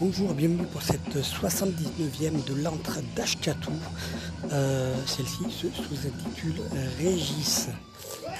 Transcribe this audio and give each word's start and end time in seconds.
Bonjour, 0.00 0.34
bienvenue 0.34 0.66
pour 0.66 0.82
cette 0.82 1.16
79e 1.16 2.44
de 2.44 2.62
l'antre 2.62 2.98
d'Ashkatou. 3.16 3.72
Euh, 4.52 4.94
Celle-ci 5.06 5.44
se 5.50 5.66
sous-intitule 5.70 6.60
Régis. 6.98 7.68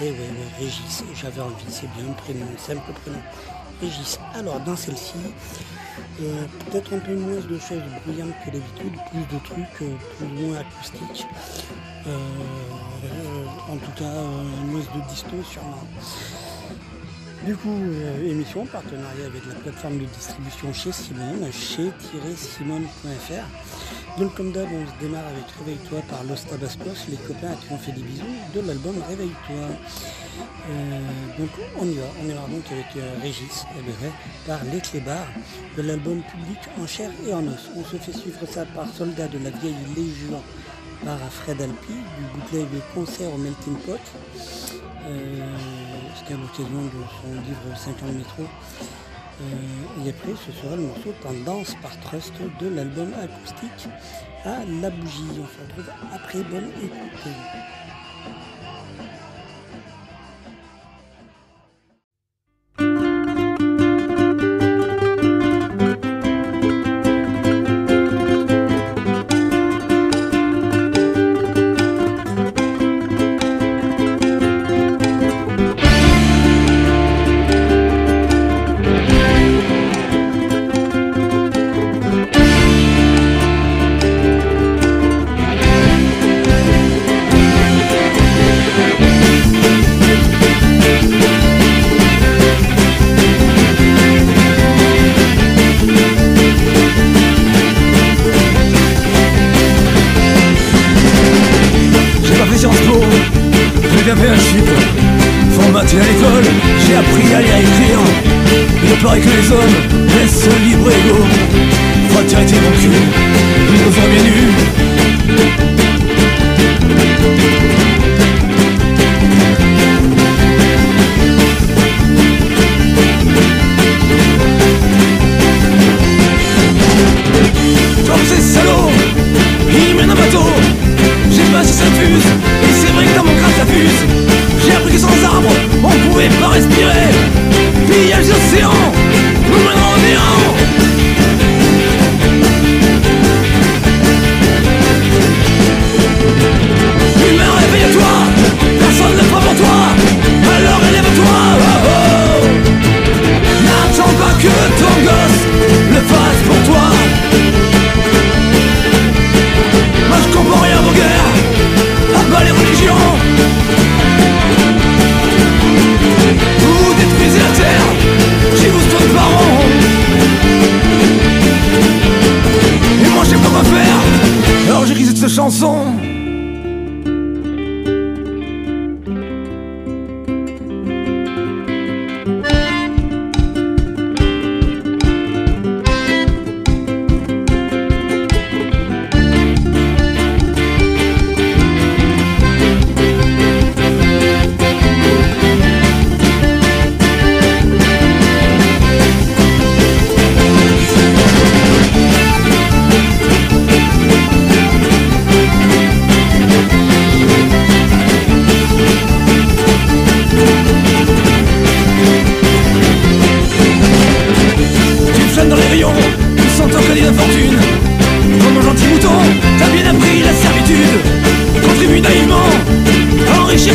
Eh 0.00 0.10
oui, 0.10 0.16
oui, 0.20 0.36
Régis, 0.58 1.04
j'avais 1.14 1.40
envie, 1.40 1.64
c'est 1.68 1.88
bien 1.96 2.10
un 2.10 2.12
prénom, 2.12 2.46
un 2.54 2.58
simple 2.58 2.92
prénom. 3.02 3.20
Régis. 3.80 4.18
Alors, 4.34 4.60
dans 4.60 4.76
celle-ci, 4.76 5.14
euh, 6.20 6.44
peut-être 6.70 6.94
un 6.94 6.98
peu 6.98 7.14
moins 7.14 7.40
de 7.40 7.58
choses 7.58 7.82
bruyantes 8.06 8.34
que 8.44 8.50
d'habitude, 8.50 8.92
plus 9.10 9.26
de 9.36 9.42
trucs 9.44 9.82
euh, 9.82 9.96
plus 10.16 10.26
ou 10.26 10.46
moins 10.46 10.58
acoustiques. 10.58 11.26
Euh, 12.06 12.18
en 13.68 13.76
tout 13.76 13.90
cas, 13.96 14.12
moins 14.66 14.80
de 14.80 15.08
disto 15.08 15.42
sûrement. 15.42 15.82
Du 17.44 17.56
coup, 17.56 17.78
émission, 18.24 18.64
partenariat 18.64 19.26
avec 19.26 19.44
la 19.46 19.54
plateforme 19.54 19.98
de 19.98 20.06
distribution 20.06 20.72
chez 20.72 20.92
Simone, 20.92 21.52
chez-simone.fr. 21.52 23.44
Donc 24.18 24.32
comme 24.36 24.52
d'hab, 24.52 24.68
on 24.72 24.86
se 24.86 25.04
démarre 25.04 25.26
avec 25.26 25.44
Réveille-toi 25.58 26.00
par 26.08 26.22
Los 26.24 26.36
Tabascos, 26.48 27.08
les 27.08 27.16
copains 27.16 27.50
à 27.50 27.54
qui 27.56 27.66
on 27.72 27.78
fait 27.78 27.90
des 27.92 28.02
bisous, 28.02 28.22
de 28.54 28.60
l'album 28.60 28.94
Réveille-toi. 29.08 29.66
Euh, 30.70 31.00
donc 31.36 31.50
on 31.80 31.84
y 31.86 31.94
va, 31.94 32.06
on 32.22 32.24
démarre 32.26 32.46
donc 32.48 32.62
avec 32.70 32.86
euh, 32.96 33.14
Régis, 33.20 33.66
eh 33.76 33.82
bien, 33.82 34.10
par 34.46 34.62
Les 34.72 34.80
Clébards, 34.80 35.26
de 35.76 35.82
l'album 35.82 36.22
Public 36.22 36.58
en 36.80 36.86
chair 36.86 37.10
et 37.26 37.34
en 37.34 37.44
os. 37.46 37.70
On 37.76 37.82
se 37.84 37.96
fait 37.96 38.12
suivre 38.16 38.46
ça 38.48 38.64
par 38.66 38.86
Soldat 38.88 39.26
de 39.26 39.38
la 39.38 39.50
vieille 39.50 39.74
Légion 39.96 40.40
par 41.04 41.18
Fred 41.32 41.60
Alpi, 41.60 41.92
du 41.92 42.40
bootleg 42.40 42.68
concert 42.94 43.32
au 43.34 43.36
Melting 43.38 43.76
Pot. 43.78 43.98
Euh, 45.06 45.56
C'était 46.16 46.34
à 46.34 46.36
l'occasion 46.36 46.82
de 46.84 47.02
son 47.20 47.32
livre 47.42 47.76
5 47.76 47.90
ans 47.90 48.12
de 48.12 48.18
métro. 48.18 48.44
Euh, 49.40 50.04
et 50.04 50.10
après, 50.10 50.32
ce 50.46 50.52
sera 50.52 50.76
le 50.76 50.82
morceau 50.82 51.12
Tendance 51.22 51.74
par 51.82 51.98
Trust 52.00 52.34
de 52.60 52.68
l'album 52.68 53.12
acoustique 53.14 53.88
à 54.44 54.64
la 54.80 54.90
bougie. 54.90 55.24
On 55.30 55.46
se 55.46 55.60
retrouve 55.60 55.90
après. 56.12 56.42
Bonne 56.42 56.70
écoute. 56.82 57.32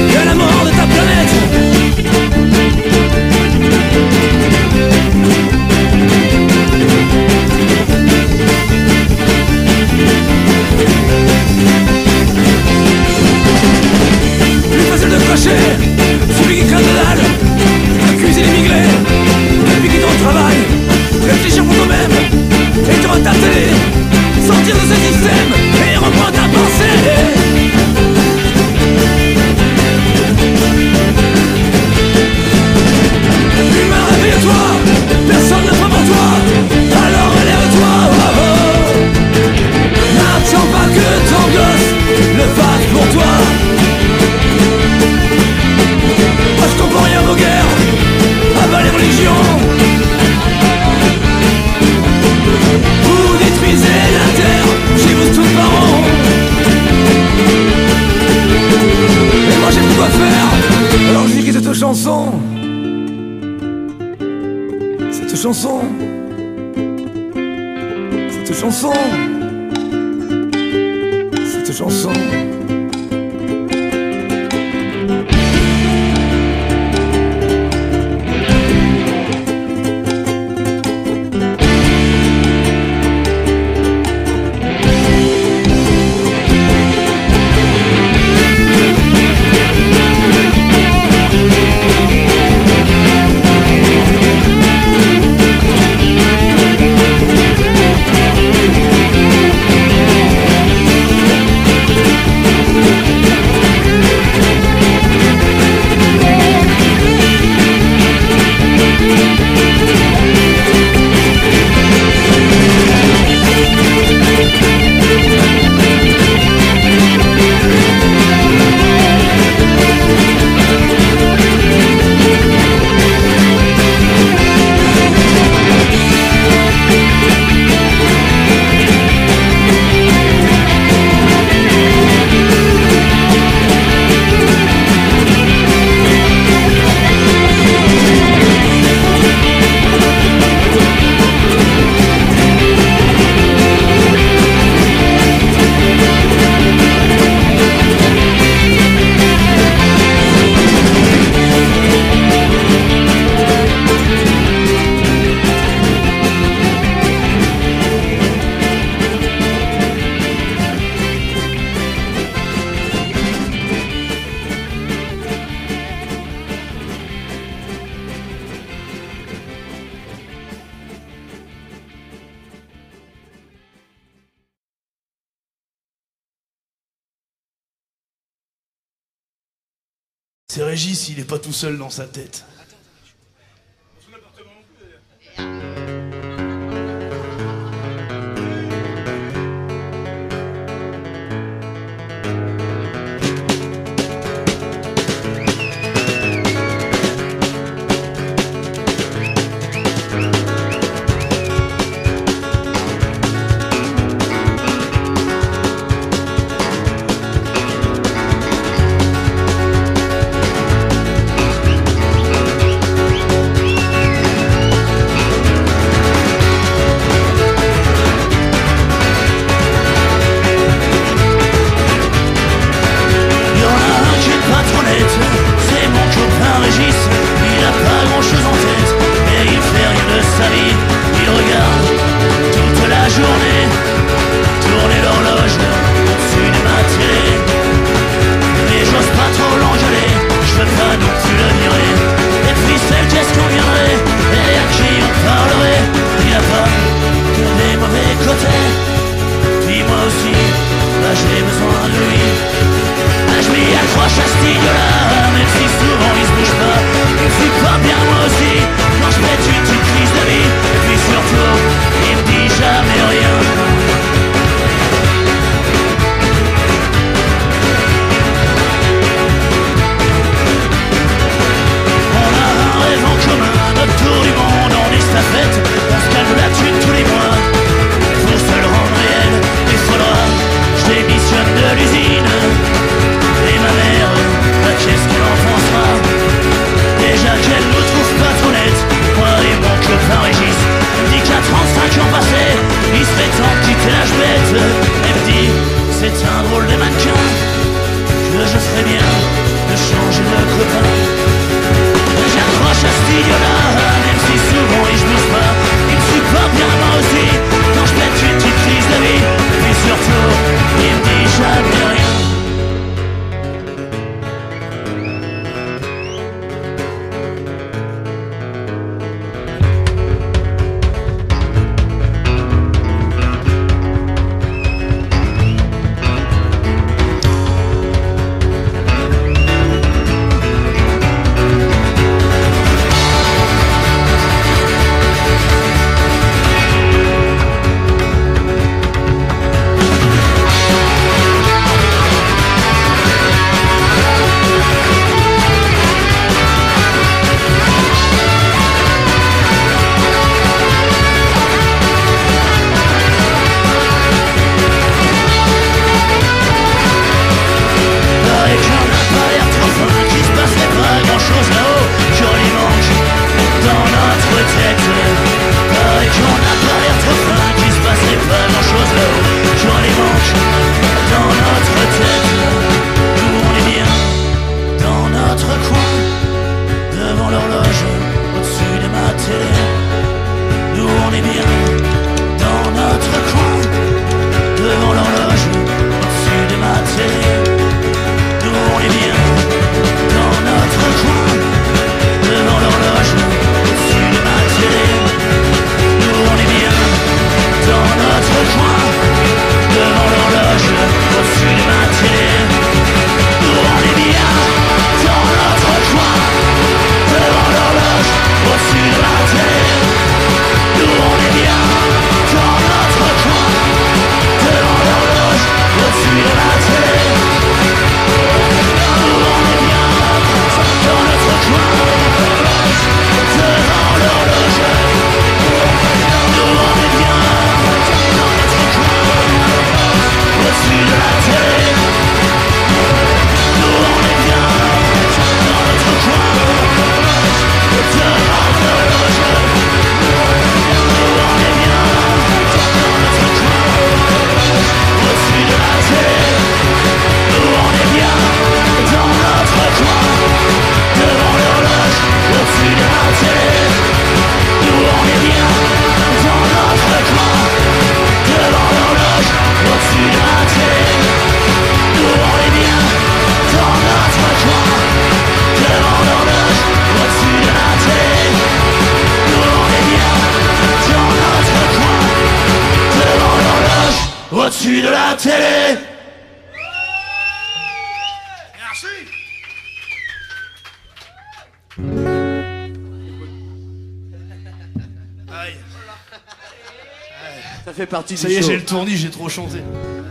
Ça 487.70 487.76
fait 487.76 487.86
partie 487.86 488.18
Ça 488.18 488.28
du 488.28 488.34
y 488.34 488.38
est, 488.38 488.42
show. 488.42 488.48
j'ai 488.48 488.56
le 488.56 488.66
tournis, 488.66 488.98
j'ai 488.98 489.12
trop 489.12 489.30
chanté. 489.30 489.58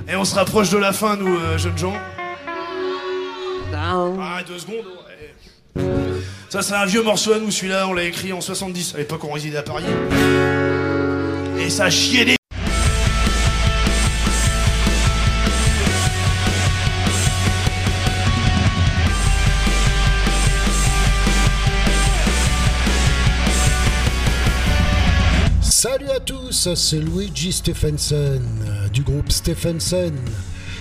Et 0.09 0.15
on 0.15 0.25
se 0.25 0.33
rapproche 0.37 0.71
de 0.71 0.79
la 0.79 0.93
fin, 0.93 1.17
nous, 1.17 1.27
euh, 1.37 1.59
jeunes 1.59 1.77
gens. 1.77 1.93
Ah, 3.75 4.41
deux 4.47 4.61
secondes. 4.61 4.77
ouais. 5.77 5.85
Ça, 6.49 6.63
c'est 6.63 6.75
un 6.75 6.87
vieux 6.87 7.03
morceau 7.03 7.33
à 7.33 7.41
nous, 7.41 7.51
celui-là, 7.51 7.89
on 7.89 7.95
l'a 7.95 8.05
écrit 8.05 8.33
en 8.33 8.41
70, 8.41 8.95
à 8.95 8.99
l'époque 8.99 9.25
on 9.25 9.33
résidait 9.33 9.57
à 9.59 9.63
Paris. 9.63 9.85
Et 11.59 11.69
ça 11.69 11.91
chiait 11.91 12.25
des... 12.25 12.38
tous, 26.63 26.75
c'est 26.75 26.99
Luigi 26.99 27.53
Stephenson 27.53 28.41
euh, 28.67 28.89
du 28.89 29.03
groupe 29.03 29.31
Stephenson. 29.31 30.13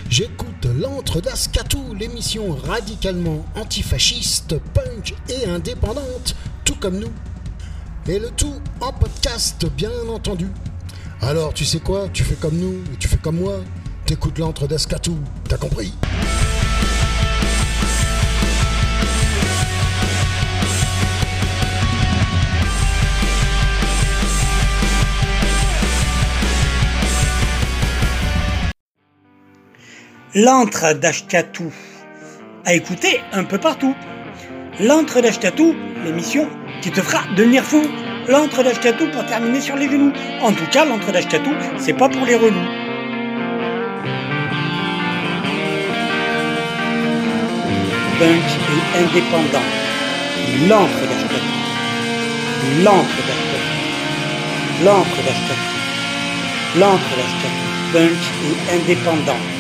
J'écoute 0.10 0.66
l'antre 0.80 1.22
d'Ascatou, 1.22 1.94
l'émission 1.94 2.56
radicalement 2.56 3.46
antifasciste, 3.56 4.56
punk 4.74 5.16
et 5.30 5.48
indépendante, 5.48 6.36
tout 6.64 6.76
comme 6.76 7.00
nous. 7.00 7.12
Et 8.08 8.20
le 8.20 8.30
tout 8.32 8.56
en 8.82 8.94
podcast, 8.94 9.66
bien 9.76 9.92
entendu. 10.10 10.48
Alors, 11.22 11.54
tu 11.54 11.66
sais 11.66 11.80
quoi? 11.80 12.08
Tu 12.14 12.24
fais 12.24 12.36
comme 12.36 12.58
nous 12.58 12.84
tu 13.00 13.08
fais 13.08 13.18
comme 13.18 13.40
moi. 13.40 13.60
T'écoutes 14.06 14.40
l'antre 14.40 14.68
d'Ascatou, 14.68 15.18
t'as 15.48 15.58
compris? 15.58 15.94
L'antre 30.36 30.92
d'Ashkatou 30.92 31.72
à 32.66 32.74
écouter 32.74 33.22
un 33.32 33.46
peu 33.46 33.58
partout. 33.58 33.96
L'antre 34.82 35.22
d'Ashkatou, 35.22 35.74
l'émission 36.04 36.50
qui 36.82 36.92
te 36.92 37.02
fera 37.02 37.24
devenir 37.38 37.64
fou. 37.64 37.82
L'antre 38.28 38.62
d'Ashkatou 38.62 39.08
pour 39.08 39.26
terminer 39.26 39.62
sur 39.62 39.78
les 39.78 39.90
genoux. 39.90 40.12
En 40.42 40.52
tout 40.52 40.66
cas, 40.70 40.84
l'antre 40.84 41.14
d'Ashkatou, 41.14 41.52
c'est 41.78 41.94
pas 41.94 42.10
pour 42.10 42.26
les 42.26 42.36
relous. 42.36 42.54
Punk 48.20 48.50
et 48.74 49.00
indépendant. 49.00 49.68
L'antre 50.68 51.02
d'Ashkatou. 51.08 51.54
L'antre 52.84 53.18
d'Ashkatou. 53.28 54.84
L'antre 54.84 55.24
d'Ashkatou. 55.26 56.80
L'antre 56.80 57.12
d'Ashkatou. 57.16 57.68
Punk 57.94 58.20
et 58.44 58.76
indépendant. 58.76 59.57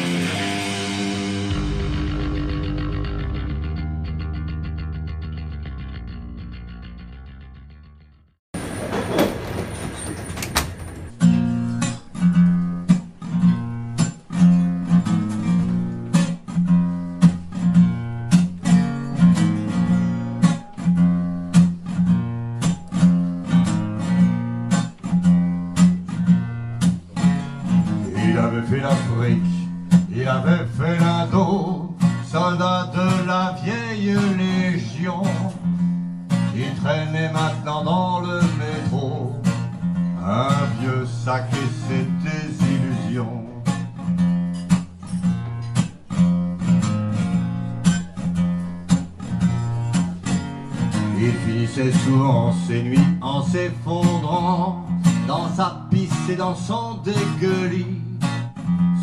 Dans 56.37 56.55
son 56.55 56.97
dégueulis, 57.03 57.99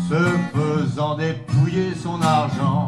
se 0.09 0.15
faisant 0.53 1.15
dépouiller 1.15 1.93
son 2.01 2.21
argent 2.21 2.84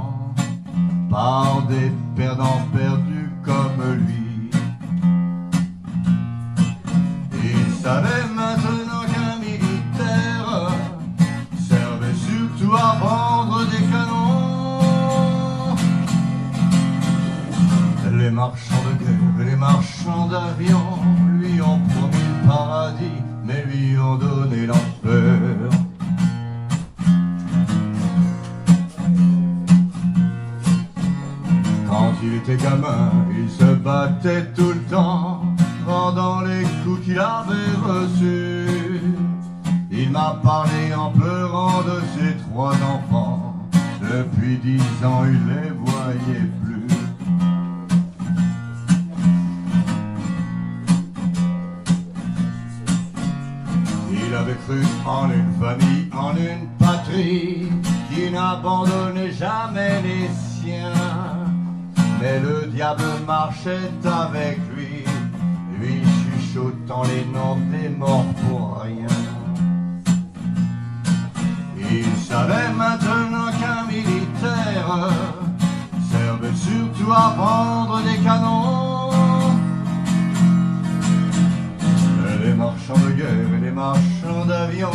les 83.61 83.71
marchands 83.71 84.45
d'avions 84.45 84.89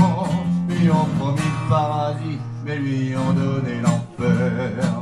lui 0.69 0.91
ont 0.91 1.09
promis 1.19 1.41
le 1.41 1.69
paradis, 1.69 2.39
mais 2.65 2.77
lui 2.77 3.15
ont 3.17 3.33
donné 3.33 3.81
l'enfer. 3.81 5.02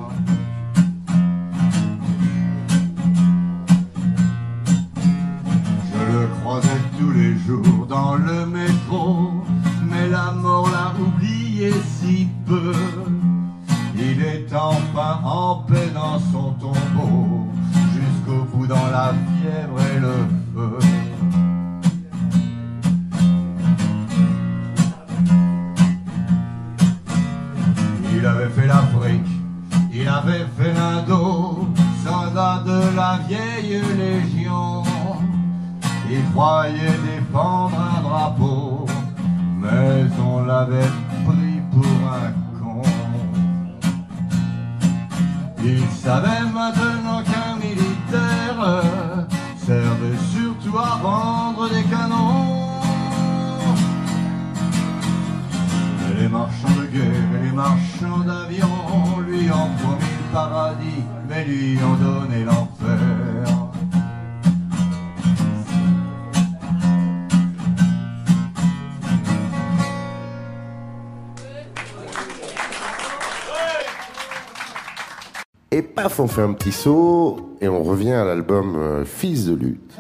Fait 76.31 76.43
un 76.43 76.53
petit 76.53 76.73
saut 76.73 77.57
et 77.61 77.69
on 77.69 77.83
revient 77.83 78.13
à 78.13 78.25
l'album 78.25 78.77
euh, 78.77 79.05
Fils 79.05 79.47
de 79.47 79.55
lutte. 79.55 79.99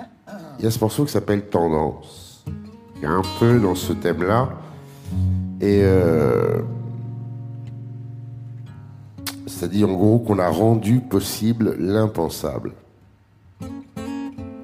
Il 0.58 0.64
y 0.64 0.68
a 0.68 0.70
ce 0.70 0.78
morceau 0.78 1.04
qui 1.04 1.12
s'appelle 1.12 1.46
Tendance. 1.46 2.44
Y 3.02 3.06
a 3.06 3.10
un 3.10 3.22
peu 3.40 3.58
dans 3.58 3.74
ce 3.74 3.92
thème-là. 3.92 4.50
Et 5.60 5.80
euh, 5.82 6.60
c'est-à-dire 9.46 9.88
en 9.88 9.94
gros 9.94 10.18
qu'on 10.20 10.38
a 10.38 10.48
rendu 10.48 11.00
possible 11.00 11.76
l'impensable. 11.78 12.72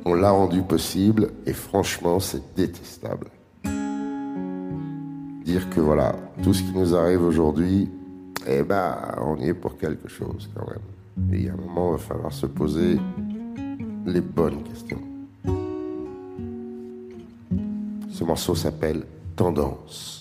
On 0.05 0.15
l'a 0.15 0.31
rendu 0.31 0.63
possible 0.63 1.31
et 1.47 1.53
franchement 1.53 2.21
c'est 2.21 2.55
détestable. 2.55 3.27
Dire 5.45 5.69
que 5.71 5.81
voilà, 5.81 6.15
tout 6.43 6.55
ce 6.55 6.63
qui 6.63 6.73
nous 6.73 6.95
arrive 6.95 7.23
aujourd'hui, 7.23 7.91
eh 8.47 8.63
ben 8.63 8.97
on 9.21 9.37
y 9.37 9.49
est 9.49 9.55
pour 9.55 9.77
quelque 9.77 10.09
chose 10.09 10.49
quand 10.55 10.67
même. 10.69 10.96
Et 11.33 11.37
il 11.37 11.45
y 11.45 11.49
a 11.49 11.53
un 11.53 11.57
moment, 11.57 11.91
il 11.91 11.93
va 11.93 11.99
falloir 11.99 12.33
se 12.33 12.47
poser 12.47 12.99
les 14.07 14.21
bonnes 14.21 14.63
questions. 14.63 15.01
Ce 18.09 18.25
morceau 18.25 18.55
s'appelle 18.55 19.05
Tendance. 19.35 20.16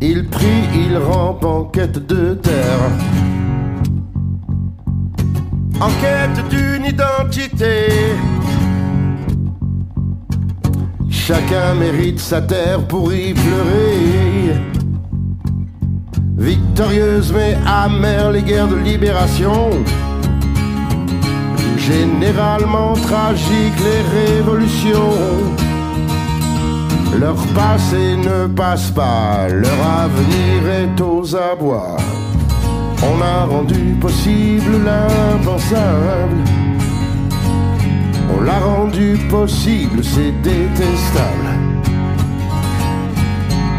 Ils 0.00 0.28
prient, 0.28 0.68
ils 0.74 0.96
rampent 0.96 1.44
en 1.44 1.64
quête 1.64 2.06
de 2.06 2.34
terre. 2.34 2.90
En 5.80 5.88
quête 6.00 6.48
d'une 6.50 6.84
identité. 6.84 7.88
Chacun 11.10 11.74
mérite 11.74 12.20
sa 12.20 12.40
terre 12.40 12.86
pour 12.86 13.12
y 13.12 13.34
pleurer. 13.34 14.54
Victorieuses 16.36 17.32
mais 17.32 17.56
amères 17.66 18.30
les 18.30 18.42
guerres 18.42 18.68
de 18.68 18.76
libération. 18.76 19.70
Généralement 21.76 22.92
tragiques 22.94 23.80
les 23.80 24.02
révolutions. 24.20 25.61
Leur 27.18 27.36
passé 27.54 28.16
ne 28.16 28.46
passe 28.46 28.90
pas, 28.90 29.46
leur 29.48 29.80
avenir 30.04 30.68
est 30.68 31.00
aux 31.00 31.36
abois. 31.36 31.96
On 33.02 33.20
a 33.20 33.44
rendu 33.44 33.96
possible 34.00 34.72
l'impensable. 34.84 36.36
On 38.34 38.40
l'a 38.42 38.58
rendu 38.60 39.18
possible, 39.28 40.02
c'est 40.02 40.32
détestable. 40.42 41.48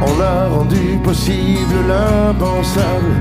On 0.02 0.22
a 0.22 0.48
rendu 0.50 1.00
possible 1.04 1.76
l'impensable. 1.88 3.16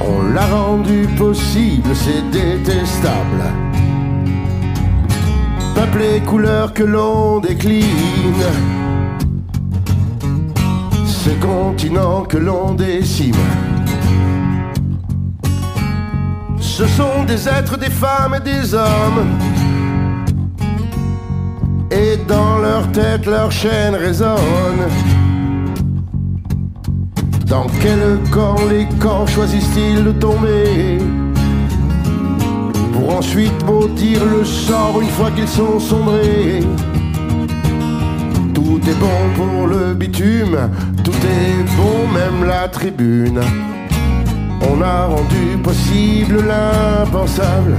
On 0.00 0.32
l'a 0.32 0.46
rendu 0.46 1.06
possible, 1.16 1.90
c'est 1.94 2.30
détestable. 2.30 3.63
Peuple 5.74 6.02
et 6.02 6.20
couleurs 6.20 6.72
que 6.72 6.84
l'on 6.84 7.40
décline. 7.40 7.84
Ce 11.04 11.30
continent 11.30 12.22
que 12.22 12.36
l'on 12.36 12.74
décime. 12.74 13.34
Ce 16.60 16.86
sont 16.86 17.24
des 17.26 17.48
êtres, 17.48 17.78
des 17.78 17.90
femmes 17.90 18.34
et 18.36 18.40
des 18.40 18.74
hommes. 18.74 19.38
Et 21.90 22.16
dans 22.28 22.58
leur 22.58 22.90
tête, 22.92 23.26
leur 23.26 23.50
chaîne 23.50 23.94
résonne. 23.94 24.88
Dans 27.46 27.66
quel 27.80 28.18
camp 28.32 28.56
les 28.68 28.86
camps 28.98 29.26
choisissent-ils 29.26 30.02
de 30.04 30.12
tomber? 30.12 30.98
Pour 32.94 33.16
ensuite 33.16 33.64
maudire 33.64 34.24
le 34.24 34.44
sort 34.44 35.00
une 35.02 35.08
fois 35.08 35.30
qu'ils 35.32 35.48
sont 35.48 35.80
sombrés 35.80 36.60
Tout 38.54 38.80
est 38.88 39.00
bon 39.00 39.20
pour 39.34 39.66
le 39.66 39.94
bitume, 39.94 40.56
tout 41.02 41.10
est 41.10 41.76
bon, 41.76 42.06
même 42.14 42.46
la 42.46 42.68
tribune. 42.68 43.40
On 44.70 44.80
a 44.80 45.06
rendu 45.06 45.58
possible 45.62 46.44
l'impensable. 46.46 47.76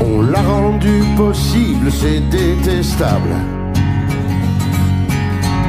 On 0.00 0.22
l'a 0.22 0.42
rendu 0.42 1.02
possible, 1.16 1.90
c'est 1.90 2.20
détestable. 2.30 3.34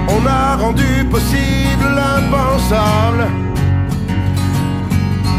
On 0.08 0.28
a 0.28 0.58
rendu 0.58 1.06
possible 1.10 1.86
l'impensable. 1.96 3.51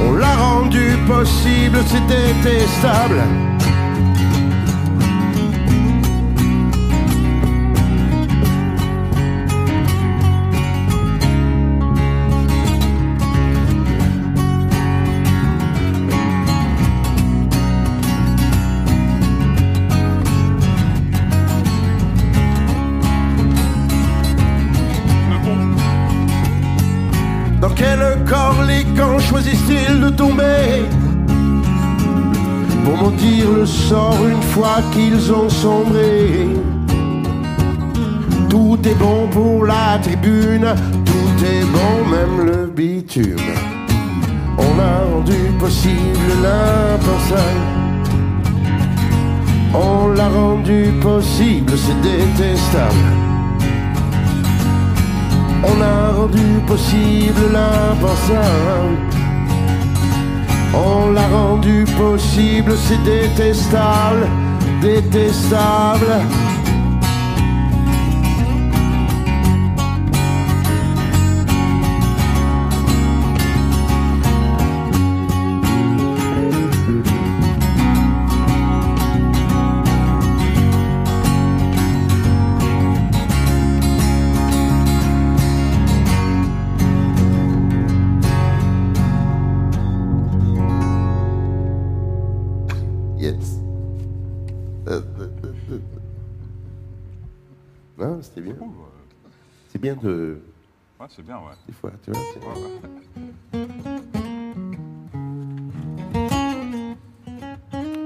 On 0.01 0.13
l'a 0.13 0.35
rendu 0.37 0.97
possible, 1.07 1.79
c'est 1.87 2.07
détestable. 2.07 3.52
Pour 33.03 33.11
maudire 33.11 33.51
le 33.51 33.67
sort 33.67 34.17
une 34.25 34.43
fois 34.43 34.79
qu'ils 34.93 35.33
ont 35.33 35.49
sombré 35.49 36.47
Tout 38.49 38.79
est 38.85 38.95
bon 38.95 39.27
pour 39.29 39.65
la 39.67 39.99
tribune, 40.01 40.73
tout 41.05 41.45
est 41.45 41.65
bon, 41.65 42.09
même 42.09 42.47
le 42.47 42.67
bitume. 42.67 43.51
On 44.57 44.79
a 44.79 45.05
rendu 45.13 45.41
possible 45.59 46.29
l'impensable. 46.45 47.63
On 49.75 50.09
l'a 50.11 50.29
rendu 50.29 50.93
possible, 51.01 51.73
c'est 51.77 52.01
détestable. 52.03 53.09
On 55.65 55.83
a 55.83 56.13
rendu 56.13 56.61
possible 56.69 57.53
l'impensable. 57.53 59.02
On 60.75 61.13
l'a 61.13 61.29
rendu 61.29 61.85
possible, 61.99 62.73
c'est 62.77 63.03
détestable, 63.05 64.27
détestable. 64.81 66.23
Bien. 99.83 99.95
C'est 99.95 100.03
bien 100.03 100.11
de. 100.11 100.41
Ouais, 101.01 101.07
c'est 101.15 101.23
bien, 101.27 101.37
ouais. 101.39 101.57
Des 101.67 101.73
fois, 101.75 101.91
tu 102.05 102.11
vois. 102.13 102.21
Ouais, 102.55 102.61
ouais. 102.63 103.69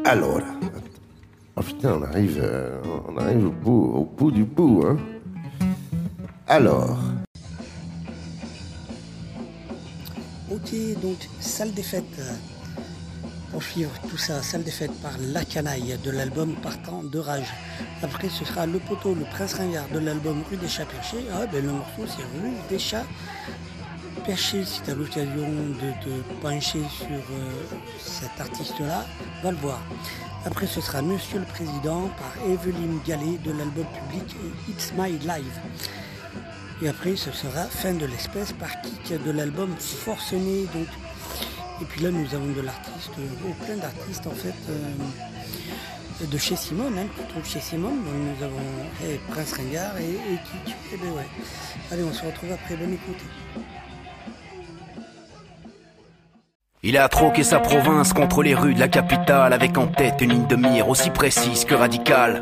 Alors. 0.05 0.41
Oh 1.59 1.63
putain, 1.63 1.95
on 1.95 2.03
arrive, 2.03 2.39
euh, 2.43 2.83
on 3.09 3.17
arrive 3.17 3.47
au 3.47 3.51
bout, 3.51 3.93
au 3.95 4.05
bout 4.05 4.31
du 4.31 4.45
bout, 4.45 4.85
hein. 4.87 4.97
Alors. 6.47 6.99
Ok, 10.51 10.75
donc 11.03 11.17
salle 11.41 11.73
des 11.73 11.83
fêtes. 11.83 12.21
Pour 13.57 13.63
suivre 13.63 13.93
tout 14.11 14.19
ça, 14.19 14.43
salle 14.43 14.65
des 14.65 14.71
fêtes 14.71 15.01
par 15.01 15.13
La 15.19 15.43
Canaille 15.43 15.97
de 16.05 16.11
l'album 16.11 16.55
Partant 16.57 17.03
de 17.03 17.19
Rage. 17.19 17.55
Après, 18.03 18.29
ce 18.29 18.45
sera 18.45 18.67
Le 18.67 18.79
Poteau, 18.79 19.15
le 19.15 19.25
Prince 19.25 19.55
Ringard 19.55 19.89
de 19.95 19.99
l'album 19.99 20.43
Rue 20.51 20.59
des 20.59 20.69
Chats 20.69 20.85
Perchés. 20.85 21.25
Ah, 21.33 21.47
ben 21.47 21.65
le 21.65 21.73
morceau, 21.73 22.03
c'est 22.07 22.23
Rue 22.39 22.53
des 22.69 22.79
Chats 22.79 23.07
Perchés. 24.27 24.63
Si 24.67 24.83
tu 24.83 24.91
as 24.91 24.95
l'occasion 24.95 25.49
de 25.49 26.05
te 26.05 26.43
pencher 26.43 26.83
sur 26.99 27.09
euh, 27.09 27.51
cet 27.99 28.39
artiste-là, 28.39 29.07
va 29.43 29.51
le 29.51 29.57
voir. 29.57 29.81
Après, 30.45 30.67
ce 30.67 30.83
sera 30.83 31.01
Monsieur 31.01 31.39
le 31.39 31.47
Président 31.47 32.11
par 32.19 32.35
Evelyne 32.47 33.01
Gallet 33.07 33.39
de 33.43 33.53
l'album 33.53 33.87
public 33.87 34.37
It's 34.69 34.93
My 34.99 35.13
Life. 35.13 35.61
Et 36.83 36.91
après, 36.91 37.17
ce 37.17 37.33
sera 37.33 37.65
Fin 37.65 37.95
de 37.95 38.05
l'espèce 38.05 38.53
par 38.53 38.83
Kik 38.83 39.25
de 39.25 39.31
l'album 39.31 39.75
Forcené. 39.79 40.67
Et 41.81 41.85
puis 41.85 42.03
là, 42.03 42.11
nous 42.11 42.35
avons 42.35 42.53
de 42.53 42.61
l'artiste, 42.63 43.13
oh, 43.19 43.65
plein 43.65 43.77
d'artistes 43.77 44.27
en 44.27 44.31
fait, 44.31 44.55
euh, 44.71 46.27
de 46.27 46.39
chez 46.39 46.57
Simone, 46.57 46.99
hein, 46.99 47.07
qu'on 47.17 47.25
trouve 47.25 47.47
chez 47.47 47.61
Simone. 47.61 48.03
Donc 48.05 48.15
nous 48.15 48.45
avons 48.45 48.57
eh, 49.05 49.21
Prince 49.29 49.53
Ringard 49.53 49.99
et, 49.99 50.15
et 50.15 50.39
Kik. 50.65 50.75
Eh 50.93 50.97
ben 50.97 51.13
ouais. 51.13 51.27
Allez, 51.91 52.03
on 52.03 52.13
se 52.13 52.25
retrouve 52.25 52.53
après. 52.53 52.77
Bonne 52.77 52.95
écoute. 52.95 53.23
Il 56.89 56.97
a 56.97 57.09
troqué 57.09 57.43
sa 57.43 57.59
province 57.59 58.13
contre 58.13 58.45
les 58.45 58.55
rues 58.55 58.75
de 58.75 58.79
la 58.79 58.87
capitale 58.87 59.53
avec 59.53 59.77
en 59.77 59.89
tête 59.89 60.21
une 60.21 60.31
ligne 60.31 60.47
de 60.47 60.55
mire 60.55 60.89
aussi 60.89 61.11
précise 61.11 61.65
que 61.65 61.75
radicale. 61.75 62.39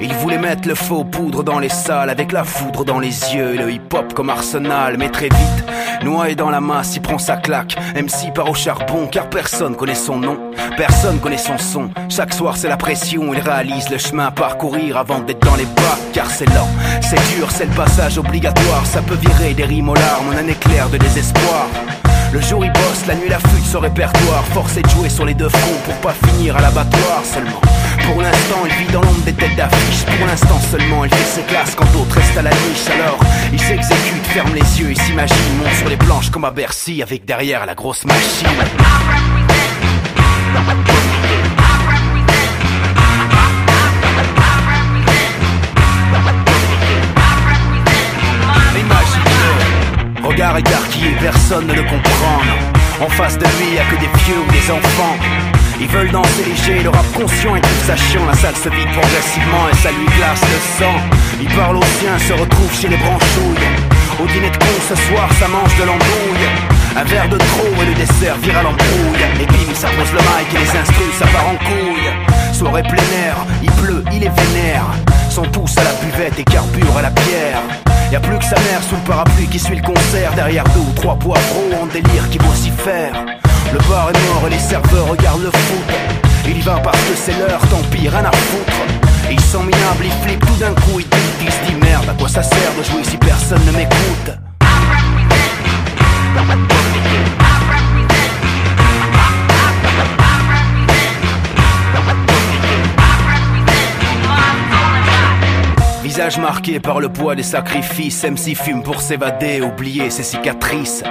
Il 0.00 0.12
voulait 0.14 0.38
mettre 0.38 0.66
le 0.66 0.74
faux 0.74 1.04
poudre 1.04 1.44
dans 1.44 1.60
les 1.60 1.68
salles 1.68 2.10
avec 2.10 2.32
la 2.32 2.42
foudre 2.42 2.84
dans 2.84 2.98
les 2.98 3.32
yeux 3.32 3.54
et 3.54 3.58
le 3.58 3.70
hip-hop 3.70 4.12
comme 4.12 4.28
arsenal. 4.28 4.96
Mais 4.98 5.08
très 5.08 5.28
vite, 5.28 5.64
noyé 6.02 6.34
dans 6.34 6.50
la 6.50 6.60
masse, 6.60 6.96
il 6.96 7.00
prend 7.00 7.18
sa 7.18 7.36
claque. 7.36 7.76
MC 7.94 8.34
part 8.34 8.50
au 8.50 8.54
charbon 8.54 9.06
car 9.06 9.30
personne 9.30 9.76
connaît 9.76 9.94
son 9.94 10.18
nom, 10.18 10.36
personne 10.76 11.20
connaît 11.20 11.38
son 11.38 11.56
son. 11.56 11.90
Chaque 12.08 12.34
soir 12.34 12.56
c'est 12.56 12.68
la 12.68 12.76
pression, 12.76 13.32
il 13.32 13.38
réalise 13.38 13.88
le 13.88 13.98
chemin 13.98 14.26
à 14.26 14.30
parcourir 14.32 14.96
avant 14.96 15.20
d'être 15.20 15.46
dans 15.46 15.54
les 15.54 15.64
bas. 15.64 15.96
Car 16.12 16.28
c'est 16.28 16.46
lent, 16.46 16.68
c'est 17.02 17.36
dur, 17.36 17.52
c'est 17.52 17.66
le 17.66 17.76
passage 17.76 18.18
obligatoire. 18.18 18.84
Ça 18.84 19.00
peut 19.00 19.14
virer 19.14 19.54
des 19.54 19.64
rimes 19.64 19.90
aux 19.90 19.94
larmes 19.94 20.30
en 20.34 20.38
un 20.38 20.48
éclair 20.48 20.88
de 20.88 20.98
désespoir. 20.98 21.68
Le 22.36 22.42
jour 22.42 22.62
il 22.66 22.70
bosse, 22.70 23.06
la 23.08 23.14
nuit 23.14 23.30
la 23.30 23.38
flûte 23.38 23.64
son 23.64 23.80
répertoire. 23.80 24.44
Forcé 24.52 24.82
de 24.82 24.88
jouer 24.90 25.08
sur 25.08 25.24
les 25.24 25.32
deux 25.32 25.48
fronts 25.48 25.80
pour 25.86 25.94
pas 26.02 26.12
finir 26.12 26.54
à 26.54 26.60
l'abattoir 26.60 27.24
seulement. 27.24 27.62
Pour 28.04 28.20
l'instant 28.20 28.58
il 28.66 28.72
vit 28.74 28.92
dans 28.92 29.00
l'ombre 29.00 29.22
des 29.24 29.32
têtes 29.32 29.56
d'affiche. 29.56 30.04
Pour 30.04 30.26
l'instant 30.26 30.60
seulement 30.70 31.06
il 31.06 31.14
fait 31.14 31.40
ses 31.40 31.46
classes 31.46 31.74
quand 31.74 31.90
d'autres 31.94 32.14
restent 32.14 32.36
à 32.36 32.42
la 32.42 32.50
niche. 32.50 32.90
Alors 32.94 33.18
il 33.54 33.58
s'exécute, 33.58 34.26
ferme 34.26 34.52
les 34.52 34.80
yeux 34.80 34.90
et 34.90 34.94
s'imagine 34.94 35.56
Monte 35.58 35.76
sur 35.78 35.88
les 35.88 35.96
planches 35.96 36.28
comme 36.28 36.44
à 36.44 36.50
Bercy 36.50 37.02
avec 37.02 37.24
derrière 37.24 37.64
la 37.64 37.74
grosse 37.74 38.04
machine 38.04 38.46
regard 50.26 50.56
écarquillé, 50.58 51.16
personne 51.20 51.66
ne 51.66 51.74
le 51.74 51.82
comprend. 51.82 52.40
En 53.00 53.08
face 53.08 53.38
de 53.38 53.44
lui, 53.44 53.74
y 53.74 53.78
a 53.78 53.84
que 53.84 53.96
des 54.00 54.10
vieux 54.24 54.40
ou 54.46 54.50
des 54.50 54.70
enfants. 54.70 55.16
Ils 55.80 55.88
veulent 55.88 56.10
danser 56.10 56.44
léger, 56.44 56.82
le 56.82 56.90
rap 56.90 57.06
conscient 57.12 57.54
et 57.54 57.60
tout 57.60 57.80
sachant. 57.86 58.24
La 58.26 58.34
salle 58.34 58.56
se 58.56 58.68
vide 58.68 58.90
progressivement 58.92 59.68
et 59.70 59.76
ça 59.76 59.90
lui 59.90 60.06
glace 60.16 60.40
le 60.42 60.58
sang. 60.78 60.96
Il 61.40 61.48
parle 61.54 61.76
aux 61.76 61.90
siens, 62.00 62.18
se 62.18 62.32
retrouve 62.32 62.72
chez 62.72 62.88
les 62.88 62.96
branchouilles. 62.96 63.68
Au 64.18 64.26
dîner 64.26 64.50
de 64.50 64.56
con 64.56 64.74
ce 64.88 64.96
soir, 64.96 65.28
ça 65.38 65.46
mange 65.48 65.76
de 65.76 65.84
l'embrouille. 65.84 66.48
Un 66.96 67.04
verre 67.04 67.28
de 67.28 67.36
trop 67.36 67.82
et 67.82 67.86
le 67.86 67.94
dessert 67.94 68.36
vire 68.42 68.58
à 68.58 68.62
l'embrouille. 68.62 69.22
Et 69.40 69.46
bim, 69.46 69.74
ça 69.74 69.88
le 69.92 70.02
mic 70.02 70.48
et 70.54 70.58
les 70.58 70.80
instrus, 70.80 71.14
ça 71.18 71.26
part 71.26 71.48
en 71.48 71.56
couille. 71.56 72.10
Soirée 72.52 72.82
plein 72.82 73.08
air, 73.26 73.36
il 73.62 73.70
pleut, 73.72 74.02
il 74.12 74.24
est 74.24 74.32
vénère. 74.40 74.86
Sont 75.30 75.46
tous 75.52 75.76
à 75.76 75.84
la 75.84 75.92
buvette 76.02 76.38
et 76.38 76.44
carbure 76.44 76.96
à 76.96 77.02
la 77.02 77.10
pierre. 77.10 77.85
Y 78.10 78.14
a 78.14 78.20
plus 78.20 78.38
que 78.38 78.44
sa 78.44 78.56
mère 78.60 78.82
sous 78.88 78.94
le 78.94 79.02
parapluie 79.02 79.46
qui 79.48 79.58
suit 79.58 79.76
le 79.76 79.82
concert. 79.82 80.32
Derrière 80.34 80.64
deux 80.74 80.80
ou 80.80 80.92
trois 80.94 81.16
poivreaux 81.16 81.70
en 81.82 81.86
délire 81.86 82.28
qui 82.30 82.38
vocifèrent 82.38 83.26
Le 83.72 83.78
bar 83.88 84.10
est 84.10 84.32
mort 84.32 84.46
et 84.46 84.50
les 84.50 84.58
serveurs 84.58 85.08
regardent 85.08 85.42
le 85.42 85.50
foot. 85.50 85.94
Il 86.46 86.58
y 86.58 86.60
va 86.60 86.78
parce 86.78 86.98
que 86.98 87.16
c'est 87.16 87.36
l'heure, 87.38 87.60
tant 87.68 87.82
pis, 87.90 88.08
rien 88.08 88.24
à 88.24 88.32
foutre. 88.32 88.72
Ils 89.30 89.40
sont 89.40 89.64
minables, 89.64 90.04
ils 90.04 90.12
flippent 90.24 90.46
tout 90.46 90.56
d'un 90.60 90.72
coup, 90.72 91.00
ils 91.00 91.08
doutent, 91.08 91.42
ils 91.42 91.50
se 91.50 91.58
disent 91.66 91.82
merde, 91.82 92.08
à 92.08 92.14
quoi 92.14 92.28
ça 92.28 92.42
sert 92.42 92.72
de 92.78 92.84
jouer 92.84 93.02
si 93.02 93.16
personne 93.16 93.64
ne 93.66 93.72
m'écoute? 93.72 94.30
Visage 106.06 106.38
marqué 106.38 106.78
par 106.78 107.00
le 107.00 107.08
poids 107.08 107.34
des 107.34 107.42
sacrifices, 107.42 108.22
MC 108.22 108.54
fume 108.54 108.84
pour 108.84 109.00
s'évader, 109.00 109.60
oublier 109.60 110.08
ses 110.08 110.22
cicatrices. 110.22 111.02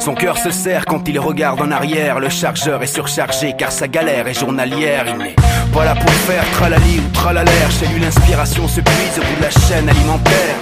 Son 0.00 0.14
cœur 0.14 0.38
se 0.38 0.50
serre 0.50 0.86
quand 0.86 1.06
il 1.06 1.20
regarde 1.20 1.60
en 1.60 1.70
arrière, 1.70 2.18
le 2.18 2.28
chargeur 2.28 2.82
est 2.82 2.88
surchargé 2.88 3.54
car 3.56 3.70
sa 3.70 3.86
galère 3.86 4.26
est 4.26 4.34
journalière. 4.34 5.04
Il 5.06 5.18
n'est 5.18 5.36
pas 5.72 5.84
là 5.84 5.94
pour 5.94 6.10
faire 6.10 6.42
tralali 6.50 6.98
ou 6.98 7.12
tralalaire, 7.12 7.70
chez 7.70 7.86
lui 7.86 8.00
l'inspiration 8.00 8.66
se 8.66 8.80
puise 8.80 9.18
au 9.18 9.20
bout 9.20 9.36
de 9.36 9.42
la 9.42 9.50
chaîne 9.50 9.88
alimentaire. 9.88 10.56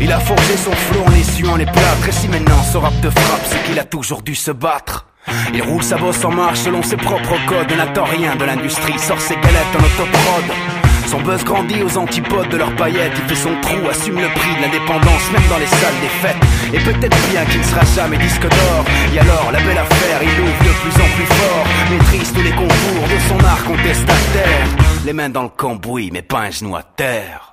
Il 0.00 0.10
a 0.10 0.18
forgé 0.18 0.56
son 0.56 0.72
flot 0.72 1.04
en 1.06 1.12
essuant 1.12 1.54
les 1.54 1.66
plâtres, 1.66 2.08
et 2.08 2.12
si 2.12 2.26
maintenant 2.26 2.60
ce 2.72 2.76
rap 2.76 3.00
te 3.00 3.08
frappe, 3.08 3.46
c'est 3.46 3.62
qu'il 3.62 3.78
a 3.78 3.84
toujours 3.84 4.22
dû 4.22 4.34
se 4.34 4.50
battre. 4.50 5.06
Il 5.54 5.62
roule 5.62 5.84
sa 5.84 5.96
bosse 5.96 6.24
en 6.24 6.32
marche 6.32 6.58
selon 6.58 6.82
ses 6.82 6.96
propres 6.96 7.38
codes, 7.46 7.70
n'attend 7.76 8.04
rien 8.04 8.34
de 8.34 8.44
l'industrie, 8.44 8.98
sort 8.98 9.20
ses 9.20 9.36
galettes 9.36 9.76
en 9.76 9.84
autoprod. 9.84 10.81
Son 11.12 11.20
buzz 11.20 11.44
grandit 11.44 11.82
aux 11.82 11.98
antipodes 11.98 12.48
de 12.48 12.56
leurs 12.56 12.74
paillettes. 12.74 13.12
Il 13.14 13.28
fait 13.28 13.42
son 13.42 13.54
trou, 13.60 13.76
assume 13.90 14.18
le 14.18 14.28
prix 14.28 14.56
de 14.56 14.62
l'indépendance 14.62 15.30
Même 15.30 15.42
dans 15.50 15.58
les 15.58 15.66
salles 15.66 16.00
des 16.00 16.08
fêtes. 16.08 16.36
Et 16.72 16.78
peut-être 16.78 17.28
bien 17.30 17.44
qu'il 17.44 17.60
ne 17.60 17.66
sera 17.66 17.84
jamais 17.84 18.16
disque 18.16 18.40
d'or. 18.40 18.84
Et 19.14 19.18
alors, 19.18 19.50
la 19.52 19.58
belle 19.60 19.76
affaire, 19.76 20.22
il 20.22 20.40
ouvre 20.40 20.64
de 20.64 20.72
plus 20.80 21.02
en 21.02 21.08
plus 21.14 21.26
fort. 21.26 21.66
Maîtrise 21.90 22.32
tous 22.32 22.40
les 22.40 22.52
concours 22.52 23.08
de 23.12 23.18
son 23.28 23.46
art 23.46 23.62
contestataire. 23.62 24.66
Les 25.04 25.12
mains 25.12 25.28
dans 25.28 25.42
le 25.42 25.50
cambouis, 25.50 26.08
mais 26.10 26.22
pas 26.22 26.38
un 26.38 26.50
genou 26.50 26.76
à 26.76 26.82
terre 26.82 27.52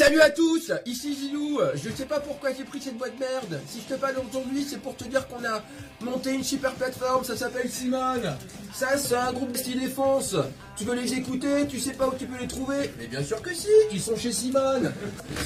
Salut 0.00 0.22
à 0.22 0.30
tous, 0.30 0.72
ici 0.86 1.14
Zilou. 1.14 1.60
Je 1.74 1.90
sais 1.90 2.06
pas 2.06 2.20
pourquoi 2.20 2.54
j'ai 2.56 2.64
pris 2.64 2.80
cette 2.80 2.96
boîte 2.96 3.20
merde. 3.20 3.60
Si 3.68 3.82
je 3.86 3.94
te 3.94 4.00
parle 4.00 4.14
aujourd'hui, 4.26 4.66
c'est 4.66 4.80
pour 4.80 4.96
te 4.96 5.04
dire 5.04 5.28
qu'on 5.28 5.44
a 5.44 5.62
monté 6.00 6.32
une 6.32 6.42
super 6.42 6.72
plateforme, 6.72 7.22
ça 7.22 7.36
s'appelle 7.36 7.68
Simone. 7.68 8.34
Ça, 8.72 8.96
c'est 8.96 9.14
un 9.14 9.30
groupe 9.30 9.54
style 9.54 9.78
défense. 9.78 10.36
Tu 10.74 10.84
veux 10.84 10.94
les 10.94 11.12
écouter, 11.12 11.66
tu 11.68 11.78
sais 11.78 11.92
pas 11.92 12.08
où 12.08 12.14
tu 12.18 12.24
peux 12.24 12.40
les 12.40 12.46
trouver 12.46 12.90
Mais 12.98 13.08
bien 13.08 13.22
sûr 13.22 13.42
que 13.42 13.52
si, 13.52 13.68
ils 13.92 14.00
sont 14.00 14.16
chez 14.16 14.32
Simone. 14.32 14.90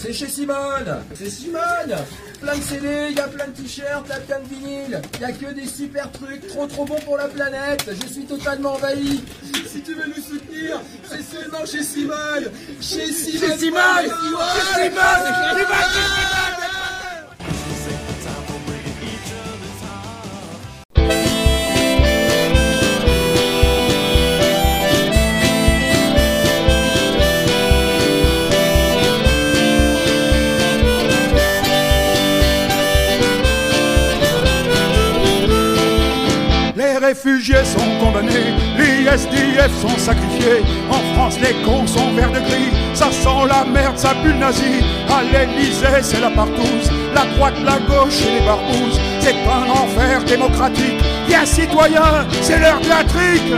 C'est 0.01 0.13
chez 0.13 0.29
Simone. 0.29 1.03
C'est 1.17 1.31
Simone. 1.31 1.97
Plein 2.41 2.57
de 2.57 2.63
CD, 2.63 3.09
il 3.11 3.17
y 3.17 3.21
a 3.21 3.27
plein 3.27 3.49
de 3.49 3.53
t-shirts, 3.53 4.07
il 4.07 4.27
plein 4.27 4.39
de 4.39 4.49
vinyles. 4.49 5.03
Il 5.15 5.21
y 5.21 5.25
a 5.25 5.33
que 5.33 5.53
des 5.53 5.67
super 5.67 6.13
trucs, 6.13 6.47
trop 6.47 6.69
trop 6.69 6.85
bons 6.85 7.01
pour 7.01 7.17
la 7.17 7.27
planète. 7.27 7.91
Je 8.01 8.07
suis 8.07 8.25
totalement 8.25 8.75
envahi. 8.75 9.25
Si 9.67 9.83
tu 9.83 9.95
veux 9.95 10.07
nous 10.07 10.23
soutenir, 10.23 10.81
c'est 11.09 11.23
seulement 11.23 11.67
chez 11.67 11.83
Simone. 11.83 12.49
Chez 12.81 13.11
Simone. 13.13 13.49
Chez 13.51 13.59
Simone. 13.59 14.44
Les 36.77 36.99
réfugiés 36.99 37.65
sont 37.65 38.05
condamnés, 38.05 38.53
les 39.05 39.11
SDF 39.11 39.73
sont 39.81 39.99
sacrifiés. 39.99 40.63
En 40.91 41.15
France, 41.15 41.39
les 41.41 41.55
cons 41.65 41.87
sont 41.87 42.13
verts 42.15 42.33
de 42.33 42.41
gris. 42.41 42.71
Ça 42.95 43.11
sent 43.11 43.49
la 43.49 43.65
merde, 43.65 43.99
ça 43.99 44.15
pue 44.23 44.33
le 44.33 44.39
nazi. 44.39 44.83
À 45.09 45.23
l'Elysée, 45.23 46.03
c'est 46.03 46.21
la 46.21 46.31
partouze. 46.31 46.91
La 47.15 47.25
droite, 47.37 47.55
la 47.65 47.79
gauche 47.79 48.21
et 48.27 48.39
les 48.39 48.47
barbouzes. 48.47 49.01
C'est 49.21 49.35
un 49.35 49.71
enfer 49.71 50.25
démocratique. 50.25 51.03
Bien 51.27 51.45
citoyen, 51.45 52.27
c'est 52.43 52.59
l'heure 52.59 52.81
de 52.81 52.89
la 52.89 53.05
trique. 53.05 53.53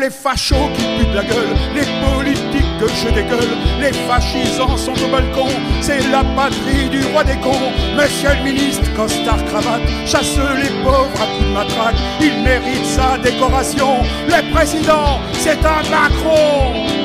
Les 0.00 0.14
fachos 0.14 0.70
qui 0.74 0.84
puent 0.84 1.14
la 1.14 1.24
gueule, 1.24 1.54
les 1.74 1.84
que 2.78 2.88
je 2.88 3.08
dégueule, 3.08 3.56
les 3.80 3.92
fascisants 3.92 4.76
sont 4.76 4.92
au 4.92 5.10
balcon, 5.10 5.48
c'est 5.80 6.00
la 6.10 6.22
patrie 6.36 6.88
du 6.90 7.04
roi 7.12 7.24
des 7.24 7.36
cons. 7.36 7.72
Monsieur 7.96 8.30
le 8.38 8.44
ministre, 8.44 8.92
costard 8.94 9.44
cravate, 9.46 9.82
chasse 10.06 10.36
les 10.36 10.70
pauvres 10.82 11.20
à 11.20 11.26
coups 11.26 11.48
de 11.48 11.54
matraque, 11.54 11.96
il 12.20 12.42
mérite 12.42 12.84
sa 12.84 13.18
décoration. 13.18 14.02
Le 14.26 14.52
président, 14.52 15.20
c'est 15.32 15.64
un 15.64 15.82
Macron. 15.90 16.97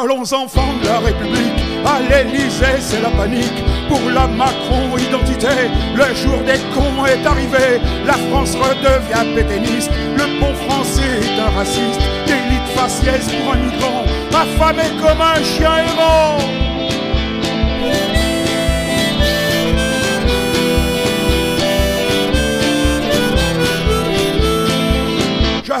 Allons 0.00 0.32
enfants 0.32 0.74
de 0.80 0.86
la 0.86 0.98
République, 1.00 1.60
à 1.84 1.98
l'Élysée 2.00 2.78
c'est 2.78 3.00
la 3.00 3.10
panique. 3.10 3.64
Pour 3.88 4.00
la 4.10 4.28
Macron 4.28 4.96
identité, 4.96 5.48
le 5.96 6.14
jour 6.14 6.38
des 6.46 6.60
cons 6.72 7.04
est 7.04 7.26
arrivé. 7.26 7.80
La 8.06 8.12
France 8.12 8.54
redevient 8.54 9.34
pétainiste, 9.34 9.90
le 10.16 10.40
bon 10.40 10.54
français 10.68 11.02
est 11.20 11.40
un 11.40 11.50
raciste. 11.50 12.00
D'élite 12.26 12.68
faciès 12.76 13.28
pour 13.28 13.54
un 13.54 13.56
migrant, 13.56 14.04
affamé 14.30 14.84
comme 15.00 15.20
un 15.20 15.42
chien 15.42 15.78
errant. 15.78 16.77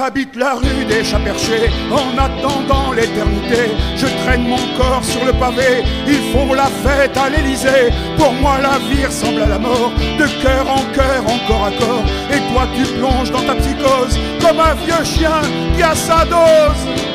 J'habite 0.08 0.36
la 0.36 0.54
rue 0.54 0.86
des 0.86 1.04
chats 1.04 1.18
perchés 1.18 1.68
en 1.92 2.16
attendant 2.16 2.92
l'éternité. 2.92 3.76
Je 3.94 4.06
traîne 4.24 4.48
mon 4.48 4.56
corps 4.78 5.04
sur 5.04 5.22
le 5.26 5.34
pavé, 5.34 5.84
ils 6.06 6.32
font 6.32 6.54
la 6.54 6.64
fête 6.64 7.14
à 7.14 7.28
l'Elysée. 7.28 7.92
Pour 8.16 8.32
moi, 8.32 8.56
la 8.62 8.78
vie 8.88 9.04
ressemble 9.04 9.42
à 9.42 9.46
la 9.48 9.58
mort, 9.58 9.92
de 10.18 10.42
cœur 10.42 10.66
en 10.66 10.82
cœur, 10.94 11.22
encore 11.26 11.66
à 11.66 11.70
corps. 11.72 12.04
Et 12.32 12.40
toi, 12.50 12.66
tu 12.74 12.90
plonges 12.94 13.30
dans 13.30 13.42
ta 13.42 13.54
psychose 13.56 14.18
comme 14.40 14.58
un 14.58 14.72
vieux 14.76 15.04
chien 15.04 15.42
qui 15.76 15.82
a 15.82 15.94
sa 15.94 16.24
dose. 16.24 17.07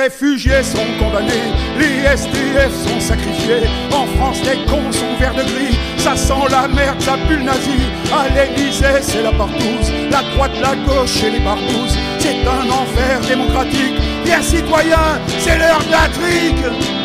Réfugiés 0.00 0.62
sont 0.62 0.86
condamnés, 0.98 1.52
les 1.78 2.06
SDF 2.08 2.72
sont 2.86 3.00
sacrifiés. 3.00 3.68
En 3.92 4.06
France, 4.16 4.38
les 4.44 4.64
cons 4.64 4.90
sont 4.92 5.14
verts 5.18 5.34
de 5.34 5.42
gris. 5.42 5.76
Ça 5.98 6.16
sent 6.16 6.46
la 6.50 6.68
merde, 6.68 7.00
ça 7.00 7.16
pue 7.28 7.36
le 7.36 7.44
nazi. 7.44 7.80
À 8.12 8.28
l'Élysée, 8.34 9.02
c'est 9.02 9.22
la 9.22 9.32
partouze. 9.32 9.92
La 10.10 10.22
droite, 10.34 10.52
la 10.60 10.74
gauche 10.86 11.22
et 11.22 11.30
les 11.30 11.40
barbouzes. 11.40 11.98
C'est 12.18 12.40
un 12.46 12.66
enfer 12.70 13.20
démocratique. 13.28 13.96
Bien 14.24 14.40
citoyen, 14.40 15.20
c'est 15.38 15.58
l'heure 15.58 15.80
de. 15.80 16.99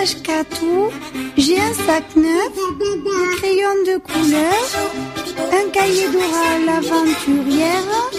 d'Ashkatou, 0.00 0.88
j'ai 1.36 1.60
un 1.60 1.74
sac 1.74 2.16
neuf, 2.16 2.54
des 2.78 3.36
crayons 3.36 3.82
de 3.86 3.98
couleur, 3.98 4.64
un 5.52 5.68
cahier 5.70 6.08
d'oral 6.08 6.68
aventurière, 6.78 8.10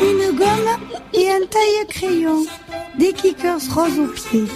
une 0.00 0.36
gomme 0.36 0.98
et 1.14 1.30
un 1.30 1.46
taille-crayon, 1.46 2.44
des 2.98 3.12
kickers 3.12 3.60
roses 3.72 4.00
aux 4.00 4.08
pieds 4.08 4.48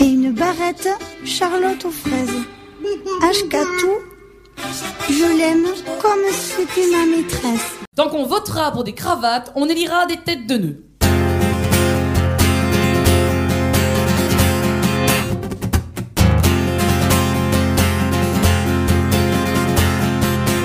et 0.00 0.04
une 0.04 0.30
barrette 0.30 0.88
Charlotte 1.24 1.84
aux 1.84 1.90
fraises. 1.90 2.40
Ashkatou, 3.28 3.94
je 5.10 5.38
l'aime 5.38 5.66
comme 6.00 6.24
si 6.30 6.52
c'était 6.52 6.90
ma 6.92 7.04
maîtresse. 7.16 7.80
Tant 7.96 8.08
qu'on 8.10 8.26
votera 8.26 8.70
pour 8.70 8.84
des 8.84 8.94
cravates, 8.94 9.50
on 9.56 9.68
élira 9.68 10.06
des 10.06 10.18
têtes 10.18 10.46
de 10.46 10.56
nœuds. 10.56 10.85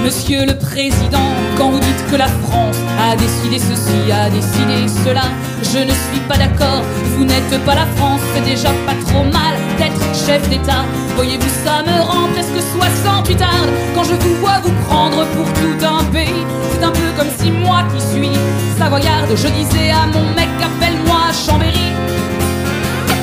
Monsieur 0.03 0.45
le 0.45 0.57
Président, 0.57 1.29
quand 1.57 1.69
vous 1.69 1.79
dites 1.79 2.05
que 2.09 2.15
la 2.15 2.27
France 2.27 2.77
a 2.99 3.15
décidé 3.15 3.59
ceci, 3.59 4.11
a 4.11 4.29
décidé 4.29 4.87
cela, 5.05 5.23
je 5.61 5.77
ne 5.77 5.91
suis 5.91 6.19
pas 6.27 6.37
d'accord. 6.37 6.81
Vous 7.15 7.23
n'êtes 7.23 7.63
pas 7.65 7.75
la 7.75 7.85
France, 7.95 8.21
c'est 8.33 8.43
déjà 8.43 8.69
pas 8.85 8.95
trop 9.05 9.23
mal 9.23 9.53
d'être 9.77 10.01
chef 10.25 10.47
d'État. 10.49 10.85
Voyez-vous, 11.15 11.49
ça 11.63 11.83
me 11.83 12.01
rend 12.01 12.27
presque 12.33 12.59
68 12.79 13.41
ans 13.43 13.67
quand 13.93 14.03
je 14.03 14.15
vous 14.15 14.35
vois 14.41 14.59
vous 14.63 14.73
prendre 14.87 15.23
pour 15.35 15.45
tout 15.53 15.85
un 15.85 16.03
pays. 16.05 16.45
C'est 16.73 16.83
un 16.83 16.91
peu 16.91 17.11
comme 17.15 17.29
si 17.37 17.51
moi 17.51 17.83
qui 17.93 18.01
suis 18.01 18.37
savoyarde, 18.79 19.29
je 19.35 19.47
disais 19.49 19.91
à 19.91 20.07
mon 20.07 20.25
mec, 20.33 20.49
appelle-moi 20.63 21.31
Chambéry. 21.45 21.93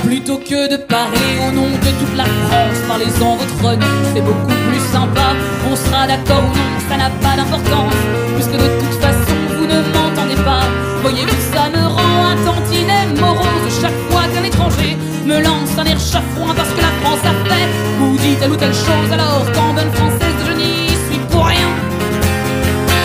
Plutôt 0.09 0.38
que 0.38 0.71
de 0.73 0.79
parler 0.79 1.37
au 1.47 1.53
nom 1.53 1.68
de 1.68 1.90
toute 2.01 2.16
la 2.16 2.25
France, 2.25 2.81
parlez-en 2.88 3.37
votre 3.37 3.77
nom, 3.77 3.87
c'est 4.14 4.23
beaucoup 4.23 4.57
plus 4.71 4.81
sympa. 4.90 5.37
On 5.71 5.77
sera 5.77 6.07
d'accord 6.07 6.44
ou 6.49 6.57
non, 6.57 6.81
ça 6.88 6.97
n'a 6.97 7.11
pas 7.21 7.37
d'importance, 7.37 7.92
puisque 8.35 8.57
de 8.57 8.68
toute 8.81 8.99
façon 9.03 9.37
vous 9.53 9.66
ne 9.66 9.79
m'entendez 9.92 10.40
pas. 10.42 10.64
Voyez-vous, 11.03 11.37
ça 11.53 11.68
me 11.68 11.85
rend 11.87 12.25
un 12.25 12.37
tantinet 12.42 13.21
morose 13.21 13.68
chaque 13.83 14.01
fois 14.09 14.23
qu'un 14.33 14.44
étranger 14.44 14.97
me 15.27 15.42
lance 15.42 15.77
un 15.77 15.85
air 15.85 16.01
chafouin 16.01 16.55
parce 16.57 16.71
que 16.71 16.81
la 16.81 16.92
France 17.03 17.21
a 17.29 17.35
fait 17.47 17.68
ou 18.01 18.16
dit 18.16 18.35
telle 18.40 18.53
ou 18.53 18.57
telle 18.57 18.73
chose, 18.73 19.12
alors 19.12 19.44
qu'en 19.53 19.75
bonne 19.75 19.92
française 19.92 20.40
je 20.49 20.53
n'y 20.57 20.88
suis 21.05 21.21
pour 21.29 21.44
rien. 21.44 21.68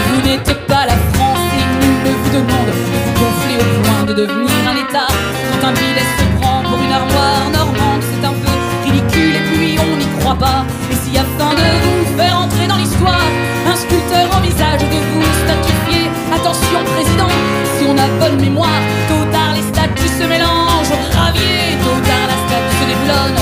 Vous 0.08 0.22
n'êtes 0.26 0.54
pas 0.68 0.86
la 0.86 0.96
France 1.12 1.52
et 1.52 1.66
nul 1.84 1.98
ne 2.06 2.12
vous 2.16 2.32
demande 2.32 2.68
de 2.68 2.72
vous 2.72 3.12
gonfler 3.20 3.58
au 3.60 3.84
point 3.84 4.04
de 4.06 4.14
devenir 4.14 4.56
un 4.72 4.78
État. 4.88 5.08
Quand 5.52 5.68
un 5.68 5.74
normande, 7.00 8.02
c'est 8.02 8.26
un 8.26 8.34
peu 8.34 8.54
ridicule 8.86 9.36
et 9.36 9.44
puis 9.52 9.78
on 9.80 9.98
n'y 9.98 10.08
croit 10.20 10.36
pas. 10.36 10.66
Et 10.92 10.96
si 10.96 11.18
afin 11.18 11.54
de 11.56 11.70
vous 11.84 12.18
faire 12.18 12.38
entrer 12.38 12.68
dans 12.68 12.78
l'histoire, 12.78 13.28
un 13.68 13.76
sculpteur 13.76 14.28
envisage 14.38 14.82
de 14.82 15.00
vous 15.12 15.26
statifier. 15.44 16.10
Attention 16.34 16.80
président, 16.96 17.34
si 17.78 17.86
on 17.88 17.98
a 17.98 18.08
bonne 18.20 18.40
mémoire, 18.40 18.82
tôt 19.10 19.26
tard 19.32 19.54
les 19.56 19.66
statues 19.74 20.14
se 20.20 20.26
mélangent 20.28 20.94
au 20.94 21.02
gravier, 21.12 21.78
tôt 21.84 22.00
tard 22.06 22.28
la 22.30 22.38
statue 22.46 22.76
se 22.80 22.86
déblonne, 22.92 23.40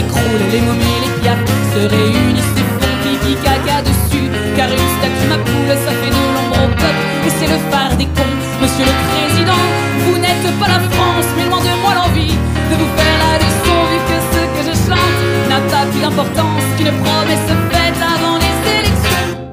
écroule 0.00 0.44
les 0.52 0.60
momies, 0.60 1.00
les 1.04 1.12
piafs 1.20 1.44
se 1.74 1.80
réunissent 1.94 2.56
et 2.60 2.68
font 2.78 2.96
pipi 3.02 3.34
caca 3.44 3.82
dessus, 3.82 4.28
car 4.56 4.68
une 4.68 4.90
statue 4.96 5.28
ma 5.28 5.38
poule 5.44 5.76
ça 5.84 5.92
fait 6.00 6.12
de 6.16 6.22
l'ombre 6.34 6.58
au 6.64 6.70
peuple 6.80 7.04
et 7.26 7.32
c'est 7.36 7.50
le 7.52 7.58
phare 7.70 7.96
des 7.96 8.06
cons, 8.16 8.36
monsieur 8.60 8.86
le 8.90 8.96
président, 9.08 9.62
vous 10.04 10.18
n'êtes 10.18 10.48
pas 10.60 10.68
la 10.68 10.80
France. 10.88 11.03
qu'une 16.14 16.92
promesse 17.02 17.48
faite 17.72 18.00
avant 18.00 18.38
les 18.38 18.70
élections. 18.70 19.50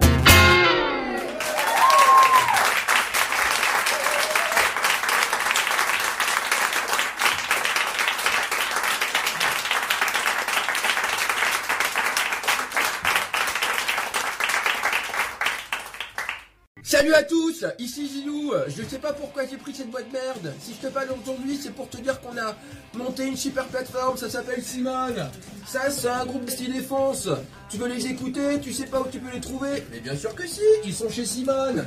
Salut 16.84 17.14
à 17.16 17.24
tous, 17.24 17.66
ici 17.80 18.08
Zilou, 18.08 18.54
je 18.68 18.84
sais 18.84 19.00
pas 19.00 19.14
pourquoi 19.14 19.48
j'ai 19.48 19.58
pris 19.58 19.74
cette 19.74 19.90
boîte 19.90 20.12
merde, 20.14 20.54
si 20.62 20.76
je 20.76 20.88
te 20.88 20.94
parle 20.94 21.08
aujourd'hui 21.12 21.60
c'est 21.60 21.74
pour 21.74 21.90
te 21.90 21.98
dire 21.98 22.22
qu'on 22.22 22.38
a 22.38 22.56
monté 22.94 23.26
une 23.26 23.38
super 23.38 23.66
plateforme, 23.66 24.18
ça 24.18 24.30
s'appelle 24.30 24.62
Simone 24.62 25.32
ça, 25.72 25.90
c'est 25.90 26.10
un 26.10 26.26
groupe 26.26 26.44
de 26.44 26.52
style 26.52 26.74
défense. 26.74 27.30
Tu 27.70 27.78
veux 27.78 27.88
les 27.88 28.06
écouter, 28.06 28.60
tu 28.62 28.74
sais 28.74 28.88
pas 28.88 29.00
où 29.00 29.08
tu 29.10 29.20
peux 29.20 29.34
les 29.34 29.40
trouver 29.40 29.82
Mais 29.90 30.02
bien 30.02 30.18
sûr 30.18 30.36
que 30.36 30.46
si, 30.46 30.60
ils 30.84 30.94
sont 30.94 31.10
chez 31.10 31.26
Simone. 31.26 31.86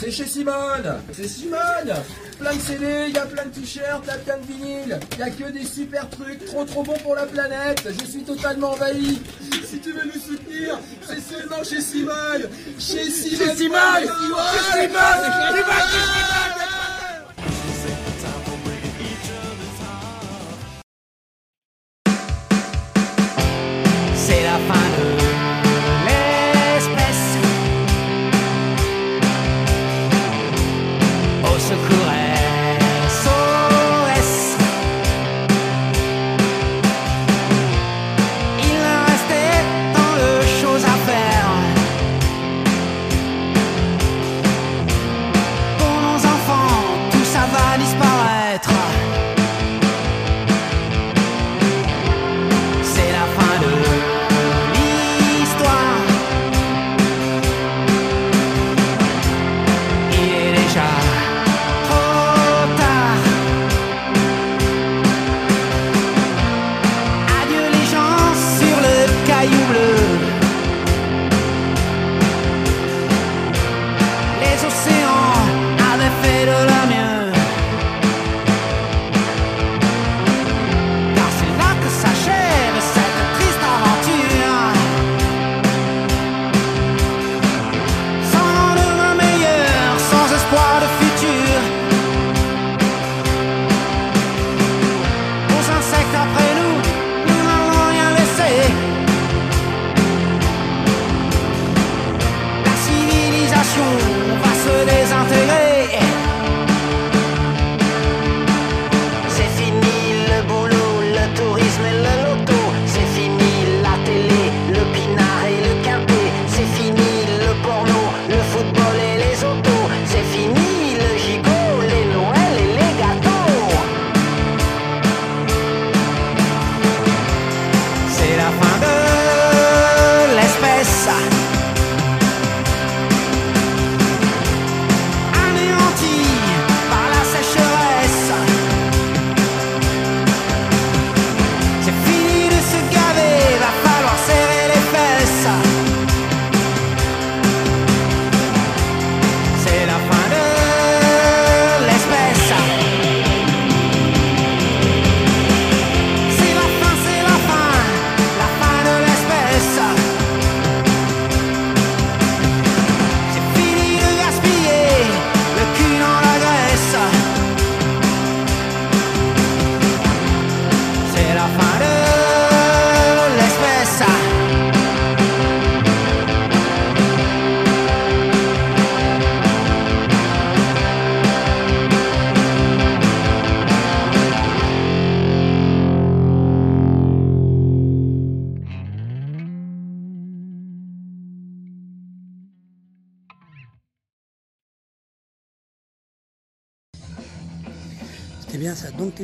C'est 0.00 0.10
chez 0.10 0.26
Simone, 0.26 1.00
c'est 1.12 1.28
Simone. 1.28 1.94
Plein 2.40 2.56
de 2.56 2.60
CD, 2.60 3.04
il 3.06 3.14
y 3.14 3.18
a 3.18 3.26
plein 3.26 3.44
de 3.44 3.50
t-shirts, 3.50 4.02
il 4.02 4.08
y 4.08 4.10
a 4.10 4.18
plein 4.18 4.36
de 4.36 4.46
vinyles. 4.52 5.00
Il 5.12 5.18
y 5.20 5.22
a 5.22 5.30
que 5.30 5.52
des 5.52 5.64
super 5.64 6.10
trucs, 6.10 6.44
trop 6.46 6.64
trop 6.64 6.82
bons 6.82 6.98
pour 7.04 7.14
la 7.14 7.26
planète. 7.26 7.86
Je 8.00 8.04
suis 8.04 8.24
totalement 8.24 8.72
envahi. 8.72 9.22
Si 9.64 9.78
tu 9.78 9.92
veux 9.92 10.06
nous 10.06 10.20
soutenir, 10.20 10.80
c'est 11.06 11.20
seulement 11.20 11.62
chez 11.62 11.80
Simone. 11.80 12.48
Chez 12.80 13.08
Simone. 13.08 13.46
Chez 13.46 13.54
Simone. 13.54 13.78
Chez 14.74 14.82
Simone. 14.82 15.30
C'est 15.54 16.59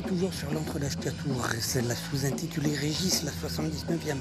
toujours 0.01 0.33
sur. 0.33 0.49
C'est 1.61 1.83
la 1.83 1.95
sous-intitulée 1.95 2.75
Régis, 2.75 3.23
la 3.23 3.31
79e. 3.31 4.17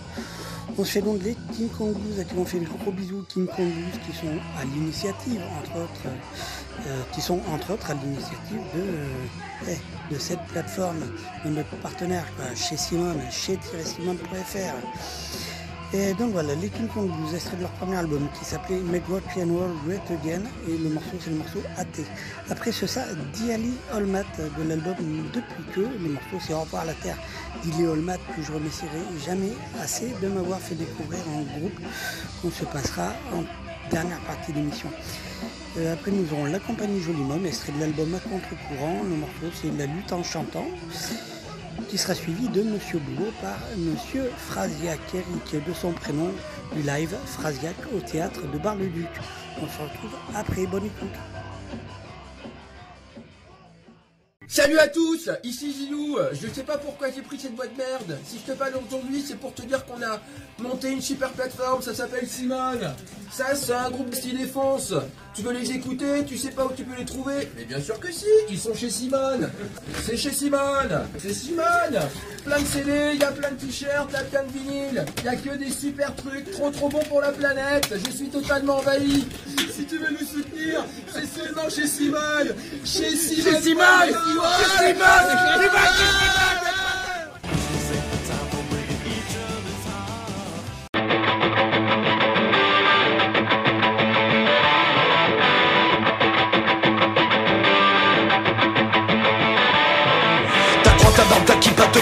On 0.78 0.84
se 0.84 0.91
fait 0.91 1.01
donc 1.01 1.21
les 1.23 1.36
King 1.53 1.69
Kong 1.69 1.93
Blues, 1.93 2.19
à 2.19 2.23
qui 2.23 2.36
on 2.38 2.45
fait 2.45 2.59
des 2.59 2.65
gros 2.65 2.91
bisous 2.91 3.23
King 3.30 3.47
Kong 3.47 3.71
Blues 3.71 3.99
qui 4.05 4.17
sont 4.17 4.38
à 4.59 4.65
l'initiative, 4.65 5.41
entre 5.59 5.84
autres, 5.84 6.07
euh, 6.88 7.01
qui 7.13 7.21
sont 7.21 7.39
entre 7.51 7.73
autres 7.73 7.91
à 7.91 7.93
l'initiative 7.93 8.61
de, 8.76 8.82
euh, 8.82 9.76
eh, 10.11 10.19
cette 10.19 10.43
plateforme, 10.47 10.99
de 11.45 11.49
notre 11.49 11.76
partenaire, 11.78 12.26
chez 12.55 12.78
Simone, 12.78 13.21
chez-simone.fr. 13.32 15.24
Et 15.98 16.14
donc 16.14 16.34
voilà, 16.34 16.56
les 16.56 16.68
King 16.68 16.89
Kong 16.89 17.10
Blues, 17.10 17.34
extrait 17.34 17.56
de 17.56 17.62
leur 17.62 17.72
premier 17.72 17.96
album 17.96 18.28
qui 18.38 18.43
s'appelait 18.43 18.80
Make 18.80 19.08
Rock 19.08 19.24
and 19.38 19.48
Roll 19.54 19.72
Great 19.86 20.02
Again 20.12 20.41
et 20.68 20.78
le 20.78 20.89
morceau 20.89 21.16
c'est 21.22 21.30
le 21.30 21.38
morceau 21.38 21.60
AT. 21.78 21.86
Après 22.50 22.74
ce 22.74 22.86
ça, 22.86 23.06
Diali 23.34 23.74
Olmat 23.93 24.26
de 24.38 24.64
l'album 24.68 24.96
Depuis 25.34 25.64
que, 25.74 25.80
le 25.80 26.10
morceau 26.10 26.38
c'est 26.46 26.54
Au 26.54 26.62
revoir 26.62 26.82
à 26.82 26.86
la 26.88 26.93
Terre 26.96 27.18
d'Ili 27.64 27.86
Olmat 27.86 28.18
que 28.36 28.41
je 28.41 28.52
remercierai 28.52 29.00
jamais 29.26 29.54
assez 29.82 30.12
de 30.22 30.28
m'avoir 30.28 30.60
fait 30.60 30.76
découvrir 30.76 31.22
en 31.30 31.60
groupe 31.60 31.80
qu'on 32.41 32.52
se 32.52 32.66
passera 32.66 33.14
en 33.34 33.46
dernière 33.89 34.20
partie 34.22 34.52
d'émission. 34.52 34.89
Euh, 35.78 35.93
après 35.93 36.12
nous 36.12 36.28
aurons 36.34 36.46
La 36.46 36.60
Compagnie 36.60 37.00
Jolimum, 37.00 37.46
extrait 37.46 37.72
de 37.72 37.80
l'album 37.80 38.14
À 38.16 38.20
contre-courant, 38.20 39.02
le 39.04 39.16
morceau 39.16 39.58
c'est 39.62 39.72
La 39.78 39.86
lutte 39.86 40.12
en 40.12 40.24
chantant 40.24 40.66
qui 41.89 41.97
sera 41.97 42.13
suivi 42.13 42.47
de 42.49 42.63
Monsieur 42.63 42.99
Boulot 42.99 43.32
par 43.41 43.57
Monsieur 43.78 44.32
Frasiac, 44.38 44.99
Eric 45.13 45.65
de 45.65 45.73
son 45.73 45.91
prénom, 45.91 46.32
du 46.76 46.82
live 46.82 47.15
Frasiac 47.26 47.76
au 47.95 47.99
théâtre 47.99 48.41
de 48.51 48.57
Bar-le-Duc. 48.57 49.07
On 49.61 49.67
se 49.67 49.82
retrouve 49.82 50.15
après, 50.36 50.65
bonne 50.65 50.86
écoute. 50.86 51.35
Salut 54.56 54.80
à 54.80 54.88
tous, 54.88 55.30
ici 55.43 55.74
Zilou. 55.74 56.18
Je 56.32 56.47
sais 56.47 56.64
pas 56.64 56.78
pourquoi 56.78 57.12
j'ai 57.12 57.22
pris 57.22 57.38
cette 57.38 57.56
boîte 57.56 57.76
merde. 57.78 58.18
Si 58.26 58.39
je 58.39 58.53
te 58.53 58.58
parle 58.58 58.72
aujourd'hui, 58.88 59.22
c'est 59.22 59.36
pour 59.36 59.53
te 59.53 59.64
dire 59.64 59.86
qu'on 59.86 60.01
a 60.01 60.22
monté 60.60 60.91
une 60.91 61.01
super 61.01 61.30
plateforme, 61.34 61.82
ça 61.82 61.93
s'appelle 61.93 62.26
Simone. 62.26 62.95
Ça, 63.34 63.53
c'est 63.53 63.74
un 63.74 63.89
groupe 63.89 64.12
de 64.12 64.16
style 64.16 64.38
défense. 64.38 64.93
Tu 65.34 65.41
veux 65.41 65.51
les 65.51 65.72
écouter 65.72 66.24
Tu 66.26 66.38
sais 66.38 66.51
pas 66.51 66.66
où 66.66 66.72
tu 66.72 66.86
peux 66.86 66.97
les 66.97 67.03
trouver 67.03 67.49
Mais 67.58 67.66
bien 67.66 67.82
sûr 67.82 67.99
que 67.99 68.10
si 68.10 68.26
Ils 68.49 68.58
sont 68.58 68.74
chez 68.74 68.89
Simone 68.89 69.49
C'est 70.06 70.16
chez 70.16 70.32
Simone 70.32 71.06
C'est 71.18 71.34
Simone 71.34 71.99
Plein 72.45 72.62
de 72.62 72.66
CD, 72.66 73.12
il 73.16 73.20
y 73.20 73.24
a 73.24 73.34
plein 73.34 73.51
de 73.51 73.56
t-shirts, 73.56 74.08
plein 74.08 74.43
de 74.43 74.51
vinyles. 74.53 75.03
Il 75.18 75.26
y 75.26 75.28
a 75.28 75.36
que 75.36 75.58
des 75.58 75.72
super 75.72 76.16
trucs, 76.16 76.51
trop 76.51 76.70
trop 76.70 76.88
bons 76.88 77.03
pour 77.10 77.20
la 77.20 77.32
planète. 77.32 77.91
Je 77.91 78.12
suis 78.12 78.30
totalement 78.30 78.78
envahi. 78.78 79.26
Si 79.76 79.84
tu 79.86 79.97
veux 79.97 80.12
nous 80.12 80.20
soutenir, 80.20 80.45
c'est 81.07 81.26
seulement 81.26 81.70
chez 81.70 81.88
Simone. 81.88 82.55
Chez 82.84 83.16
Simone 83.16 83.43
Chez 83.43 83.61
Simone. 83.61 83.86
Chez 84.09 84.88
Simone 84.88 85.36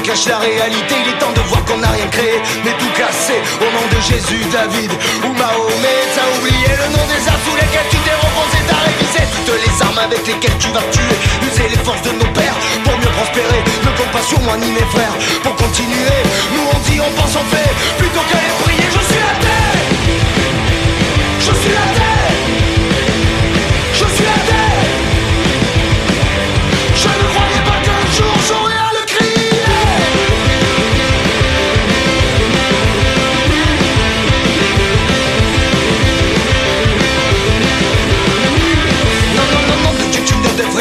cache 0.03 0.27
la 0.27 0.37
réalité 0.37 0.95
Il 0.99 1.09
est 1.09 1.17
temps 1.17 1.31
de 1.31 1.39
voir 1.47 1.63
qu'on 1.65 1.77
n'a 1.77 1.89
rien 1.89 2.07
créé 2.07 2.37
Mais 2.63 2.75
tout 2.77 2.91
cassé 2.95 3.39
au 3.59 3.67
nom 3.71 3.85
de 3.89 3.99
Jésus, 4.03 4.43
David 4.51 4.91
ou 5.23 5.31
Mahomet 5.31 6.01
T'as 6.13 6.27
oublié 6.37 6.69
le 6.75 6.87
nom 6.91 7.03
des 7.07 7.23
arts 7.27 7.43
sous 7.47 7.55
lesquels 7.55 7.89
tu 7.89 7.97
t'es 8.03 8.15
reposé 8.19 8.57
T'as 8.67 8.83
révisé 8.83 9.21
toutes 9.47 9.63
les 9.63 9.75
armes 9.81 9.99
avec 9.99 10.27
lesquelles 10.27 10.59
tu 10.59 10.69
vas 10.75 10.83
tuer 10.91 11.15
User 11.47 11.67
les 11.71 11.81
forces 11.83 12.03
de 12.03 12.11
nos 12.11 12.31
pères 12.35 12.59
pour 12.83 12.97
mieux 12.99 13.13
prospérer. 13.15 13.63
Ne 13.83 13.91
compte 13.97 14.11
pas 14.11 14.21
sur 14.21 14.39
moi 14.41 14.57
ni 14.57 14.71
mes 14.71 14.87
frères 14.91 15.15
pour 15.41 15.55
continuer. 15.55 16.19
Nous 16.53 16.65
on 16.67 16.79
dit, 16.89 16.99
on 16.99 17.11
pense, 17.19 17.35
on 17.35 17.45
fait 17.47 17.71
Plutôt 17.97 18.23
qu'aller 18.29 18.53
prier, 18.63 18.87
je 18.91 19.01
suis 19.07 19.21
la 19.23 19.35
terre 19.39 19.79
Je 21.39 21.51
suis 21.61 21.71
la 21.71 21.85
terre 21.87 21.92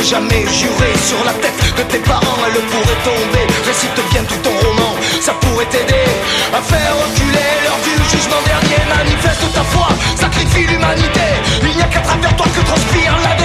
jamais 0.04 0.44
jurer 0.46 0.94
sur 0.96 1.22
la 1.24 1.32
tête 1.34 1.62
de 1.76 1.82
tes 1.84 1.98
parents, 1.98 2.38
elle 2.46 2.60
pourrait 2.70 3.02
tomber. 3.04 3.46
Récite 3.64 3.98
bien 4.10 4.24
tout 4.24 4.38
ton 4.42 4.50
roman, 4.66 4.96
ça 5.20 5.32
pourrait 5.34 5.66
t'aider 5.66 6.06
à 6.52 6.60
faire 6.60 6.94
reculer 7.04 7.50
l'heure 7.62 7.80
du 7.84 7.94
jugement 8.10 8.42
dernier. 8.44 8.82
Manifeste 8.96 9.52
ta 9.54 9.62
foi, 9.62 9.88
sacrifie 10.16 10.66
l'humanité. 10.66 11.28
Il 11.62 11.76
n'y 11.76 11.82
a 11.82 11.86
qu'à 11.86 12.00
travers 12.00 12.34
toi 12.36 12.46
que 12.54 12.64
transpire 12.66 13.16
la 13.22 13.41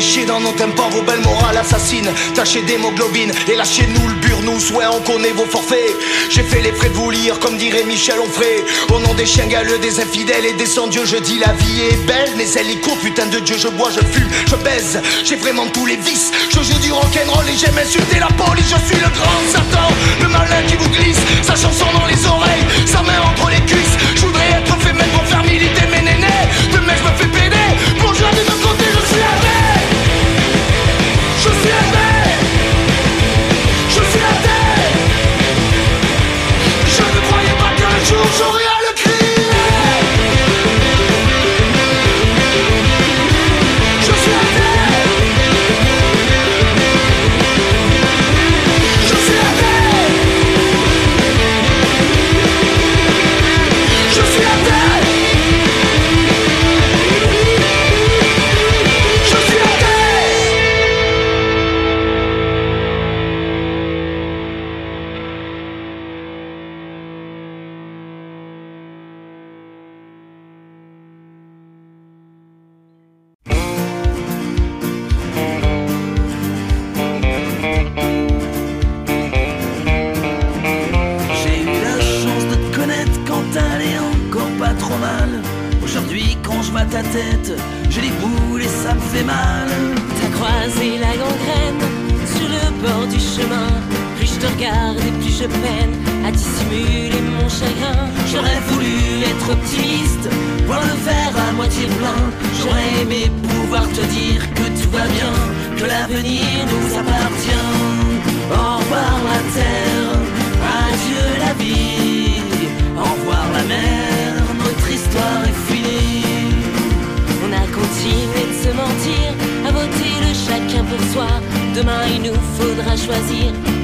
chier 0.00 0.24
dans 0.24 0.40
nos 0.40 0.52
tympans, 0.52 0.88
vos 0.90 1.02
belles 1.02 1.20
morales 1.20 1.56
assassines. 1.56 2.10
Tâchez 2.34 2.62
d'hémoglobine 2.62 3.32
et 3.48 3.54
lâchez-nous 3.56 4.08
le 4.08 4.14
burnous. 4.14 4.72
Ouais, 4.72 4.86
on 4.92 5.00
connaît 5.00 5.32
vos 5.32 5.46
forfaits. 5.46 5.96
J'ai 6.30 6.42
fait 6.42 6.60
les 6.60 6.72
frais 6.72 6.88
de 6.88 6.94
vous 6.94 7.10
lire, 7.10 7.38
comme 7.40 7.56
dirait 7.56 7.84
Michel 7.84 8.18
Onfray. 8.20 8.64
Au 8.92 9.00
nom 9.00 9.14
des 9.14 9.26
chiens 9.26 9.46
galeux, 9.46 9.78
des 9.78 10.00
infidèles 10.00 10.44
et 10.44 10.52
des 10.54 10.66
sans-dieu, 10.66 11.04
je 11.04 11.16
dis 11.16 11.38
la 11.38 11.52
vie 11.52 11.82
est 11.90 12.06
belle, 12.06 12.32
mais 12.36 12.46
elle 12.56 12.70
est 12.70 12.80
courte, 12.80 13.00
putain 13.00 13.26
de 13.26 13.38
Dieu. 13.40 13.56
Je 13.58 13.68
bois, 13.68 13.90
je 13.90 14.00
fume, 14.00 14.28
je 14.46 14.56
baise. 14.56 15.00
J'ai 15.24 15.36
vraiment 15.36 15.66
tous 15.68 15.86
les 15.86 15.96
vices. 15.96 16.30
Je 16.50 16.62
joue 16.62 16.78
du 16.78 16.92
rock'n'roll 16.92 17.48
et 17.48 17.56
j'aime 17.56 17.78
insulter 17.78 18.18
la 18.20 18.28
police. 18.28 18.66
Je 18.70 18.86
suis 18.86 19.02
le 19.02 19.10
grand 19.10 19.40
Satan, 19.50 19.88
le 20.22 20.28
malin 20.28 20.62
qui 20.68 20.76
vous 20.76 20.88
glisse. 20.90 21.20
Sa 21.42 21.54
chanson 21.54 21.86
dans 21.92 22.06
les 22.06 22.26
oreilles, 22.26 22.66
sa 22.86 23.02
main 23.02 23.20
entre 23.24 23.50
les 23.50 23.60
cuisses. 23.66 23.96
Je 24.14 24.26
voudrais 24.26 24.50
être 24.58 24.76
fait 24.80 24.94
pour 25.12 25.24
faire 25.24 25.44
militer 25.44 25.86
mes 25.90 26.02
nénés. 26.02 26.44
Demain, 26.72 26.94
je 26.96 27.04
me 27.04 27.16
fais 27.16 27.37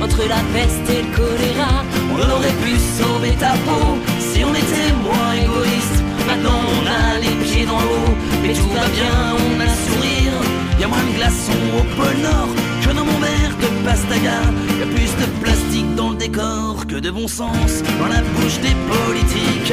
entre 0.03 0.29
la 0.29 0.41
peste 0.53 0.89
et 0.91 1.03
le 1.03 1.17
choléra. 1.17 1.83
On 2.13 2.31
aurait 2.31 2.57
pu 2.63 2.77
sauver 2.99 3.33
ta 3.39 3.53
peau 3.65 3.99
si 4.19 4.45
on 4.45 4.55
était 4.55 4.93
moins 5.03 5.33
égoïste. 5.33 6.03
Maintenant 6.27 6.61
on 6.77 6.87
a 6.87 7.19
les 7.21 7.35
pieds 7.45 7.65
dans 7.65 7.81
l'eau, 7.81 8.11
mais 8.43 8.53
tout 8.53 8.69
va 8.69 8.87
bien, 8.89 9.17
on 9.33 9.61
a 9.61 9.65
le 9.65 9.77
sourire. 9.87 10.37
Y 10.79 10.85
a 10.85 10.89
moins 10.89 11.05
de 11.11 11.17
glaçons 11.17 11.67
au 11.79 11.83
pôle 11.97 12.21
Nord 12.23 12.49
que 12.83 12.91
dans 12.95 13.05
mon 13.05 13.19
verre 13.19 13.57
de 13.63 13.85
pastaga. 13.85 14.41
Y 14.79 14.83
a 14.83 14.87
plus 14.87 15.13
de 15.17 15.27
plastique 15.43 15.95
dans 15.95 16.11
le 16.11 16.17
décor 16.17 16.87
que 16.87 16.97
de 16.97 17.11
bon 17.11 17.29
sens 17.29 17.83
dans 17.99 18.09
la 18.09 18.21
bouche 18.21 18.59
des 18.61 18.77
politiques. 18.93 19.73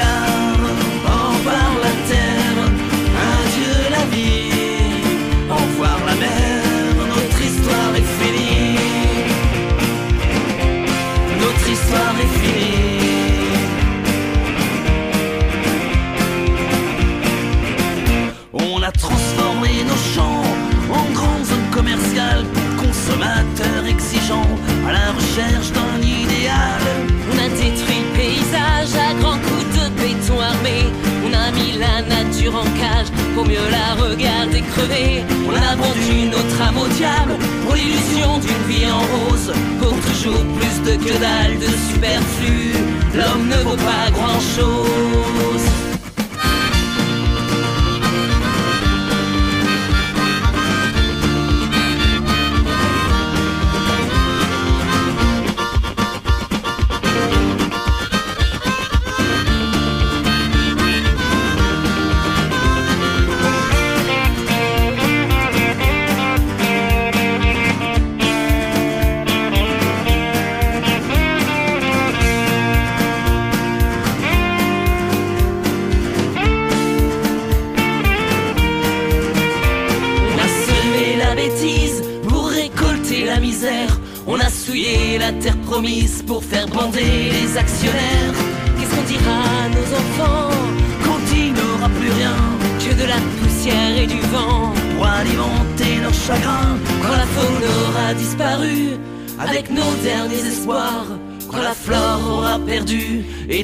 Mieux 33.43 33.69
la 33.69 33.95
regarder 33.95 34.61
crever. 34.61 35.23
On 35.47 35.55
a 35.55 35.75
vendu 35.75 36.29
notre 36.29 36.61
âme 36.61 36.77
au 36.77 36.87
diable 36.87 37.35
pour 37.65 37.75
l'illusion 37.75 38.39
d'une 38.39 38.63
vie 38.69 38.85
en 38.91 38.99
rose. 38.99 39.53
Pour 39.79 39.95
toujours 40.09 40.43
plus 40.57 40.77
de 40.87 40.97
que 41.03 41.13
dalle 41.19 41.57
de 41.59 41.71
superflu, 41.89 42.73
l'homme 43.15 43.47
ne 43.47 43.63
vaut 43.63 43.77
pas 43.77 44.11
grand 44.11 44.39
chose. 44.55 45.70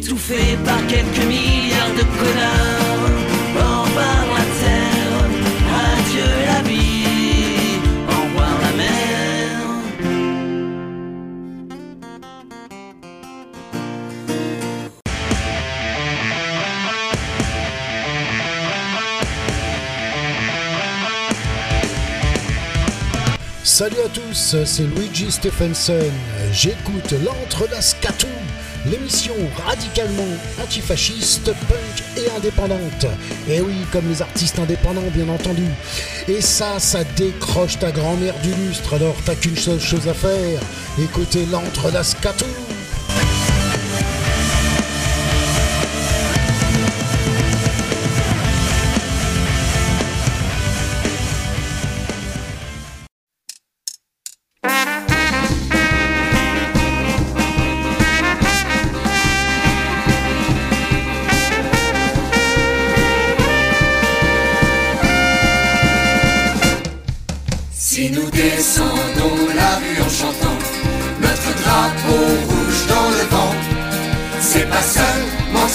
Perdu 0.08 0.20
étouffée 0.20 0.58
par 0.66 0.86
quelques 0.88 1.26
milliards 1.26 1.94
de 1.96 2.04
connards. 2.04 3.12
Au 3.56 3.84
revoir 3.84 4.26
la 4.38 4.46
terre, 4.62 5.26
adieu 5.96 6.32
la 6.46 6.62
vie, 6.62 7.80
au 8.08 8.12
revoir 8.24 8.56
la 8.62 8.72
mer. 8.78 8.98
Salut 23.64 24.02
à 24.04 24.10
tous, 24.10 24.56
c'est 24.66 24.88
Luigi 24.96 25.32
Stephenson. 25.32 26.12
J'écoute 26.52 27.14
l'Antre 27.24 27.70
d'Ascatou, 27.70 28.28
l'émission 28.86 29.34
radicalement 29.66 30.24
antifasciste, 30.62 31.46
punk 31.46 32.04
et 32.18 32.30
indépendante. 32.38 33.06
Et 33.50 33.62
oui, 33.62 33.76
comme 33.92 34.08
les 34.10 34.22
artistes 34.22 34.60
indépendants, 34.60 35.10
bien 35.14 35.30
entendu. 35.30 35.66
Et 36.28 36.42
ça, 36.42 36.80
ça 36.80 37.04
décroche 37.16 37.80
ta 37.80 37.92
grand-mère 37.92 38.36
du 38.42 38.54
lustre, 38.54 38.94
alors 38.94 39.16
t'as 39.26 39.36
qu'une 39.36 39.58
seule 39.58 39.80
chose 39.80 40.08
à 40.08 40.14
faire 40.14 40.62
écoutez 41.04 41.46
l'Antre 41.46 41.92
d'Ascatou. 41.92 42.46
Si 42.46 42.57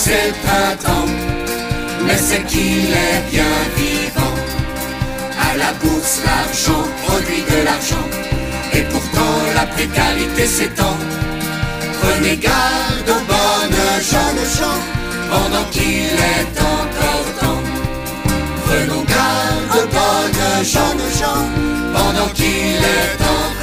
c'est 0.05 0.35
printemps, 0.45 1.11
mais 2.05 2.17
c'est 2.17 2.45
qu'il 2.51 2.89
est 3.09 3.23
bien 3.31 3.55
vivant. 3.77 4.37
À 5.49 5.57
la 5.63 5.73
bourse, 5.81 6.17
l'argent 6.27 6.85
produit 7.05 7.45
de 7.53 7.59
l'argent, 7.67 8.09
et 8.77 8.83
pourtant 8.93 9.35
la 9.55 9.65
précarité 9.75 10.45
s'étend. 10.47 10.97
Prenez 12.01 12.37
garde 12.37 13.09
aux 13.17 13.25
bonnes 13.33 13.85
jeunes 14.13 14.47
gens, 14.59 14.81
pendant 15.33 15.67
qu'il 15.75 16.17
est 16.35 16.53
encore 16.73 17.29
temps. 17.41 17.63
Prenons 18.67 19.05
garde 19.17 19.73
aux 19.79 19.89
bonnes 19.99 20.65
jeunes 20.75 21.09
gens, 21.21 21.45
pendant 21.95 22.31
qu'il 22.35 22.81
est 22.99 23.19
encore 23.21 23.53
temps. 23.61 23.62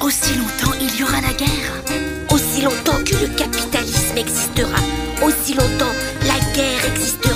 Aussi 0.00 0.34
longtemps 0.34 0.76
il 0.80 0.98
y 0.98 1.02
aura 1.02 1.20
la 1.20 1.32
guerre. 1.32 1.72
Aussi 2.30 2.62
longtemps 2.62 3.02
que 3.04 3.14
le 3.14 3.28
capitalisme 3.36 4.18
existera. 4.18 4.78
Aussi 5.22 5.54
longtemps 5.54 5.94
la 6.26 6.38
guerre 6.54 6.84
existera. 6.94 7.31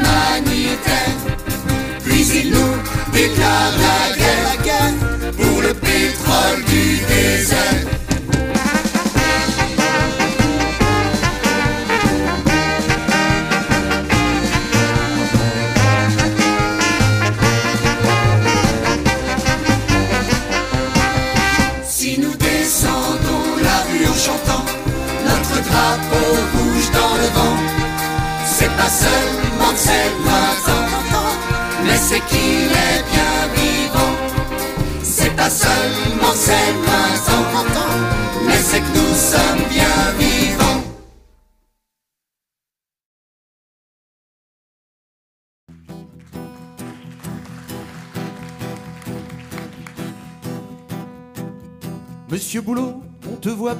Humanitaire, 0.00 1.16
puis 2.04 2.26
ils 2.26 2.50
nous 2.50 2.76
guerre, 3.12 3.72
la 3.78 4.09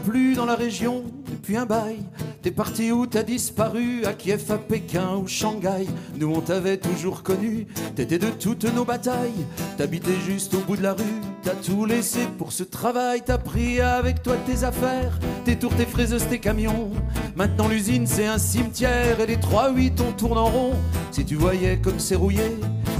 plus 0.00 0.34
dans 0.34 0.46
la 0.46 0.54
région 0.54 1.04
depuis 1.30 1.56
un 1.56 1.66
bail. 1.66 1.98
T'es 2.42 2.50
parti 2.50 2.90
où 2.90 3.06
t'as 3.06 3.22
disparu 3.22 4.04
À 4.06 4.14
Kiev, 4.14 4.50
à 4.50 4.58
Pékin 4.58 5.16
ou 5.16 5.26
Shanghai. 5.26 5.86
Nous 6.16 6.32
on 6.34 6.40
t'avait 6.40 6.78
toujours 6.78 7.22
connu 7.22 7.66
T'étais 7.94 8.18
de 8.18 8.30
toutes 8.30 8.64
nos 8.64 8.84
batailles. 8.84 9.46
T'habitais 9.76 10.18
juste 10.26 10.54
au 10.54 10.60
bout 10.60 10.76
de 10.76 10.82
la 10.82 10.94
rue 10.94 11.20
T'as 11.42 11.54
tout 11.54 11.84
laissé 11.84 12.20
pour 12.38 12.52
ce 12.52 12.62
travail. 12.62 13.22
T'as 13.24 13.38
pris 13.38 13.80
avec 13.80 14.22
toi 14.22 14.36
tes 14.46 14.64
affaires 14.64 15.18
Tes 15.44 15.56
tours, 15.56 15.74
tes 15.76 15.86
fraises, 15.86 16.26
tes 16.28 16.38
camions. 16.38 16.90
Maintenant 17.36 17.68
l'usine 17.68 18.06
c'est 18.06 18.26
un 18.26 18.38
cimetière 18.38 19.20
Et 19.20 19.26
les 19.26 19.36
3-8 19.36 19.92
on 20.08 20.12
tourne 20.12 20.38
en 20.38 20.46
rond. 20.46 20.72
Si 21.10 21.24
tu 21.24 21.34
voyais 21.34 21.78
comme 21.78 21.98
c'est 21.98 22.16
rouillé 22.16 22.56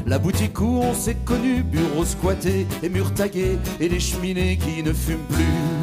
la 0.07 0.19
boutique 0.19 0.61
où 0.61 0.81
on 0.83 0.95
s'est 0.95 1.17
connu, 1.27 1.63
bureaux 1.63 2.07
squattés 2.07 2.67
et 2.83 2.89
murs 2.89 3.13
tagués, 3.13 3.59
et 3.81 3.89
les 3.89 4.01
cheminées 4.01 4.57
qui 4.57 4.83
ne 4.83 4.93
fument 4.93 5.27
plus. 5.29 5.80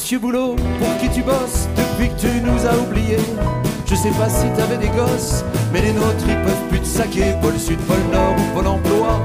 Monsieur 0.00 0.18
Boulot, 0.18 0.56
pour 0.56 0.96
qui 0.96 1.10
tu 1.10 1.22
bosses 1.22 1.68
depuis 1.76 2.08
que 2.08 2.18
tu 2.18 2.40
nous 2.40 2.66
as 2.66 2.74
oubliés 2.74 3.20
Je 3.84 3.94
sais 3.94 4.08
pas 4.12 4.30
si 4.30 4.46
t'avais 4.56 4.78
des 4.78 4.88
gosses, 4.88 5.44
mais 5.74 5.82
les 5.82 5.92
nôtres 5.92 6.24
ils 6.26 6.40
peuvent 6.40 6.68
plus 6.70 6.80
te 6.80 6.86
saquer. 6.86 7.34
Pôle 7.42 7.58
Sud, 7.58 7.78
Pôle 7.80 8.00
Nord 8.10 8.34
ou 8.38 8.56
Pôle 8.56 8.66
Emploi. 8.66 9.20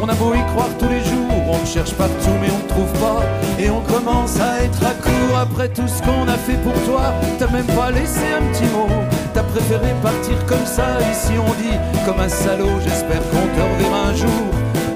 On 0.00 0.08
a 0.08 0.14
beau 0.14 0.32
y 0.32 0.46
croire 0.52 0.68
tous 0.78 0.88
les 0.88 1.00
jours, 1.00 1.34
on 1.48 1.66
cherche 1.66 1.94
partout 1.94 2.36
mais 2.40 2.46
on 2.48 2.68
trouve 2.68 2.92
pas. 3.00 3.24
Et 3.58 3.70
on 3.70 3.80
commence 3.80 4.38
à 4.38 4.62
être 4.62 4.80
à 4.86 4.94
court 4.94 5.36
après 5.36 5.68
tout 5.68 5.88
ce 5.88 6.00
qu'on 6.00 6.28
a 6.28 6.38
fait 6.38 6.62
pour 6.62 6.80
toi. 6.84 7.12
T'as 7.40 7.50
même 7.50 7.66
pas 7.66 7.90
laissé 7.90 8.30
un 8.32 8.44
petit 8.52 8.70
mot, 8.70 8.86
t'as 9.34 9.42
préféré 9.42 9.92
partir 10.00 10.46
comme 10.46 10.64
ça. 10.64 11.00
Ici 11.10 11.32
on 11.44 11.52
dit 11.54 11.76
comme 12.06 12.20
un 12.20 12.28
salaud, 12.28 12.78
j'espère 12.84 13.20
qu'on 13.30 13.48
te 13.48 13.60
reverra 13.60 14.10
un 14.10 14.14
jour. 14.14 14.46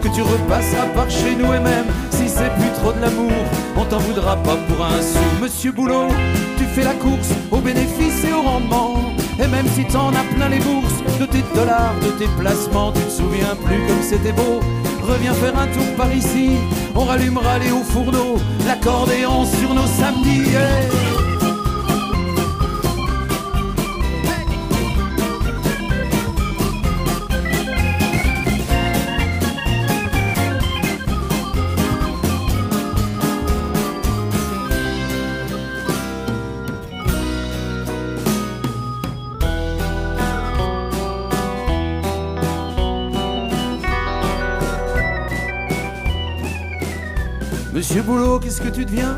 Que 0.01 0.15
tu 0.15 0.23
repasseras 0.23 0.87
par 0.95 1.11
chez 1.11 1.35
nous 1.35 1.53
et 1.53 1.61
même 1.61 1.87
si 2.11 2.29
c'est 2.29 2.55
plus 2.55 2.71
trop 2.79 2.93
de 2.93 3.01
l'amour, 3.01 3.33
on 3.77 3.85
t'en 3.85 3.99
voudra 3.99 4.37
pas 4.37 4.57
pour 4.69 4.85
un 4.85 5.01
sou. 5.01 5.43
Monsieur 5.43 5.73
Boulot, 5.73 6.09
tu 6.57 6.65
fais 6.65 6.85
la 6.85 6.95
course 6.95 7.31
au 7.51 7.59
bénéfice 7.59 8.25
et 8.25 8.33
au 8.33 8.43
rendement. 8.43 9.01
Et 9.43 9.49
même 9.49 9.67
si 9.75 9.85
t'en 9.85 10.11
as 10.11 10.25
plein 10.35 10.49
les 10.49 10.61
bourses 10.61 11.03
de 11.19 11.27
tes 11.27 11.43
dollars, 11.55 11.95
de 12.03 12.11
tes 12.19 12.29
placements, 12.39 12.93
tu 12.93 13.03
te 13.03 13.11
souviens 13.11 13.57
plus 13.65 13.87
comme 13.87 14.03
c'était 14.03 14.33
beau. 14.33 14.61
Reviens 15.03 15.35
faire 15.35 15.59
un 15.59 15.67
tour 15.67 15.97
par 15.97 16.13
ici, 16.15 16.53
on 16.95 17.05
rallumera 17.05 17.59
les 17.59 17.71
hauts 17.71 17.83
fourneaux, 17.83 18.39
l'accordéon 18.67 19.45
sur 19.45 19.75
nos 19.75 19.87
samedis. 19.87 20.57
Monsieur 47.95 48.11
Boulot, 48.11 48.41
qu'est-ce 48.41 48.61
que 48.61 48.71
tu 48.71 48.85
deviens 48.85 49.17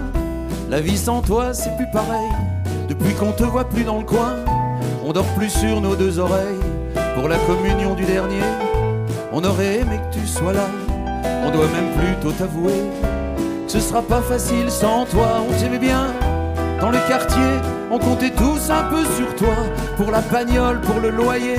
La 0.69 0.83
vie 0.83 0.99
sans 0.99 1.23
toi, 1.23 1.55
c'est 1.55 1.75
plus 1.79 1.91
pareil. 1.91 2.29
Depuis 2.91 3.15
qu'on 3.15 3.33
te 3.33 3.43
voit 3.43 3.67
plus 3.67 3.85
dans 3.85 3.97
le 3.97 4.05
coin, 4.05 4.35
on 5.03 5.15
dort 5.15 5.33
plus 5.35 5.49
sur 5.49 5.81
nos 5.81 5.97
deux 5.97 6.19
oreilles. 6.19 6.61
Pour 7.15 7.27
la 7.27 7.39
communion 7.39 7.95
du 7.95 8.05
dernier, 8.05 8.43
on 9.33 9.43
aurait 9.45 9.77
aimé 9.77 9.99
que 10.11 10.19
tu 10.19 10.27
sois 10.27 10.53
là. 10.53 10.69
On 11.43 11.51
doit 11.51 11.69
même 11.69 11.91
plutôt 11.97 12.33
t'avouer 12.33 12.83
que 13.65 13.73
ce 13.73 13.81
sera 13.81 14.03
pas 14.03 14.21
facile 14.21 14.71
sans 14.71 15.07
toi. 15.07 15.41
On 15.49 15.59
t'aimait 15.59 15.79
bien 15.79 16.09
dans 16.79 16.91
le 16.91 16.99
quartier, 17.09 17.53
on 17.91 17.99
comptait 17.99 18.35
tous 18.37 18.69
un 18.69 18.91
peu 18.91 19.07
sur 19.17 19.35
toi. 19.37 19.57
Pour 19.97 20.11
la 20.11 20.21
bagnole, 20.21 20.83
pour 20.83 21.01
le 21.01 21.09
loyer, 21.09 21.57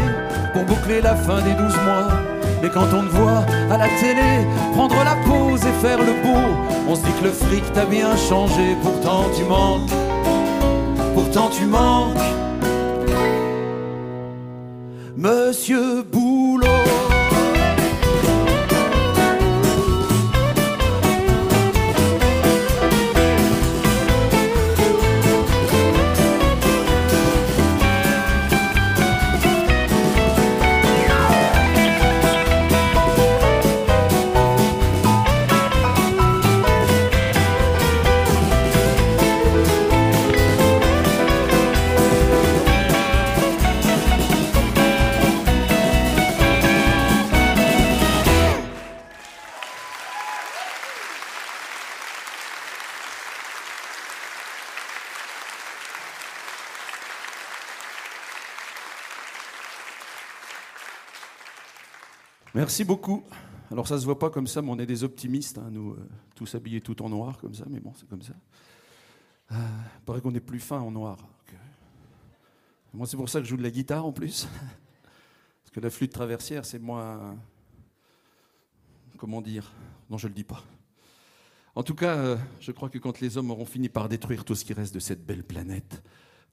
pour 0.54 0.66
boucler 0.66 1.02
la 1.02 1.16
fin 1.16 1.42
des 1.42 1.54
douze 1.54 1.78
mois. 1.84 2.27
Mais 2.62 2.70
quand 2.70 2.88
on 2.94 3.04
te 3.04 3.12
voit 3.16 3.46
à 3.70 3.78
la 3.78 3.88
télé 4.00 4.46
prendre 4.74 4.96
la 5.04 5.16
pause 5.28 5.62
et 5.62 5.86
faire 5.86 6.00
le 6.00 6.14
beau, 6.24 6.48
on 6.90 6.96
se 6.96 7.02
dit 7.02 7.12
que 7.20 7.26
le 7.26 7.32
fric 7.32 7.72
t'a 7.74 7.86
bien 7.86 8.16
changé. 8.16 8.76
Pourtant 8.82 9.26
tu 9.36 9.44
manques, 9.44 9.92
pourtant 11.14 11.50
tu 11.50 11.66
manques. 11.66 12.18
Monsieur 15.16 16.04
Merci 62.68 62.84
beaucoup. 62.84 63.24
Alors 63.72 63.88
ça 63.88 63.98
se 63.98 64.04
voit 64.04 64.20
pas 64.20 64.30
comme 64.30 64.46
ça, 64.46 64.62
mais 64.62 64.70
on 64.70 64.78
est 64.78 64.86
des 64.86 65.06
optimistes, 65.06 65.58
hein, 65.58 65.70
nous, 65.72 65.92
euh, 65.94 66.10
tous 66.36 66.54
habillés 66.54 66.82
tout 66.82 67.02
en 67.02 67.08
noir 67.08 67.38
comme 67.38 67.54
ça, 67.54 67.64
mais 67.70 67.80
bon, 67.80 67.94
c'est 67.96 68.10
comme 68.10 68.22
ça. 68.22 68.34
Euh, 69.54 69.56
il 69.96 70.02
paraît 70.04 70.20
qu'on 70.20 70.36
est 70.36 70.42
plus 70.42 70.60
fin 70.60 70.82
en 70.82 70.92
noir. 70.92 71.18
Moi, 72.94 73.08
c'est 73.08 73.16
pour 73.16 73.30
ça 73.30 73.40
que 73.40 73.46
je 73.46 73.52
joue 73.52 73.56
de 73.56 73.64
la 73.64 73.72
guitare 73.72 74.06
en 74.06 74.12
plus. 74.12 74.50
Parce 75.64 75.72
que 75.72 75.80
la 75.80 75.90
flûte 75.90 76.12
traversière, 76.12 76.66
c'est 76.66 76.78
moins. 76.78 77.38
Comment 79.18 79.42
dire? 79.42 79.72
Non, 80.10 80.18
je 80.18 80.28
le 80.28 80.34
dis 80.34 80.44
pas. 80.44 80.62
En 81.74 81.84
tout 81.84 81.96
cas, 81.96 82.18
euh, 82.18 82.38
je 82.60 82.74
crois 82.74 82.90
que 82.90 82.98
quand 82.98 83.22
les 83.22 83.38
hommes 83.38 83.50
auront 83.50 83.66
fini 83.66 83.88
par 83.88 84.10
détruire 84.10 84.44
tout 84.44 84.56
ce 84.56 84.66
qui 84.66 84.74
reste 84.74 84.94
de 84.94 85.00
cette 85.00 85.26
belle 85.26 85.46
planète, 85.46 86.04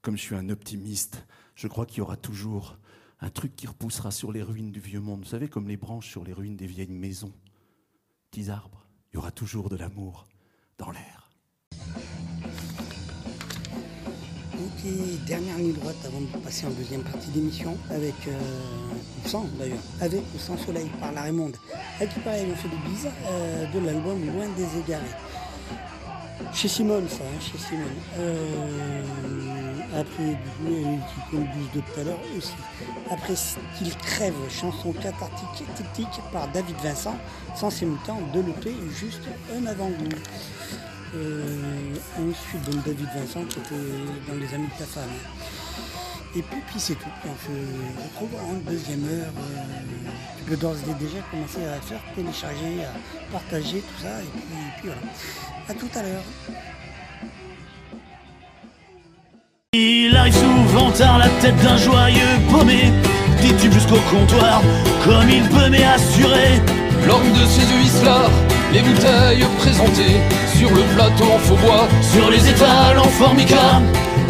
comme 0.00 0.16
je 0.16 0.22
suis 0.22 0.36
un 0.36 0.48
optimiste, 0.48 1.26
je 1.56 1.66
crois 1.66 1.86
qu'il 1.86 1.98
y 1.98 2.02
aura 2.02 2.16
toujours 2.16 2.76
un 3.24 3.30
truc 3.30 3.56
qui 3.56 3.66
repoussera 3.66 4.10
sur 4.10 4.32
les 4.32 4.42
ruines 4.42 4.70
du 4.70 4.80
vieux 4.80 5.00
monde. 5.00 5.20
Vous 5.20 5.30
savez, 5.30 5.48
comme 5.48 5.66
les 5.66 5.78
branches 5.78 6.10
sur 6.10 6.24
les 6.24 6.34
ruines 6.34 6.56
des 6.56 6.66
vieilles 6.66 6.88
maisons. 6.92 7.32
Petits 8.30 8.50
arbres. 8.50 8.86
Il 9.10 9.14
y 9.14 9.18
aura 9.18 9.30
toujours 9.30 9.70
de 9.70 9.76
l'amour 9.76 10.26
dans 10.76 10.90
l'air. 10.90 11.30
Ok, 14.52 15.24
dernière 15.26 15.56
ligne 15.56 15.72
droite 15.72 15.96
avant 16.04 16.20
de 16.20 16.26
passer 16.44 16.66
en 16.66 16.70
deuxième 16.72 17.02
partie 17.02 17.30
d'émission 17.30 17.78
avec, 17.88 18.14
euh, 18.28 18.38
sans 19.24 19.46
d'ailleurs, 19.58 19.82
avec 20.02 20.20
ou 20.34 20.38
sans 20.38 20.58
soleil 20.58 20.90
par 21.00 21.12
la 21.12 21.22
Raymonde. 21.22 21.56
À 22.00 22.06
qui 22.06 22.20
pareil, 22.20 22.46
on 22.52 22.56
fait 22.56 22.68
de 22.68 23.86
l'album 23.86 24.22
Loin 24.26 24.48
des 24.54 24.80
égarés. 24.80 25.16
Chez 26.52 26.68
Simone, 26.68 27.08
ça, 27.08 27.22
hein, 27.24 27.40
chez 27.40 27.58
Simone. 27.58 27.86
Euh, 28.18 29.02
après, 29.92 30.38
euh, 30.66 30.96
qui 31.30 31.36
de 31.36 31.80
tout 31.80 32.00
à 32.00 32.04
l'heure 32.04 32.18
aussi. 32.36 32.54
Après, 33.10 33.34
qu'il 33.78 33.96
crève, 33.96 34.34
chanson 34.50 34.92
cathartique, 34.92 35.64
tic 35.94 36.08
par 36.32 36.48
David 36.48 36.76
Vincent, 36.82 37.16
sans 37.56 37.70
ses 37.70 37.86
mutants 37.86 38.20
de 38.32 38.40
l'EP, 38.40 38.74
juste 38.98 39.22
un 39.54 39.66
avant-goût. 39.66 40.08
Euh, 41.14 41.94
ensuite, 42.18 42.62
donc 42.68 42.84
David 42.84 43.08
Vincent 43.14 43.44
qui 43.44 43.58
était 43.60 44.28
dans 44.28 44.36
Les 44.36 44.52
Amis 44.54 44.66
de 44.66 44.78
ta 44.78 44.86
femme. 44.86 45.10
Et 46.36 46.42
puis, 46.42 46.60
c'est 46.78 46.94
tout. 46.94 47.08
On 47.24 47.36
se 47.36 48.02
retrouve 48.02 48.40
en 48.40 48.54
deuxième 48.68 49.04
heure. 49.04 49.32
euh, 50.50 50.66
tu 50.84 51.04
déjà 51.04 51.18
commencer 51.30 51.64
à 51.64 51.80
faire 51.80 52.00
télécharger, 52.16 52.84
à 52.84 53.32
partager 53.32 53.80
tout 53.80 54.02
ça. 54.02 54.20
Et 54.20 54.80
puis 54.80 54.88
voilà. 54.88 55.00
À 55.66 55.72
tout 55.72 55.88
à 55.94 56.02
l'heure. 56.02 56.22
Il 59.72 60.14
arrive 60.14 60.34
souvent 60.34 60.90
tard 60.90 61.18
la 61.18 61.28
tête 61.40 61.56
d'un 61.62 61.78
joyeux 61.78 62.20
paumé. 62.50 62.92
Des 63.40 63.54
tubes 63.56 63.72
jusqu'au 63.72 63.98
comptoir 64.10 64.62
Comme 65.04 65.28
il 65.28 65.42
peut 65.48 65.68
mais 65.70 65.84
assuré 65.84 66.60
L'homme 67.06 67.32
de 67.32 67.46
ces 67.46 67.62
huit 67.62 68.04
là, 68.04 68.28
les 68.72 68.80
bouteilles 68.80 69.46
présentées. 69.58 70.20
Sur 70.54 70.70
le 70.70 70.82
plateau 70.94 71.24
en 71.24 71.38
faux 71.38 71.56
bois, 71.56 71.88
Sur 72.02 72.30
les 72.30 72.48
étals 72.48 72.98
en 72.98 73.08
formica 73.08 73.80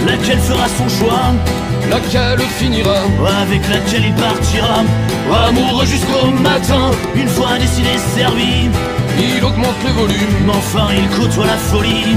Laquelle 0.07 0.39
fera 0.39 0.67
son 0.69 0.89
choix 0.89 1.33
Laquelle 1.91 2.47
finira 2.59 2.97
Avec 3.43 3.63
laquelle 3.69 4.07
il 4.07 4.15
partira 4.15 4.83
Amoureux 5.49 5.87
jusqu'au 5.87 6.27
matin 6.43 6.91
Une 7.15 7.29
fois 7.29 7.59
décidé, 7.59 7.97
servi. 8.15 8.69
Il 9.19 9.45
augmente 9.45 9.83
le 9.85 9.93
volume. 9.93 10.51
Enfin 10.51 10.89
il 10.97 11.09
côtoie 11.17 11.47
la 11.47 11.57
folie. 11.57 12.17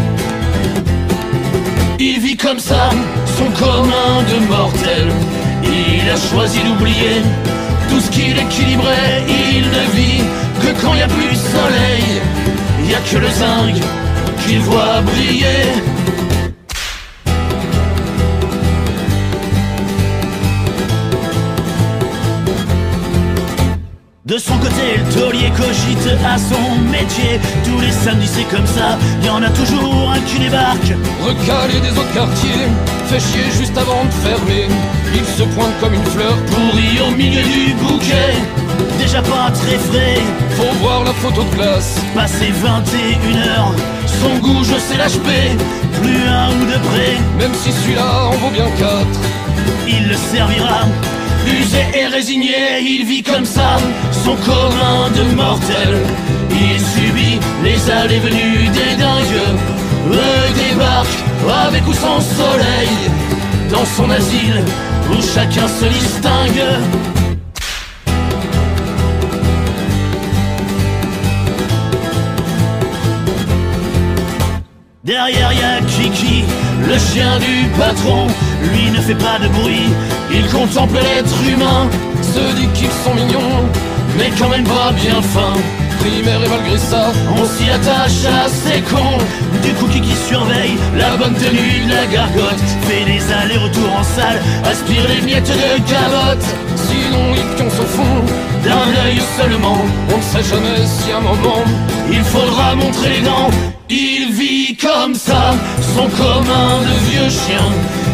Il 1.99 2.19
vit 2.19 2.38
comme 2.38 2.59
ça 2.59 2.89
Son 3.38 3.49
commun 3.63 4.23
de 4.30 4.45
mortel 4.47 5.07
Il 5.63 6.09
a 6.09 6.17
choisi 6.17 6.59
d'oublier 6.59 7.21
Tout 7.89 7.99
ce 7.99 8.09
qu'il 8.09 8.38
équilibrait. 8.38 9.23
Il 9.28 9.63
ne 9.65 9.95
vit 9.95 10.23
que 10.61 10.82
quand 10.82 10.93
il 10.93 10.97
n'y 10.97 11.03
a 11.03 11.07
plus 11.07 11.30
de 11.30 11.36
soleil. 11.36 12.21
Il 12.80 12.88
n'y 12.88 12.95
a 12.95 12.99
que 12.99 13.17
le 13.17 13.30
zinc 13.30 13.75
qu'il 14.45 14.59
voit 14.61 15.01
briller 15.01 15.73
De 24.28 24.38
son 24.38 24.57
côté, 24.57 24.97
le 24.97 25.13
taulier 25.13 25.49
cogite 25.55 26.05
à 26.28 26.38
son 26.38 26.82
métier. 26.91 27.39
Tous 27.63 27.80
les 27.80 27.93
samedis, 27.93 28.28
c'est 28.28 28.43
comme 28.53 28.67
ça, 28.67 28.97
y 29.23 29.30
en 29.30 29.41
a 29.41 29.49
toujours 29.51 30.11
un 30.11 30.19
qui 30.19 30.38
débarque. 30.38 30.91
Recalé 31.23 31.80
des 31.80 31.97
autres 31.97 32.13
quartiers, 32.13 32.67
fait 33.05 33.21
chier 33.21 33.49
juste 33.57 33.78
avant 33.78 34.03
de 34.03 34.11
fermer. 34.28 34.67
Il 35.15 35.23
se 35.23 35.43
pointe 35.55 35.71
comme 35.80 35.93
une 35.93 36.03
fleur 36.03 36.36
pourrie 36.47 36.99
au 37.07 37.15
milieu 37.15 37.41
du 37.41 37.73
bouquet. 37.75 38.36
Déjà 38.99 39.21
pas 39.21 39.49
très 39.49 39.78
frais, 39.78 40.19
faut 40.57 40.75
voir 40.82 41.05
la 41.05 41.13
photo 41.13 41.45
de 41.45 41.55
classe. 41.55 41.95
Passé 42.13 42.51
21 42.51 43.47
heures, 43.47 43.73
son 44.19 44.39
goût, 44.39 44.61
je 44.61 44.78
sais 44.78 44.97
l'HP. 44.97 45.55
Plus 46.01 46.28
un 46.28 46.49
ou 46.49 46.65
de 46.65 46.78
près, 46.89 47.15
même 47.39 47.53
si 47.53 47.71
celui-là 47.71 48.28
en 48.28 48.32
vaut 48.32 48.51
bien 48.51 48.69
quatre. 48.78 49.21
Il 49.88 50.09
le 50.09 50.15
servira 50.15 50.82
usé 51.47 51.83
et 51.93 52.07
résigné, 52.07 52.79
il 52.81 53.05
vit 53.05 53.23
comme 53.23 53.45
ça, 53.45 53.77
son 54.11 54.35
commun 54.35 55.09
de 55.15 55.35
mortel. 55.35 55.91
Il 56.51 56.79
subit 56.79 57.39
les 57.63 57.91
allées 57.91 58.19
venues 58.19 58.67
des 58.69 58.95
dingues, 58.95 59.41
eux 60.11 60.53
débarquent 60.55 61.23
avec 61.67 61.87
ou 61.87 61.93
sans 61.93 62.21
soleil, 62.21 62.89
dans 63.69 63.85
son 63.85 64.09
asile 64.09 64.63
où 65.11 65.21
chacun 65.21 65.67
se 65.67 65.85
distingue. 65.85 66.63
Derrière 75.03 75.53
y 75.53 75.63
a 75.63 75.79
Kiki, 75.87 76.43
le 76.85 76.97
chien 76.99 77.39
du 77.39 77.69
patron. 77.79 78.27
Lui 78.72 78.91
ne 78.91 79.01
fait 79.01 79.15
pas 79.15 79.39
de 79.41 79.47
bruit, 79.47 79.89
il 80.34 80.47
contemple 80.47 80.97
l'être 80.97 81.36
humain. 81.47 81.89
Se 82.22 82.55
dit 82.55 82.68
qu'ils 82.74 82.91
sont 83.03 83.13
mignons, 83.15 83.65
mais 84.18 84.32
quand 84.38 84.49
même 84.49 84.63
pas 84.63 84.91
bien 84.91 85.22
fin. 85.22 85.53
Primaire 85.99 86.43
et 86.43 86.49
malgré 86.49 86.78
ça, 86.78 87.11
on 87.32 87.45
s'y 87.45 87.70
attache 87.70 88.26
à 88.26 88.47
ces 88.47 88.82
cons. 88.82 89.18
Du 89.63 89.74
coup, 89.74 89.88
qui 89.88 90.15
surveille 90.28 90.78
la 90.95 91.18
bonne 91.18 91.34
tenue 91.34 91.86
de 91.86 91.89
la 91.89 92.05
gargote. 92.05 92.61
Fait 92.88 93.05
des 93.05 93.34
allers-retours 93.34 93.93
en 93.97 94.03
salle, 94.03 94.39
aspire 94.63 95.07
les 95.07 95.22
miettes 95.22 95.49
de 95.49 95.74
calotte. 95.89 96.45
Sinon, 96.76 97.34
il 97.36 97.55
pionce 97.55 97.80
au 97.80 97.86
fond 97.86 98.22
d'un 98.63 99.01
œil 99.05 99.22
seulement. 99.38 99.82
On 100.13 100.18
ne 100.18 100.22
sait 100.22 100.43
jamais 100.43 100.86
si 100.86 101.11
à 101.11 101.18
un 101.18 101.22
moment 101.22 101.63
il 102.11 102.24
faudra 102.24 102.76
montrer 102.76 103.09
les 103.09 103.22
dents. 103.22 103.49
Il 103.89 104.32
vit 104.34 104.76
comme 104.76 105.15
ça, 105.15 105.55
son 105.95 106.07
commun 106.09 106.82
de 106.82 107.09
vieux 107.09 107.30
chien. 107.30 107.65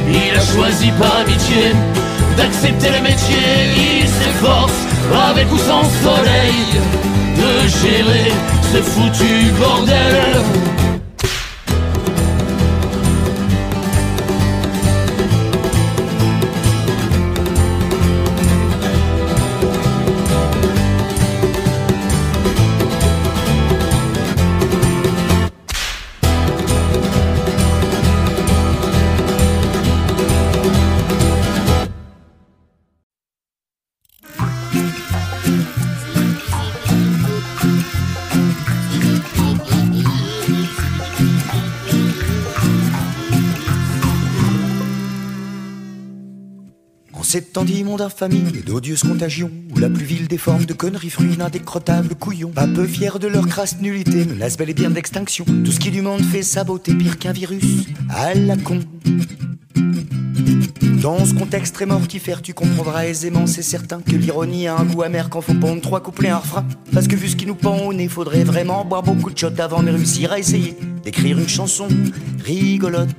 Il 0.07 0.37
a 0.37 0.41
choisi 0.41 0.91
par 0.99 1.17
amitié 1.17 1.73
d'accepter 2.37 2.89
le 2.89 3.01
métier. 3.01 4.01
Il 4.01 4.07
s'efforce, 4.07 4.79
avec 5.29 5.51
ou 5.51 5.57
sans 5.57 5.83
soleil, 5.83 6.81
de 7.37 7.67
gérer 7.67 8.31
ce 8.71 8.81
foutu 8.81 9.51
bordel. 9.59 10.72
Cet 47.73 47.85
monde 47.85 48.01
infamie 48.01 48.43
et 48.53 48.61
d'odieuses 48.61 49.01
contagions, 49.01 49.49
où 49.73 49.79
la 49.79 49.89
plus 49.89 50.05
vile 50.05 50.27
des 50.27 50.37
formes 50.37 50.65
de 50.65 50.73
conneries 50.73 51.09
fruit 51.09 51.35
d'indécrottables 51.35 52.13
couillons, 52.13 52.51
pas 52.51 52.67
peu 52.67 52.85
fiers 52.85 53.17
de 53.19 53.27
leur 53.27 53.47
crasse 53.47 53.79
nullité, 53.81 54.25
menacent 54.25 54.57
bel 54.57 54.69
et 54.69 54.75
bien 54.75 54.91
d'extinction. 54.91 55.43
Tout 55.43 55.71
ce 55.71 55.79
qui 55.79 55.89
du 55.89 56.03
monde 56.03 56.21
fait 56.21 56.43
sa 56.43 56.63
beauté 56.63 56.93
pire 56.93 57.17
qu'un 57.17 57.31
virus, 57.31 57.87
à 58.09 58.35
la 58.35 58.57
con. 58.57 58.79
Dans 61.01 61.25
ce 61.25 61.33
contexte 61.33 61.73
très 61.73 61.87
mortifère, 61.87 62.43
tu 62.43 62.53
comprendras 62.53 63.07
aisément, 63.07 63.47
c'est 63.47 63.63
certain, 63.63 64.01
que 64.01 64.15
l'ironie 64.15 64.67
a 64.67 64.77
un 64.77 64.85
goût 64.85 65.01
amer 65.01 65.29
quand 65.31 65.41
faut 65.41 65.55
pondre 65.55 65.81
trois 65.81 66.03
couplets 66.03 66.29
un 66.29 66.37
refrain. 66.37 66.65
Parce 66.93 67.07
que 67.07 67.15
vu 67.15 67.27
ce 67.27 67.35
qui 67.35 67.47
nous 67.47 67.55
pend 67.55 67.79
au 67.79 67.91
nez, 67.91 68.07
faudrait 68.07 68.43
vraiment 68.43 68.85
boire 68.85 69.01
beaucoup 69.01 69.31
de 69.31 69.37
shots 69.37 69.59
avant 69.59 69.81
de 69.81 69.89
réussir 69.89 70.31
à 70.31 70.37
essayer 70.37 70.77
d'écrire 71.03 71.39
une 71.39 71.49
chanson 71.49 71.87
rigolote. 72.45 73.09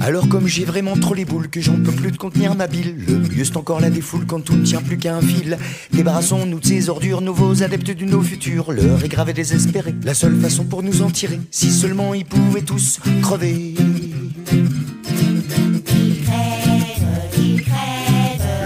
Alors 0.00 0.28
comme 0.28 0.46
j'ai 0.46 0.64
vraiment 0.64 0.96
trop 0.96 1.14
les 1.14 1.24
boules 1.24 1.48
que 1.48 1.60
j'en 1.60 1.76
peux 1.76 1.92
plus 1.92 2.12
de 2.12 2.16
contenir 2.16 2.54
ma 2.54 2.66
bile 2.66 2.94
Le 3.06 3.18
mieux 3.18 3.44
c'est 3.44 3.56
encore 3.56 3.80
la 3.80 3.90
défoule 3.90 4.26
quand 4.26 4.40
tout 4.40 4.56
ne 4.56 4.64
tient 4.64 4.80
plus 4.80 4.96
qu'à 4.96 5.16
un 5.16 5.20
fil. 5.20 5.58
Débarrassons-nous 5.92 6.60
de 6.60 6.66
ces 6.66 6.88
ordures, 6.88 7.20
nouveaux 7.20 7.62
adeptes 7.62 7.90
du 7.90 8.06
nos 8.06 8.22
futur. 8.22 8.72
L'heure 8.72 9.04
est 9.04 9.08
grave 9.08 9.30
et 9.30 9.32
désespérée, 9.32 9.94
la 10.04 10.14
seule 10.14 10.38
façon 10.40 10.64
pour 10.64 10.82
nous 10.82 11.02
en 11.02 11.10
tirer 11.10 11.40
Si 11.50 11.70
seulement 11.70 12.14
ils 12.14 12.24
pouvaient 12.24 12.62
tous 12.62 13.00
crever. 13.22 13.74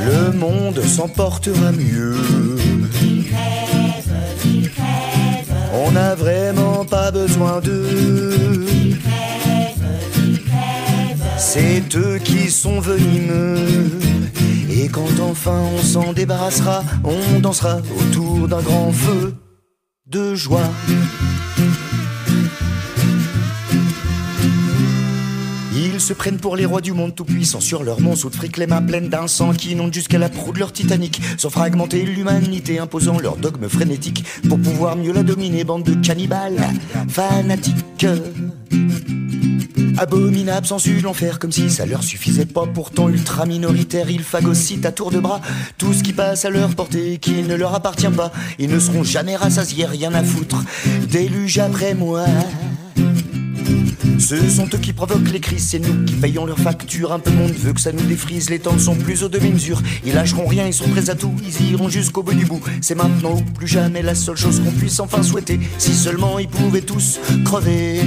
Le 0.07 0.33
monde 0.33 0.83
s'emportera 0.85 1.73
mieux. 1.73 2.17
On 5.75 5.91
n'a 5.93 6.15
vraiment 6.15 6.85
pas 6.85 7.11
besoin 7.11 7.61
d'eux 7.61 8.72
c'est 11.43 11.97
eux 11.97 12.19
qui 12.19 12.51
sont 12.51 12.79
venimeux. 12.79 13.59
Et 14.71 14.89
quand 14.89 15.19
enfin 15.21 15.61
on 15.75 15.83
s'en 15.83 16.13
débarrassera, 16.13 16.85
on 17.05 17.41
dansera 17.41 17.79
autour 17.99 18.47
d'un 18.47 18.63
grand 18.63 18.93
feu 18.93 19.35
de 20.07 20.35
joie. 20.37 20.71
Ils 25.75 26.01
se 26.01 26.13
prennent 26.13 26.39
pour 26.39 26.55
les 26.57 26.65
rois 26.65 26.81
du 26.81 26.93
monde 26.93 27.15
tout 27.15 27.25
puissant 27.25 27.61
sur 27.61 27.83
leur 27.83 28.01
monceau 28.01 28.31
de 28.31 28.37
fric, 28.37 28.57
les 28.57 28.69
mains 28.69 28.83
pleines 28.83 29.09
d'un 29.09 29.27
sang 29.27 29.53
qui 29.53 29.73
inonde 29.73 29.93
jusqu'à 29.93 30.19
la 30.19 30.29
proue 30.29 30.53
de 30.53 30.61
leur 30.61 30.73
Titanic, 30.73 31.21
sans 31.37 31.51
fragmenter 31.51 32.05
l'humanité, 32.05 32.79
imposant 32.79 33.19
leur 33.19 33.37
dogme 33.37 33.69
frénétique 33.69 34.25
pour 34.49 34.61
pouvoir 34.61 34.97
mieux 34.97 35.13
la 35.13 35.25
dominer, 35.25 35.65
bande 35.65 35.83
de 35.83 35.95
cannibales 35.95 36.69
fanatiques. 37.09 38.07
Abominable, 40.03 40.67
sensu 40.67 41.01
l'enfer, 41.01 41.39
comme 41.39 41.53
si 41.53 41.71
ça 41.71 41.87
leur 41.87 42.03
suffisait 42.03 42.45
pas. 42.45 42.67
Pourtant 42.67 43.09
ultra 43.09 43.47
minoritaire, 43.47 44.11
ils 44.11 44.25
phagocytent 44.25 44.85
à 44.85 44.91
tour 44.91 45.13
de 45.13 45.21
bras 45.21 45.41
tout 45.79 45.93
ce 45.93 46.03
qui 46.03 46.13
passe 46.13 46.45
à 46.45 46.51
leur 46.51 46.75
portée, 46.75 47.19
qui 47.19 47.45
ne 47.45 47.55
leur 47.55 47.73
appartient 47.73 48.09
pas. 48.09 48.33
Ils 48.59 48.69
ne 48.69 48.81
seront 48.81 49.05
jamais 49.05 49.37
rassasiés, 49.37 49.87
rien 49.87 50.13
à 50.13 50.25
foutre. 50.25 50.65
Déluge 51.09 51.61
après 51.61 51.95
moi. 51.95 52.25
Ce 54.19 54.37
sont 54.51 54.69
eux 54.75 54.79
qui 54.79 54.93
provoquent 54.93 55.31
les 55.31 55.39
crises, 55.39 55.69
c'est 55.69 55.79
nous 55.79 56.05
qui 56.05 56.15
payons 56.15 56.47
leurs 56.47 56.59
factures. 56.59 57.13
Un 57.13 57.21
peu 57.21 57.31
de 57.31 57.37
monde 57.37 57.53
veut 57.53 57.73
que 57.73 57.81
ça 57.81 57.93
nous 57.93 58.03
défrise, 58.03 58.51
les 58.51 58.59
temps 58.59 58.73
ne 58.73 58.81
sont 58.81 58.97
plus 58.97 59.23
au 59.23 59.29
demi-mesure. 59.29 59.81
Ils 60.05 60.15
lâcheront 60.15 60.49
rien, 60.49 60.67
ils 60.67 60.75
sont 60.75 60.89
prêts 60.89 61.11
à 61.11 61.15
tout, 61.15 61.35
ils 61.47 61.71
iront 61.71 61.89
jusqu'au 61.89 62.25
bout 62.25 62.35
du 62.35 62.45
bout. 62.45 62.61
C'est 62.81 62.97
maintenant 62.97 63.37
ou 63.37 63.43
plus 63.53 63.69
jamais 63.69 64.03
la 64.03 64.17
seule 64.17 64.37
chose 64.37 64.61
qu'on 64.65 64.73
puisse 64.73 64.99
enfin 64.99 65.23
souhaiter. 65.23 65.61
Si 65.79 65.95
seulement 65.95 66.41
ils 66.41 66.49
pouvaient 66.49 66.81
tous 66.81 67.21
crever. 67.45 68.01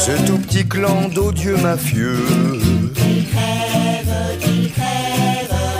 Ce 0.00 0.12
tout 0.26 0.38
petit 0.38 0.66
clan 0.66 1.10
d'odieux 1.14 1.58
mafieux. 1.58 2.24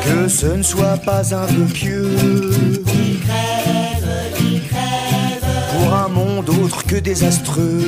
Que 0.04 0.28
ce 0.28 0.46
ne 0.46 0.62
soit 0.62 0.98
pas 0.98 1.34
un 1.34 1.46
vœu 1.46 1.64
pieux. 1.64 2.10
Pour 5.72 5.94
un 5.94 6.08
monde 6.08 6.50
autre 6.50 6.84
que 6.84 6.96
désastreux. 6.96 7.82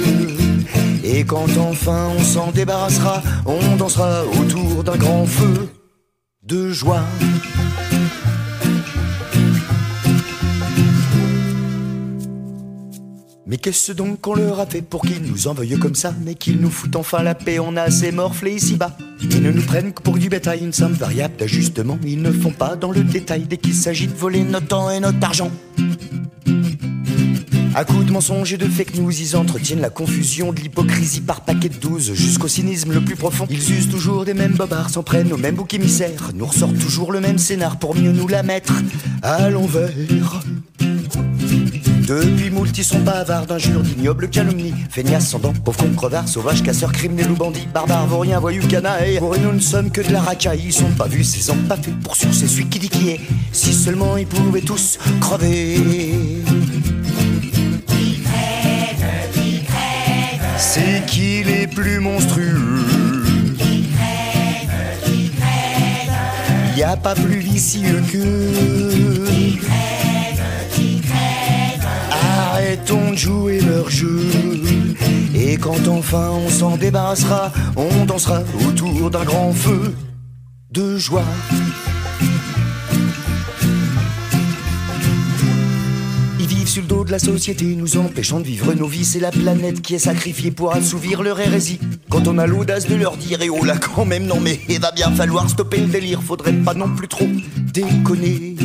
Et 1.04 1.24
quand 1.24 1.58
enfin 1.58 2.08
on 2.18 2.22
s'en 2.22 2.50
débarrassera, 2.50 3.22
on 3.44 3.76
dansera 3.76 4.24
autour 4.40 4.84
d'un 4.84 4.96
grand 4.96 5.26
feu 5.26 5.68
de 6.44 6.72
joie. 6.72 7.04
Mais 13.52 13.58
qu'est-ce 13.58 13.92
donc 13.92 14.22
qu'on 14.22 14.34
leur 14.34 14.60
a 14.60 14.66
fait 14.66 14.80
pour 14.80 15.02
qu'ils 15.02 15.20
nous 15.20 15.46
en 15.46 15.52
veuillent 15.52 15.78
comme 15.78 15.94
ça 15.94 16.14
Mais 16.24 16.34
qu'ils 16.34 16.58
nous 16.58 16.70
foutent 16.70 16.96
enfin 16.96 17.22
la 17.22 17.34
paix, 17.34 17.58
on 17.58 17.76
a 17.76 17.82
assez 17.82 18.10
morflé 18.10 18.54
ici-bas. 18.54 18.96
Ils 19.20 19.42
ne 19.42 19.50
nous 19.50 19.60
prennent 19.60 19.92
que 19.92 20.00
pour 20.00 20.16
du 20.16 20.30
bétail, 20.30 20.60
une 20.60 20.72
somme 20.72 20.94
variable 20.94 21.34
d'ajustement. 21.36 21.98
Ils 22.02 22.22
ne 22.22 22.32
font 22.32 22.52
pas 22.52 22.76
dans 22.76 22.90
le 22.90 23.04
détail 23.04 23.42
dès 23.42 23.58
qu'il 23.58 23.74
s'agit 23.74 24.06
de 24.06 24.14
voler 24.14 24.42
notre 24.42 24.68
temps 24.68 24.90
et 24.90 25.00
notre 25.00 25.22
argent. 25.22 25.50
À 27.74 27.84
coups 27.84 28.06
de 28.06 28.12
mensonges 28.12 28.54
et 28.54 28.56
de 28.56 28.64
fake 28.64 28.94
news, 28.94 29.12
ils 29.12 29.36
entretiennent 29.36 29.82
la 29.82 29.90
confusion 29.90 30.54
de 30.54 30.60
l'hypocrisie 30.60 31.20
par 31.20 31.42
paquet 31.42 31.68
de 31.68 31.76
douze 31.76 32.14
jusqu'au 32.14 32.48
cynisme 32.48 32.94
le 32.94 33.02
plus 33.02 33.16
profond. 33.16 33.46
Ils 33.50 33.70
usent 33.70 33.90
toujours 33.90 34.24
des 34.24 34.32
mêmes 34.32 34.54
bobards, 34.54 34.88
s'en 34.88 35.02
prennent 35.02 35.30
aux 35.30 35.36
mêmes 35.36 35.56
boucs 35.56 35.74
émissaires, 35.74 36.30
nous 36.34 36.46
ressortent 36.46 36.78
toujours 36.78 37.12
le 37.12 37.20
même 37.20 37.36
scénar 37.36 37.78
pour 37.78 37.94
mieux 37.94 38.12
nous 38.12 38.28
la 38.28 38.42
mettre 38.42 38.72
à 39.22 39.50
l'envers. 39.50 39.92
Depuis 42.06 42.50
moult, 42.50 42.76
ils 42.76 42.84
sont 42.84 42.98
bavards 42.98 43.46
d'injures, 43.46 43.80
d'ignobles 43.80 44.28
calomnies, 44.28 44.74
feignasses 44.90 45.28
sans 45.28 45.38
pauvres 45.38 45.86
crevards, 45.96 46.28
sauvages, 46.28 46.62
casseurs, 46.62 46.92
criminels 46.92 47.30
ou 47.30 47.36
bandits, 47.36 47.68
barbares, 47.72 48.06
vauriens, 48.06 48.40
voyous, 48.40 48.66
canailles. 48.66 49.18
Pour 49.18 49.38
nous 49.38 49.52
ne 49.52 49.60
sommes 49.60 49.90
que 49.90 50.00
de 50.00 50.12
la 50.12 50.20
racaille, 50.20 50.62
ils 50.64 50.72
sont 50.72 50.90
pas 50.98 51.06
vus, 51.06 51.24
ces 51.24 51.48
hommes 51.50 51.62
pas 51.68 51.76
faits 51.76 51.98
pour 52.00 52.16
sûr, 52.16 52.34
c'est 52.34 52.48
celui 52.48 52.66
qui 52.66 52.80
dit 52.80 52.88
qui 52.88 53.10
est. 53.10 53.20
Si 53.52 53.72
seulement 53.72 54.16
ils 54.16 54.26
pouvaient 54.26 54.60
tous 54.60 54.98
crever. 55.20 55.80
C'est 60.58 61.06
qu'il 61.06 61.48
est 61.48 61.68
plus 61.72 62.00
monstrueux? 62.00 62.84
Y 66.76 66.82
a 66.82 66.96
pas 66.96 67.14
plus 67.14 67.38
vicieux 67.38 68.02
que. 68.10 69.11
De 72.92 73.16
jouer 73.16 73.60
leur 73.60 73.90
jeu. 73.90 74.20
Et 75.34 75.56
quand 75.56 75.88
enfin 75.88 76.30
on 76.30 76.48
s'en 76.48 76.76
débarrassera, 76.76 77.50
on 77.76 78.04
dansera 78.04 78.42
autour 78.66 79.10
d'un 79.10 79.24
grand 79.24 79.52
feu 79.52 79.94
de 80.70 80.98
joie. 80.98 81.24
Ils 86.38 86.46
vivent 86.46 86.68
sur 86.68 86.82
le 86.82 86.88
dos 86.88 87.04
de 87.04 87.10
la 87.10 87.18
société, 87.18 87.64
nous 87.76 87.96
empêchant 87.96 88.40
de 88.40 88.44
vivre 88.44 88.74
nos 88.74 88.86
vies. 88.86 89.04
C'est 89.04 89.20
la 89.20 89.30
planète 89.30 89.80
qui 89.80 89.94
est 89.94 89.98
sacrifiée 89.98 90.50
pour 90.50 90.74
assouvir 90.74 91.22
leur 91.22 91.38
hérésie. 91.40 91.80
Quand 92.10 92.28
on 92.28 92.36
a 92.38 92.46
l'audace 92.46 92.86
de 92.86 92.94
leur 92.94 93.16
dire, 93.16 93.42
et 93.42 93.50
oh 93.50 93.64
là 93.64 93.76
quand 93.76 94.04
même, 94.04 94.26
non 94.26 94.40
mais 94.40 94.60
il 94.68 94.80
va 94.80 94.90
bien 94.92 95.10
falloir 95.12 95.48
stopper 95.48 95.78
le 95.78 95.86
délire, 95.86 96.22
faudrait 96.22 96.52
pas 96.52 96.74
non 96.74 96.94
plus 96.94 97.08
trop 97.08 97.28
déconner. 97.72 98.56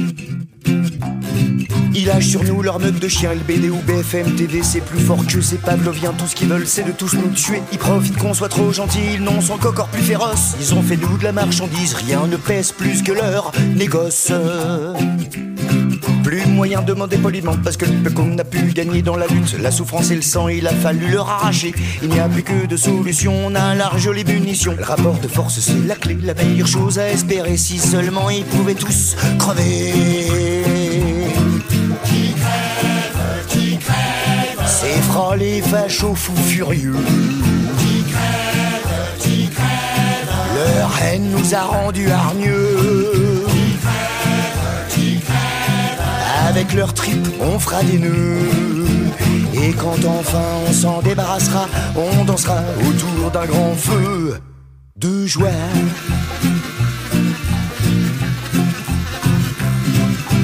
Ils 1.93 2.05
lâchent 2.05 2.27
sur 2.27 2.43
nous 2.43 2.61
leur 2.61 2.79
meute 2.79 2.99
de 2.99 3.07
chien, 3.07 3.33
LBD 3.33 3.69
ou 3.69 3.77
BFM 3.87 4.35
TV, 4.35 4.61
c'est 4.61 4.81
plus 4.81 4.99
fort 4.99 5.25
que 5.25 5.41
c'est 5.41 5.59
Pavlovien, 5.59 6.13
tout 6.13 6.27
ce 6.27 6.35
qu'ils 6.35 6.47
veulent 6.47 6.67
c'est 6.67 6.83
de 6.83 6.91
tous 6.91 7.13
nous 7.15 7.29
tuer. 7.29 7.61
Ils 7.71 7.79
profitent 7.79 8.17
qu'on 8.17 8.33
soit 8.33 8.49
trop 8.49 8.71
gentils, 8.71 9.15
ils 9.15 9.23
n'en 9.23 9.41
sont 9.41 9.57
qu'encore 9.57 9.87
plus 9.87 10.03
féroces. 10.03 10.55
Ils 10.59 10.75
ont 10.75 10.83
fait 10.83 10.97
nous 10.97 11.17
de 11.17 11.23
la 11.23 11.31
marchandise, 11.31 11.95
rien 11.95 12.27
ne 12.27 12.37
pèse 12.37 12.71
plus 12.71 13.01
que 13.01 13.11
leur 13.11 13.51
négoce. 13.75 14.31
Plus 16.23 16.45
moyen 16.45 16.81
de 16.81 16.87
demander 16.87 17.17
poliment 17.17 17.55
parce 17.63 17.77
que 17.77 17.85
le 17.85 17.93
peu 18.03 18.11
qu'on 18.11 18.37
a 18.37 18.43
pu 18.43 18.73
gagner 18.73 19.01
dans 19.01 19.15
la 19.15 19.27
lutte, 19.27 19.57
la 19.59 19.71
souffrance 19.71 20.11
et 20.11 20.15
le 20.15 20.21
sang, 20.21 20.49
il 20.49 20.67
a 20.67 20.73
fallu 20.73 21.07
leur 21.07 21.29
arracher. 21.29 21.73
Il 22.03 22.09
n'y 22.09 22.19
a 22.19 22.27
plus 22.27 22.43
que 22.43 22.67
de 22.67 22.77
solutions, 22.77 23.33
on 23.45 23.55
a 23.55 23.73
large 23.73 24.09
les 24.09 24.23
munitions. 24.23 24.75
Le 24.77 24.83
rapport 24.83 25.17
de 25.19 25.27
force, 25.27 25.59
c'est 25.59 25.87
la 25.87 25.95
clé, 25.95 26.17
la 26.21 26.33
meilleure 26.33 26.67
chose 26.67 26.99
à 26.99 27.09
espérer 27.09 27.57
si 27.57 27.79
seulement 27.79 28.29
ils 28.29 28.45
pouvaient 28.45 28.75
tous 28.75 29.15
crever. 29.39 30.66
Fra 35.17 35.35
les 35.35 35.63
fachos 35.63 36.13
fous 36.13 36.35
furieux. 36.35 36.93
Leur 40.53 40.91
haine 41.01 41.31
nous 41.31 41.55
a 41.55 41.61
rendus 41.63 42.11
hargneux. 42.11 43.43
Avec 46.47 46.71
leurs 46.75 46.93
tripes, 46.93 47.29
on 47.41 47.57
fera 47.57 47.81
des 47.81 47.97
nœuds. 47.97 48.85
Et 49.55 49.71
quand 49.71 50.05
enfin 50.05 50.43
on 50.69 50.71
s'en 50.71 51.01
débarrassera, 51.01 51.67
on 51.95 52.23
dansera 52.23 52.61
autour 52.87 53.31
d'un 53.31 53.45
grand 53.47 53.73
feu 53.73 54.39
de 54.97 55.25
joie. 55.25 55.49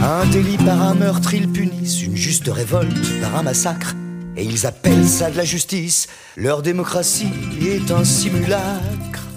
Un 0.01 0.25
délit 0.31 0.57
par 0.57 0.81
un 0.81 0.95
meurtre, 0.95 1.35
ils 1.35 1.47
punissent 1.47 2.01
une 2.01 2.17
juste 2.17 2.47
révolte 2.47 3.21
par 3.21 3.35
un 3.35 3.43
massacre. 3.43 3.93
Et 4.35 4.43
ils 4.43 4.65
appellent 4.65 5.07
ça 5.07 5.29
de 5.29 5.37
la 5.37 5.45
justice. 5.45 6.07
Leur 6.37 6.61
démocratie 6.61 7.31
est 7.61 7.91
un 7.91 8.03
simulacre. 8.03 9.27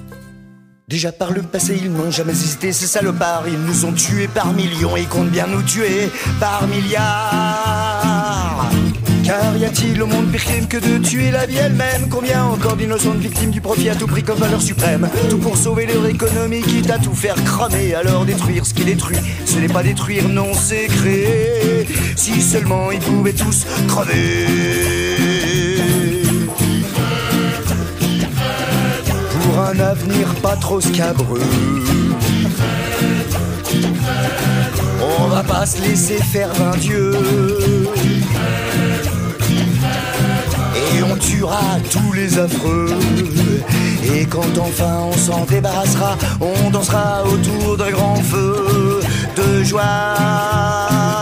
Déjà 0.88 1.10
par 1.12 1.32
le 1.32 1.42
passé, 1.42 1.78
ils 1.82 1.92
n'ont 1.92 2.10
jamais 2.10 2.32
hésité, 2.32 2.72
ces 2.72 2.86
salopards. 2.86 3.48
Ils 3.48 3.60
nous 3.60 3.84
ont 3.84 3.92
tués 3.92 4.28
par 4.28 4.52
millions 4.52 4.96
et 4.96 5.04
comptent 5.04 5.30
bien 5.30 5.48
nous 5.48 5.62
tuer 5.62 6.10
par 6.38 6.66
milliards. 6.68 7.65
Car 9.26 9.56
y 9.56 9.64
a-t-il 9.64 10.00
au 10.00 10.06
monde 10.06 10.30
pire 10.30 10.44
crime 10.44 10.68
que 10.68 10.76
de 10.76 10.98
tuer 10.98 11.32
la 11.32 11.46
vie 11.46 11.56
elle-même 11.56 12.08
Combien 12.08 12.44
encore 12.44 12.76
d'innocentes 12.76 13.16
victimes 13.16 13.50
du 13.50 13.60
profit 13.60 13.88
à 13.88 13.96
tout 13.96 14.06
prix 14.06 14.22
comme 14.22 14.38
valeur 14.38 14.62
suprême 14.62 15.08
Tout 15.28 15.38
pour 15.38 15.56
sauver 15.56 15.84
leur 15.86 16.06
économie, 16.06 16.62
quitte 16.62 16.88
à 16.90 16.98
tout 16.98 17.12
faire 17.12 17.34
cramer. 17.42 17.94
Alors 17.94 18.24
détruire 18.24 18.64
ce 18.64 18.72
qui 18.72 18.84
détruit, 18.84 19.18
ce 19.44 19.58
n'est 19.58 19.66
pas 19.66 19.82
détruire, 19.82 20.28
non, 20.28 20.54
c'est 20.54 20.86
créer. 20.86 21.88
Si 22.14 22.40
seulement 22.40 22.92
ils 22.92 23.00
pouvaient 23.00 23.32
tous 23.32 23.66
crever. 23.88 24.46
Pour 29.42 29.58
un 29.58 29.80
avenir 29.80 30.32
pas 30.36 30.54
trop 30.54 30.80
scabreux. 30.80 31.42
On 35.18 35.26
va 35.26 35.42
pas 35.42 35.66
se 35.66 35.82
laisser 35.82 36.18
faire 36.22 36.52
d'un 36.52 36.76
dieu. 36.76 37.10
Et 40.96 41.02
on 41.02 41.16
tuera 41.16 41.60
tous 41.90 42.12
les 42.12 42.38
affreux. 42.38 42.88
Et 44.14 44.24
quand 44.26 44.58
enfin 44.58 45.00
on 45.02 45.12
s'en 45.12 45.44
débarrassera, 45.44 46.16
on 46.40 46.70
dansera 46.70 47.24
autour 47.24 47.76
d'un 47.76 47.90
grand 47.90 48.16
feu 48.16 49.00
de 49.36 49.62
joie. 49.64 51.15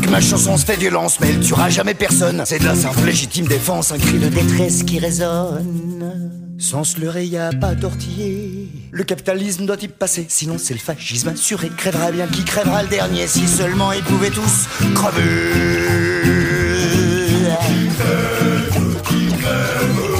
Que 0.00 0.08
ma 0.08 0.20
chanson 0.20 0.56
se 0.56 0.64
fait 0.64 0.76
violence, 0.76 1.20
mais 1.20 1.28
elle 1.28 1.40
tuera 1.40 1.68
jamais 1.68 1.94
personne. 1.94 2.42
C'est 2.46 2.58
de 2.58 2.64
la 2.64 2.74
simple 2.74 3.04
légitime 3.04 3.46
défense, 3.46 3.92
un 3.92 3.98
cri 3.98 4.18
de 4.18 4.28
détresse 4.28 4.82
qui 4.84 4.98
résonne. 4.98 6.30
Sans 6.58 6.82
se 6.82 6.98
leurrer, 6.98 7.26
y 7.26 7.36
a 7.36 7.50
pas 7.50 7.74
d'ortier. 7.74 8.68
Le 8.90 9.04
capitalisme 9.04 9.66
doit 9.66 9.76
y 9.82 9.88
passer, 9.88 10.26
sinon 10.28 10.56
c'est 10.58 10.74
le 10.74 10.80
fascisme 10.80 11.28
assuré. 11.28 11.70
Crèvera 11.76 12.10
bien 12.10 12.26
qui 12.26 12.42
crèvera 12.42 12.82
le 12.82 12.88
dernier, 12.88 13.26
si 13.26 13.46
seulement 13.46 13.92
ils 13.92 14.02
pouvaient 14.02 14.30
tous 14.30 14.66
crever. 14.94 15.20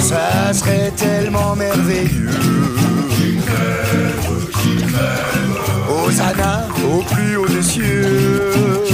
Ça 0.00 0.52
serait 0.52 0.92
tellement 0.96 1.56
merveilleux. 1.56 2.28
Au 6.84 7.02
plus 7.02 7.36
haut 7.36 7.48
des 7.48 7.62
cieux. 7.62 8.91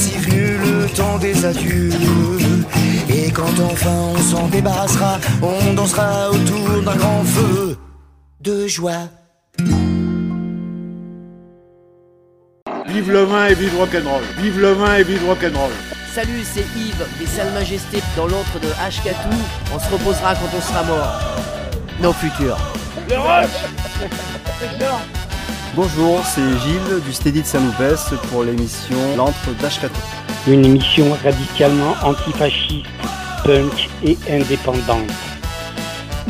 Voici 0.00 0.16
venu 0.18 0.58
le 0.58 0.88
temps 0.94 1.18
des 1.18 1.44
adieux. 1.44 1.90
Et 3.08 3.32
quand 3.32 3.50
enfin 3.68 3.90
on 4.14 4.16
s'en 4.18 4.46
débarrassera, 4.46 5.18
on 5.42 5.74
dansera 5.74 6.30
autour 6.30 6.82
d'un 6.84 6.94
grand 6.94 7.24
feu 7.24 7.76
de 8.40 8.68
joie. 8.68 9.08
Vive 12.86 13.10
le 13.10 13.24
vin 13.24 13.48
et 13.48 13.54
vive 13.54 13.76
rock'n'roll. 13.76 14.22
Vive 14.40 14.60
le 14.60 14.70
vin 14.70 14.94
et 14.98 15.02
vive 15.02 15.26
rock'n'roll. 15.26 15.72
salut, 16.14 16.44
c'est 16.44 16.66
Yves 16.76 17.04
des 17.18 17.26
Salles 17.26 17.52
Majestés 17.52 18.02
dans 18.16 18.28
l'antre 18.28 18.60
de 18.62 18.68
Ashkatou. 18.80 19.36
On 19.74 19.80
se 19.80 19.90
reposera 19.90 20.36
quand 20.36 20.56
on 20.56 20.60
sera 20.60 20.84
mort. 20.84 21.20
Nos 22.00 22.12
futurs. 22.12 22.56
Bonjour, 25.80 26.20
c'est 26.26 26.40
Gilles 26.40 27.00
du 27.06 27.12
Steady 27.12 27.40
de 27.42 27.46
Saint-Loupès 27.46 28.12
pour 28.32 28.42
l'émission 28.42 28.98
L'antre 29.16 29.52
d'Ashkatou. 29.60 30.00
Une 30.48 30.64
émission 30.64 31.16
radicalement 31.22 31.94
antifasciste, 32.02 32.84
punk 33.44 33.88
et 34.02 34.18
indépendante. 34.28 35.08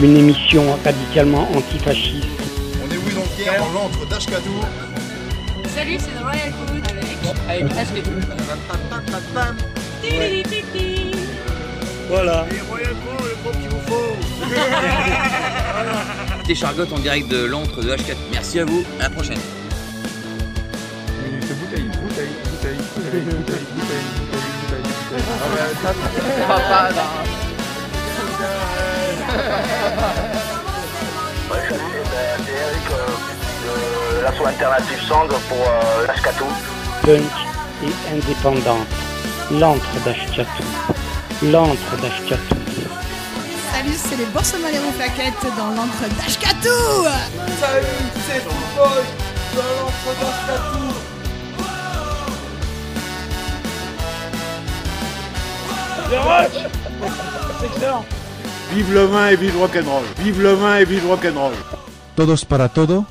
Une 0.02 0.18
émission 0.18 0.64
radicalement 0.84 1.48
antifasciste. 1.56 2.26
On 2.84 2.90
est 2.92 2.98
où 2.98 3.08
donc 3.08 3.26
Pierre 3.38 3.58
dans 3.58 3.72
l'antre 3.72 4.06
d'Ashkatou 4.06 4.60
Salut, 5.74 5.96
c'est 5.98 6.10
The 6.10 6.22
Royal 6.22 6.52
Food 6.52 6.84
avec 7.48 7.72
Ashkatou. 7.72 8.10
Voilà. 12.10 12.46
Des 16.48 16.54
chargottes 16.54 16.92
en 16.94 16.98
direct 16.98 17.28
de 17.28 17.44
l'antre 17.44 17.82
de 17.82 17.90
H4. 17.94 18.16
Merci 18.32 18.58
à 18.58 18.64
vous, 18.64 18.82
à 18.98 19.02
la 19.02 19.10
prochaine. 19.10 19.36
Bouteille, 21.60 21.90
bouteille, 22.00 22.30
bouteille, 22.50 22.78
c'est 22.94 23.10
Eric 32.54 32.88
euh, 32.92 33.06
de 34.16 34.22
l'asso 34.22 34.46
alternative 34.46 35.06
pour 35.06 35.58
euh, 35.58 36.06
l'Ashkatou. 36.06 36.46
Punk 37.02 37.20
et 37.84 37.92
indépendante. 38.14 38.86
L'antre 39.50 40.00
d'Ashkatou. 40.02 40.64
L'antre 41.42 41.96
d'Ashkatou. 42.00 42.67
Salut, 43.72 43.96
c'est 43.96 44.16
les 44.16 44.24
Boursemaleros 44.26 44.92
Plaquettes 44.96 45.46
dans 45.56 45.68
l'antre 45.70 46.02
d'Ashkatou 46.16 47.04
Salut, 47.60 47.86
c'est 48.26 48.40
Football 48.40 49.04
dans 49.54 49.70
l'entre 49.78 50.08
d'Ashkatou. 50.20 51.18
Le 56.10 56.18
rush 56.18 56.70
C'est 57.60 57.66
excellent 57.66 58.04
Vive 58.72 58.92
le 58.94 59.04
vin 59.04 59.28
et 59.28 59.36
vive 59.36 59.54
le 59.54 59.60
rock'n'roll 59.60 60.04
Vive 60.18 60.42
le 60.42 60.52
vin 60.54 60.76
et 60.78 60.84
vive 60.84 61.02
le 61.04 61.10
rock'n'roll 61.10 61.54
Todos 62.16 62.44
para 62.44 62.68
todo, 62.68 63.06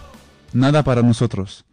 nada 0.52 0.84
para 0.84 1.02
nosotros. 1.02 1.64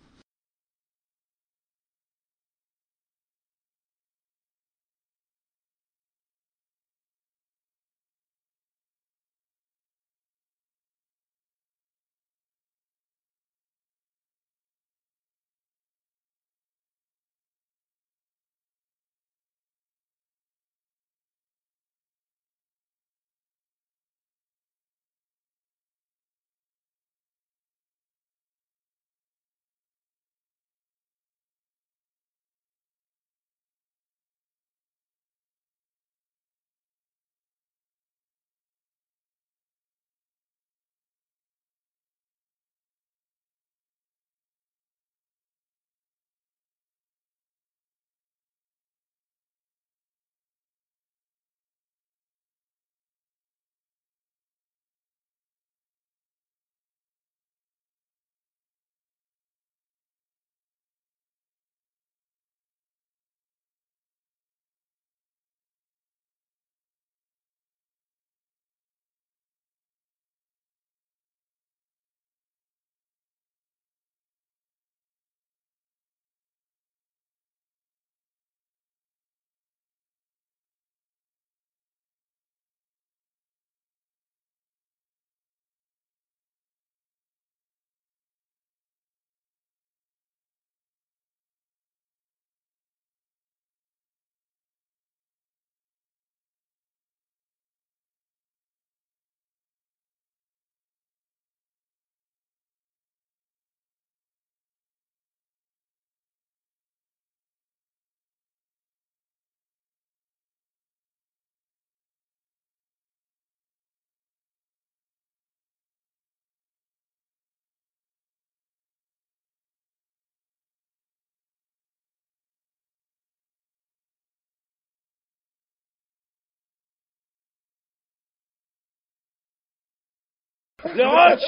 Le 130.84 131.06
rush 131.06 131.42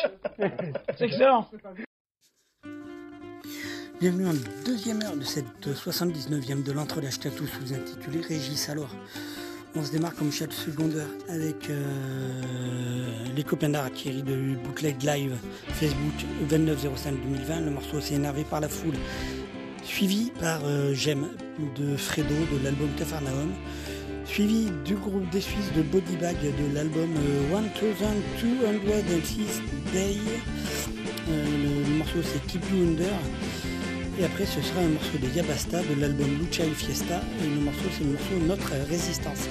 C'est 0.97 1.05
excellent 1.05 1.47
Bienvenue 4.01 4.27
en 4.27 4.35
deuxième 4.65 5.03
heure 5.03 5.17
de 5.17 5.25
cette 5.25 5.67
79e 5.67 6.63
de 6.63 6.73
l'entre 6.73 7.01
d'Ashkatou 7.01 7.47
sous-intitulé 7.47 8.21
Régis. 8.21 8.69
Alors, 8.71 8.89
on 9.75 9.83
se 9.83 9.93
démarre 9.93 10.15
comme 10.15 10.33
chaque 10.33 10.53
seconde 10.53 10.95
heure 10.95 11.11
avec 11.29 11.69
euh, 11.69 12.33
les 13.35 13.43
copains 13.43 13.69
d'art 13.69 13.91
Thierry 13.91 14.23
de 14.23 14.55
Bootleg 14.65 15.03
Live 15.03 15.37
Facebook 15.69 16.15
29-05-2020. 16.49 17.65
Le 17.65 17.71
morceau 17.71 18.01
s'est 18.01 18.15
énervé 18.15 18.45
par 18.45 18.61
la 18.61 18.69
foule. 18.69 18.97
Suivi 19.85 20.33
par 20.41 20.61
euh, 20.65 20.93
J'aime 20.95 21.29
de 21.77 21.97
Fredo 21.97 22.35
de 22.53 22.65
l'album 22.65 22.89
Cafarnaum. 22.99 23.53
Suivi 24.27 24.71
du 24.85 24.95
groupe 24.95 25.29
des 25.31 25.41
Suisses 25.41 25.73
de 25.77 25.83
Bodybag 25.83 26.37
de 26.37 26.75
l'album 26.75 27.09
euh, 27.17 27.57
1206 28.43 29.63
Day. 29.93 30.17
Euh, 31.29 31.45
le, 31.89 31.95
morceau 31.99 32.19
c'est 32.23 32.45
Keep 32.47 32.63
You 32.73 32.89
Under. 32.89 33.15
Et 34.19 34.25
après, 34.25 34.47
ce 34.47 34.61
sera 34.63 34.81
un 34.81 34.89
morceau 34.89 35.19
de 35.19 35.29
Yabasta 35.35 35.83
de 35.83 36.01
l'album 36.01 36.29
Lucha 36.39 36.65
y 36.65 36.75
Fiesta. 36.75 37.21
Et 37.43 37.49
le 37.49 37.61
morceau, 37.61 37.89
c'est 37.97 38.05
le 38.05 38.11
morceau 38.11 38.39
Notre 38.47 38.73
Résistance. 38.89 39.49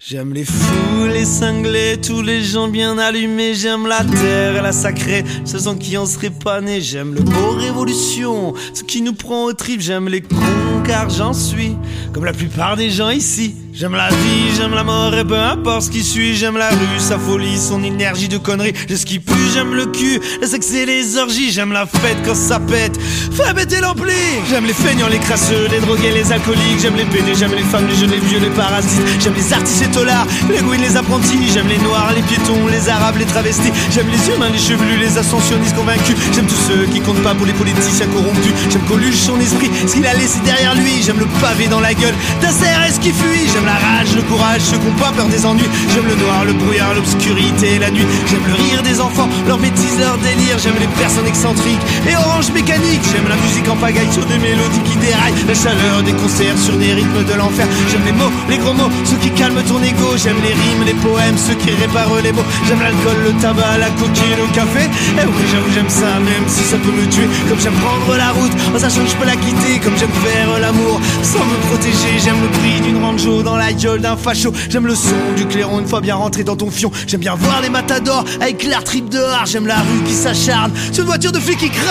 J'aime 0.00 0.32
les 0.32 0.44
fous, 0.44 1.06
les 1.12 1.24
cinglés, 1.24 2.00
tous 2.00 2.22
les 2.22 2.42
gens 2.42 2.68
bien 2.68 2.96
allumés. 2.98 3.54
J'aime 3.54 3.86
la 3.86 4.04
terre 4.04 4.56
et 4.56 4.62
la 4.62 4.72
sacrée, 4.72 5.24
ceux 5.44 5.58
sans 5.58 5.76
qui 5.76 5.98
on 5.98 6.06
serait 6.06 6.30
pas 6.30 6.60
né. 6.60 6.80
J'aime 6.80 7.14
le 7.14 7.20
beau 7.20 7.50
révolution, 7.50 8.54
ce 8.72 8.84
qui 8.84 9.02
nous 9.02 9.12
prend 9.12 9.44
au 9.44 9.52
trip. 9.52 9.80
J'aime 9.80 10.08
les 10.08 10.20
cons 10.20 10.82
car 10.86 11.10
j'en 11.10 11.32
suis, 11.32 11.76
comme 12.12 12.24
la 12.24 12.32
plupart 12.32 12.76
des 12.76 12.90
gens 12.90 13.10
ici. 13.10 13.56
J'aime 13.78 13.94
la 13.94 14.08
vie, 14.08 14.56
j'aime 14.56 14.74
la 14.74 14.82
mort 14.82 15.14
et 15.14 15.24
peu 15.24 15.38
importe 15.38 15.82
ce 15.82 15.90
qui 15.90 16.02
suit. 16.02 16.34
J'aime 16.34 16.56
la 16.56 16.68
rue, 16.70 16.98
sa 16.98 17.16
folie, 17.16 17.56
son 17.56 17.84
énergie 17.84 18.26
de 18.26 18.36
conneries. 18.36 18.72
Je 18.88 18.96
ce 18.96 19.06
qui 19.06 19.20
pue, 19.20 19.34
j'aime 19.54 19.72
le 19.72 19.86
cul, 19.86 20.20
le 20.40 20.48
sexe 20.48 20.72
et 20.72 20.84
les 20.84 21.16
orgies. 21.16 21.52
J'aime 21.52 21.70
la 21.70 21.86
fête 21.86 22.16
quand 22.26 22.34
ça 22.34 22.58
pète, 22.58 22.98
fais 23.00 23.54
péter 23.54 23.80
l'ampli. 23.80 24.10
J'aime 24.50 24.64
les 24.64 24.72
feignants, 24.72 25.06
les 25.06 25.20
crasseux, 25.20 25.68
les 25.70 25.78
drogués, 25.78 26.10
les 26.10 26.32
alcooliques. 26.32 26.80
J'aime 26.82 26.96
les 26.96 27.04
pédés, 27.04 27.36
j'aime 27.36 27.54
les 27.54 27.62
femmes, 27.62 27.86
les 27.88 27.94
jeunes, 27.94 28.10
les 28.10 28.18
vieux, 28.18 28.40
les 28.40 28.50
parasites. 28.50 29.00
J'aime 29.20 29.34
les 29.36 29.52
artistes 29.52 29.84
et 29.84 29.90
tolards, 29.92 30.26
les 30.50 30.58
gouines, 30.58 30.82
les 30.82 30.96
apprentis. 30.96 31.48
J'aime 31.54 31.68
les 31.68 31.78
noirs, 31.78 32.12
les 32.16 32.22
piétons, 32.22 32.66
les 32.66 32.88
arabes, 32.88 33.18
les 33.20 33.26
travestis. 33.26 33.70
J'aime 33.92 34.08
les 34.10 34.34
humains, 34.34 34.50
les 34.50 34.58
chevelus, 34.58 34.98
les 34.98 35.18
ascensionnistes 35.18 35.76
convaincus. 35.76 36.16
J'aime 36.34 36.48
tous 36.48 36.62
ceux 36.66 36.84
qui 36.86 37.00
comptent 37.00 37.22
pas 37.22 37.36
pour 37.36 37.46
les 37.46 37.54
politiciens 37.54 38.08
corrompus. 38.08 38.54
J'aime 38.72 38.82
Coluche, 38.88 39.14
son 39.14 39.38
esprit, 39.38 39.70
ce 39.86 39.94
qu'il 39.94 40.06
a 40.08 40.14
laissé 40.14 40.40
derrière 40.44 40.74
lui. 40.74 41.00
J'aime 41.00 41.20
le 41.20 41.26
pavé 41.40 41.68
dans 41.68 41.80
la 41.80 41.94
gueule 41.94 42.14
d'un 42.42 42.48
CRS 42.48 42.98
qui 43.00 43.12
fuit? 43.12 43.46
J'aime 43.52 43.67
la 43.68 43.76
rage, 43.86 44.10
le 44.16 44.22
courage, 44.22 44.62
ceux 44.62 44.78
qui 44.80 44.88
ont 44.88 45.00
pas 45.04 45.12
peur 45.12 45.28
des 45.28 45.44
ennuis. 45.44 45.68
J'aime 45.92 46.08
le 46.08 46.16
noir, 46.16 46.44
le 46.46 46.54
brouillard, 46.54 46.94
l'obscurité 46.94 47.78
la 47.78 47.90
nuit. 47.90 48.08
J'aime 48.28 48.46
le 48.48 48.56
rire 48.64 48.82
des 48.82 49.00
enfants, 49.00 49.28
leur 49.46 49.58
bêtise, 49.58 49.98
leur 50.00 50.16
délire. 50.18 50.56
J'aime 50.62 50.78
les 50.80 50.90
personnes 51.02 51.26
excentriques 51.26 51.84
et 52.08 52.16
orange 52.16 52.50
mécanique. 52.52 53.04
J'aime 53.12 53.28
la 53.28 53.36
musique 53.36 53.68
en 53.68 53.76
pagaille 53.76 54.12
sur 54.12 54.24
des 54.24 54.38
mélodies 54.38 54.84
qui 54.88 54.96
déraillent. 54.96 55.40
La 55.46 55.54
chaleur 55.54 56.02
des 56.02 56.16
concerts 56.22 56.56
sur 56.56 56.76
des 56.82 56.92
rythmes 56.94 57.24
de 57.28 57.34
l'enfer. 57.34 57.66
J'aime 57.90 58.04
les 58.06 58.16
mots, 58.20 58.32
les 58.48 58.58
gros 58.58 58.72
mots, 58.72 58.92
ceux 59.04 59.20
qui 59.20 59.30
calment 59.30 59.62
ton 59.68 59.82
ego. 59.82 60.16
J'aime 60.16 60.40
les 60.46 60.54
rimes, 60.62 60.84
les 60.86 60.98
poèmes, 61.04 61.36
ceux 61.36 61.58
qui 61.60 61.70
réparent 61.76 62.22
les 62.22 62.32
mots. 62.32 62.48
J'aime 62.66 62.80
l'alcool, 62.80 63.18
le 63.26 63.32
tabac, 63.42 63.76
la 63.78 63.90
coquille, 64.00 64.36
le 64.40 64.48
café. 64.54 64.84
Et 65.20 65.26
oui, 65.28 65.44
j'avoue, 65.52 65.72
j'aime 65.74 65.92
ça, 65.92 66.16
même 66.24 66.46
si 66.46 66.62
ça 66.64 66.76
peut 66.80 66.94
me 66.94 67.04
tuer. 67.12 67.28
Comme 67.48 67.60
j'aime 67.60 67.78
prendre 67.84 68.16
la 68.16 68.30
route, 68.32 68.54
en 68.74 68.78
sachant 68.78 69.04
que 69.04 69.10
je 69.12 69.16
peux 69.20 69.28
la 69.28 69.36
quitter. 69.36 69.78
Comme 69.84 69.96
j'aime 70.00 70.16
faire 70.24 70.50
l'amour 70.58 71.00
sans 71.22 71.44
me 71.44 71.58
protéger. 71.68 72.16
J'aime 72.24 72.40
le 72.40 72.50
prix 72.58 72.80
d'une 72.80 73.04
ranjo 73.04 73.42
dans 73.42 73.57
la 73.58 73.72
gueule 73.72 74.00
d'un 74.00 74.16
facho. 74.16 74.52
J'aime 74.70 74.86
le 74.86 74.94
son 74.94 75.16
du 75.36 75.46
clairon 75.46 75.80
une 75.80 75.86
fois 75.86 76.00
bien 76.00 76.14
rentré 76.14 76.44
dans 76.44 76.56
ton 76.56 76.70
fion. 76.70 76.90
J'aime 77.06 77.20
bien 77.20 77.34
voir 77.34 77.60
les 77.60 77.68
matadors 77.68 78.24
avec 78.40 78.62
l'air 78.64 78.84
trip 78.84 79.08
dehors. 79.08 79.46
J'aime 79.46 79.66
la 79.66 79.76
rue 79.76 80.02
qui 80.06 80.12
s'acharne 80.12 80.72
sur 80.92 81.02
une 81.02 81.08
voiture 81.08 81.32
de 81.32 81.38
flic 81.38 81.58
qui 81.58 81.70
crame. 81.70 81.88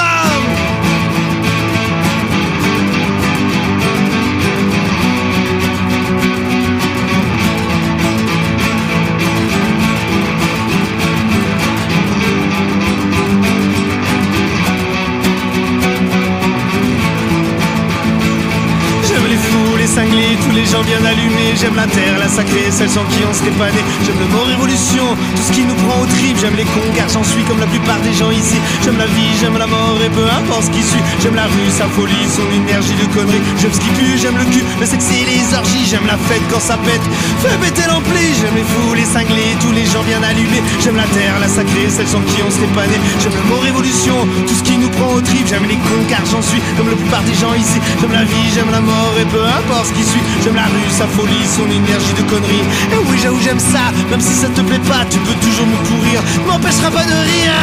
J'aime 19.08 19.28
les 19.30 19.36
fous, 19.36 19.78
les 19.78 19.88
cinglés, 19.88 20.38
tous 20.48 20.56
les 20.56 20.66
gens 20.66 20.84
bien 20.84 21.04
allumés. 21.06 21.37
J'aime 21.60 21.76
la 21.76 21.88
terre, 21.88 22.20
la 22.20 22.30
sacrée, 22.30 22.70
celle 22.70 22.90
sans 22.90 23.04
qui 23.10 23.18
on 23.28 23.34
serait 23.34 23.58
pas 23.58 23.72
né. 23.74 23.82
J'aime 24.06 24.20
le 24.20 24.30
mot 24.30 24.46
révolution, 24.46 25.18
tout 25.36 25.42
ce 25.42 25.52
qui 25.52 25.66
nous 25.66 25.74
prend 25.74 26.02
au 26.02 26.06
trip. 26.06 26.38
J'aime 26.38 26.56
les 26.56 26.70
cons 26.70 26.94
car 26.96 27.10
j'en 27.10 27.24
suis 27.24 27.42
comme 27.50 27.60
la 27.60 27.66
plupart 27.66 27.98
des 28.02 28.14
gens 28.14 28.30
ici. 28.30 28.62
J'aime 28.86 28.98
la 28.98 29.08
vie, 29.08 29.34
j'aime 29.42 29.58
la 29.58 29.66
mort 29.66 29.98
et 30.06 30.10
peu 30.14 30.22
importe 30.30 30.70
ce 30.70 30.70
qui 30.70 30.84
suit. 30.84 31.02
J'aime 31.20 31.34
la 31.34 31.50
rue, 31.50 31.70
sa 31.74 31.90
folie, 31.90 32.30
son 32.30 32.46
énergie 32.54 32.94
de 32.94 33.10
conneries. 33.10 33.42
J'aime 33.58 33.74
ce 33.74 33.82
qui 33.82 33.90
pue, 33.98 34.22
j'aime 34.22 34.38
le 34.38 34.46
cul, 34.46 34.62
le 34.80 34.86
sexe 34.86 35.10
et 35.10 35.26
les 35.26 35.50
orgies. 35.58 35.90
J'aime 35.90 36.06
la 36.06 36.18
fête 36.30 36.46
quand 36.54 36.62
ça 36.62 36.78
pète, 36.78 37.02
fais 37.42 37.58
péter 37.58 37.90
l'ampli. 37.90 38.38
J'aime 38.38 38.54
les 38.54 38.68
fous, 38.78 38.94
les 38.94 39.10
cinglés, 39.10 39.58
tous 39.58 39.74
les 39.74 39.90
gens 39.90 40.06
bien 40.06 40.22
allumés. 40.22 40.62
J'aime 40.78 40.98
la 41.02 41.10
terre, 41.10 41.42
la 41.42 41.50
sacrée, 41.50 41.90
celle 41.90 42.08
sans 42.08 42.22
qui 42.30 42.38
on 42.46 42.52
serait 42.54 42.70
pas 42.78 42.86
né. 42.86 43.02
J'aime 43.18 43.34
le 43.34 43.46
mot 43.50 43.58
révolution, 43.58 44.30
tout 44.46 44.54
ce 44.54 44.62
qui 44.62 44.78
nous 44.78 44.94
prend 44.94 45.10
au 45.10 45.22
trip. 45.26 45.42
J'aime 45.50 45.66
les 45.66 45.82
cons 45.82 46.06
car 46.06 46.22
j'en 46.30 46.42
suis 46.46 46.62
comme 46.78 46.94
la 46.94 46.98
plupart 47.02 47.26
des 47.26 47.34
gens 47.34 47.58
ici. 47.58 47.82
J'aime 47.98 48.14
la 48.14 48.30
vie, 48.30 48.48
j'aime 48.54 48.70
la 48.70 48.82
mort 48.82 49.18
et 49.18 49.26
peu 49.26 49.42
importe 49.42 49.90
ce 49.90 49.94
qui 49.98 50.06
suit. 50.06 50.22
J'aime 50.46 50.56
la 50.56 50.70
rue, 50.70 50.90
sa 50.94 51.08
folie, 51.08 51.47
son 51.48 51.66
énergie 51.66 52.14
de 52.14 52.24
conneries. 52.30 52.68
Et 52.94 52.98
oui, 53.08 53.18
j'avoue, 53.22 53.40
j'aime 53.42 53.60
ça, 53.60 53.92
même 54.10 54.22
si 54.22 54.34
ça 54.34 54.48
te 54.50 54.62
plaît 54.62 54.80
pas, 54.80 55.06
tu 55.10 55.18
peux 55.20 55.34
toujours 55.46 55.66
me 55.66 55.78
pourrir. 55.88 56.22
Tu 56.38 56.50
m'empêcheras 56.52 56.92
pas 56.92 57.04
de 57.04 57.18
rire. 57.30 57.54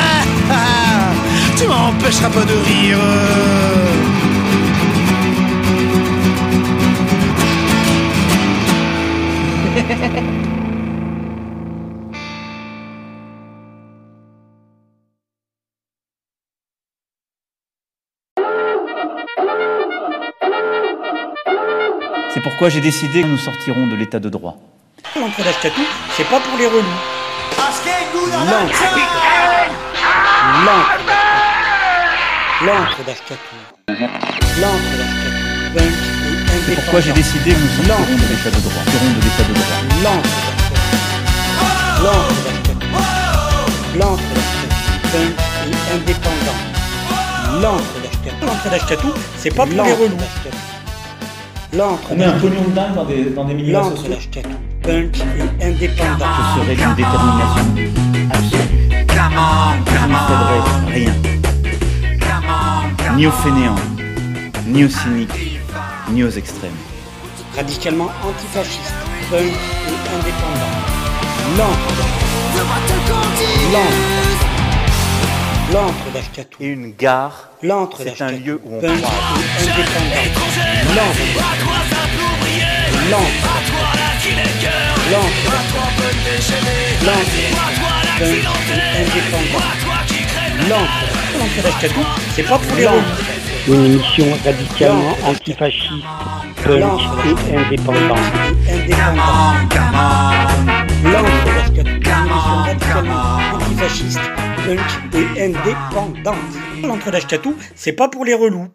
Tu 1.56 1.66
m'empêcheras 1.66 2.28
pas 2.36 2.44
de 2.44 2.54
rire. 2.66 2.98
Pourquoi 22.44 22.68
j'ai 22.68 22.82
décidé 22.82 23.22
que 23.22 23.26
nous 23.26 23.38
sortirons 23.38 23.86
de 23.86 23.96
l'état 23.96 24.20
de 24.20 24.28
droit. 24.28 24.58
L'entrée 25.16 25.42
d'Ashkatou, 25.42 25.80
c'est 26.14 26.28
pas 26.28 26.40
pour 26.40 26.58
les 26.58 26.66
relous. 26.66 26.82
L'encre. 28.50 28.84
L'encre. 30.66 30.98
L'encre 32.66 33.02
d'Ashkatou. 33.06 33.56
L'encre 34.60 34.92
d'Ashkatou. 34.98 35.44
Punk 35.74 35.80
et 35.80 36.60
C'est 36.66 36.74
pourquoi 36.74 37.00
j'ai 37.00 37.12
décidé 37.12 37.50
que 37.52 37.56
nous 37.56 37.68
sortirons 37.68 38.14
de 38.14 38.26
l'état 38.28 38.50
de 38.50 38.60
droit. 38.60 38.82
Sortirons 38.84 39.12
de 39.16 39.20
l'état 39.24 39.44
de 39.48 39.54
droit. 39.54 39.80
L'encre 40.04 40.36
d'Ashkatou. 40.44 40.92
L'encre 42.04 42.40
d'Ashkatou. 42.44 42.88
L'encre 43.98 44.30
d'Ashkatou. 44.36 44.76
Punk 45.12 45.32
et 45.64 45.94
indépendant. 45.94 46.60
L'encre 47.62 47.96
d'Ashkatou. 48.02 48.46
L'encre 48.46 48.68
d'Ashkatou, 48.70 49.12
c'est 49.38 49.54
pas 49.54 49.64
pour 49.64 49.82
les 49.82 49.92
relous. 49.94 50.18
L'encre 51.76 52.08
On 52.12 52.16
met 52.16 52.24
un 52.24 52.32
pognon 52.38 52.62
de 52.68 52.70
dingue 52.70 52.94
dans 52.94 53.04
des, 53.04 53.24
dans 53.30 53.44
des 53.44 53.54
milieux 53.54 53.74
sociaux. 53.82 54.08
d'Ashkatou. 54.10 54.48
Punk 54.82 55.16
et 55.60 55.64
indépendant. 55.64 56.26
Ce 56.54 56.60
serait 56.60 56.76
d'une 56.76 56.94
détermination 56.94 57.66
absolue. 58.30 58.84
Je 59.86 60.06
ne 60.06 60.16
céderai 60.28 60.92
rien. 60.92 61.14
Ni 63.16 63.26
aux 63.26 63.30
fainéants, 63.30 63.74
ni 64.66 64.84
aux 64.84 64.88
cyniques, 64.88 65.60
ni 66.10 66.22
aux 66.24 66.30
extrêmes. 66.30 66.70
Radicalement 67.56 68.10
antifasciste. 68.24 68.94
Punk 69.30 69.40
et 69.40 70.14
indépendant. 70.14 70.74
L'encre 71.58 71.94
L'encre. 73.72 74.33
L'encre 75.72 76.10
d'Ashkatou. 76.12 76.56
Et 76.60 76.66
une 76.66 76.92
gare, 76.94 77.48
L'encre 77.62 77.98
c'est 78.02 78.22
un 78.22 78.30
lieu 78.32 78.60
où 78.64 78.76
on 78.76 78.80
Punk 78.80 79.00
croise. 79.00 79.12
L'encre. 80.94 81.24
Punk 88.18 88.44
et 88.70 88.76
indépendant. 89.00 89.64
L'encre. 90.68 91.04
L'encre 91.38 91.60
d'Ashkatou, 91.62 92.04
c'est 92.34 92.42
pas 92.42 92.58
pour 92.58 92.76
les. 92.76 92.88
Une 93.66 93.86
émission 93.86 94.26
radicalement 94.44 95.16
antifasciste, 95.24 95.90
punk 96.62 97.00
et 97.48 97.56
indépendant. 97.56 98.22
Indépendant. 98.70 99.54
L'encre 101.04 101.44
d'Ashkatou, 101.46 101.90
une 101.90 102.12
émission 102.12 102.56
radicalement 102.64 103.38
antifasciste, 103.54 104.20
et 104.66 105.42
indépendante. 105.42 106.36
L'encre 106.82 107.10
d'Ashkatou, 107.10 107.54
c'est 107.74 107.92
pas 107.92 108.08
pour 108.08 108.24
les 108.24 108.34
relous. 108.34 108.68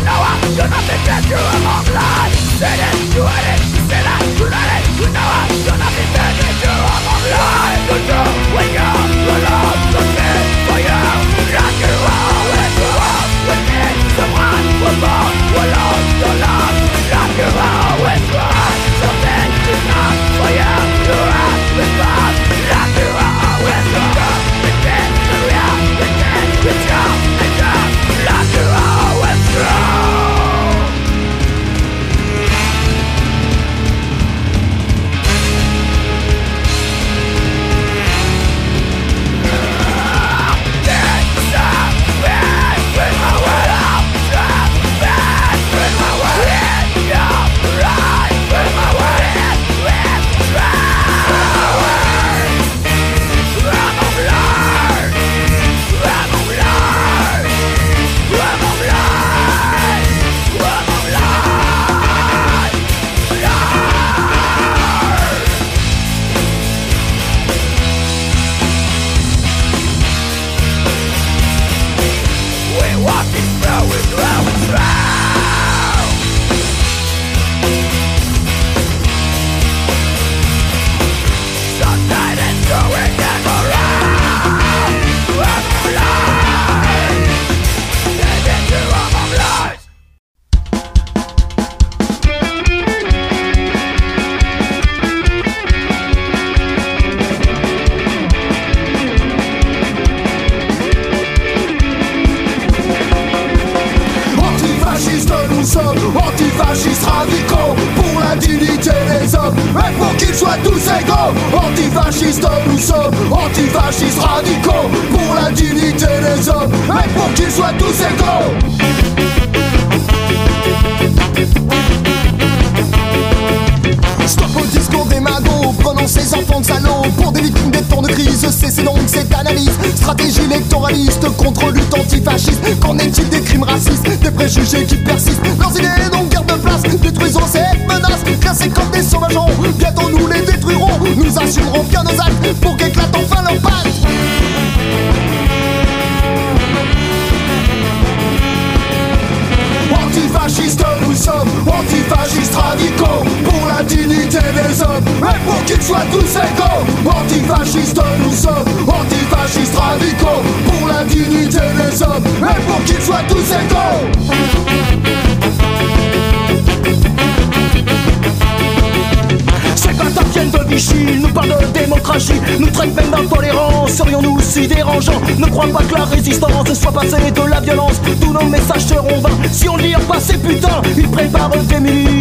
Udawa, 0.00 0.32
I 0.32 0.48
do 0.56 0.64
nothing 0.64 1.02
but 1.04 1.04
best 1.04 1.28
you 1.28 1.36
are 1.36 1.60
of 1.76 1.88
life 1.92 2.32
Say 2.56 2.72
You 3.12 3.22
had 3.22 3.46
it, 3.52 3.60
say 3.84 4.00
that, 4.00 4.22
You 4.38 4.48
that 4.48 4.80
it. 4.80 5.12
Now 5.12 5.28
I 5.28 5.48
do 5.48 5.72
nothing 5.76 6.10
but 6.16 6.32
you 6.60 6.72
a 6.72 6.96
long 7.04 7.24
line. 7.28 8.09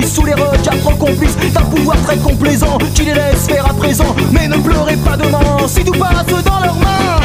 Sous 0.06 0.26
les 0.26 0.34
regards 0.34 0.80
trop 0.81 0.95
complices 0.95 1.38
d'un 1.53 1.61
pouvoir 1.61 1.95
très 2.03 2.18
complaisant 2.18 2.77
qui 2.95 3.03
les 3.03 3.14
laisse 3.14 3.47
faire 3.47 3.65
à 3.69 3.73
présent. 3.73 4.15
Mais 4.31 4.47
ne 4.47 4.57
pleurez 4.57 4.97
pas 4.97 5.15
demain 5.15 5.68
si 5.68 5.84
tout 5.84 5.91
passe 5.91 6.26
dans 6.43 6.60
leurs 6.60 6.76
mains. 6.76 7.19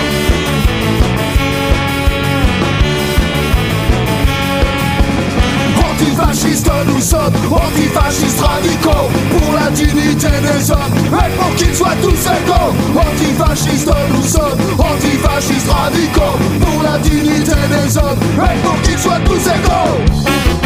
Antifascistes 5.90 6.70
nous 6.86 7.00
sommes, 7.00 7.32
antifascistes 7.50 8.40
radicaux 8.40 9.08
Pour 9.30 9.54
la 9.54 9.70
dignité 9.70 10.28
des 10.28 10.70
hommes, 10.70 10.78
et 11.12 11.38
pour 11.38 11.54
qu'ils 11.56 11.74
soient 11.74 11.96
tous 12.02 12.08
égaux 12.08 13.00
Antifascistes 13.00 13.90
nous 14.14 14.22
sommes, 14.22 14.58
antifascistes 14.78 15.70
radicaux 15.70 16.38
Pour 16.60 16.82
la 16.82 16.98
dignité 16.98 17.52
des 17.52 17.96
hommes, 17.96 18.18
et 18.36 18.58
pour 18.62 18.80
qu'ils 18.82 18.98
soient 18.98 19.20
tous 19.24 19.46
égaux 19.46 20.63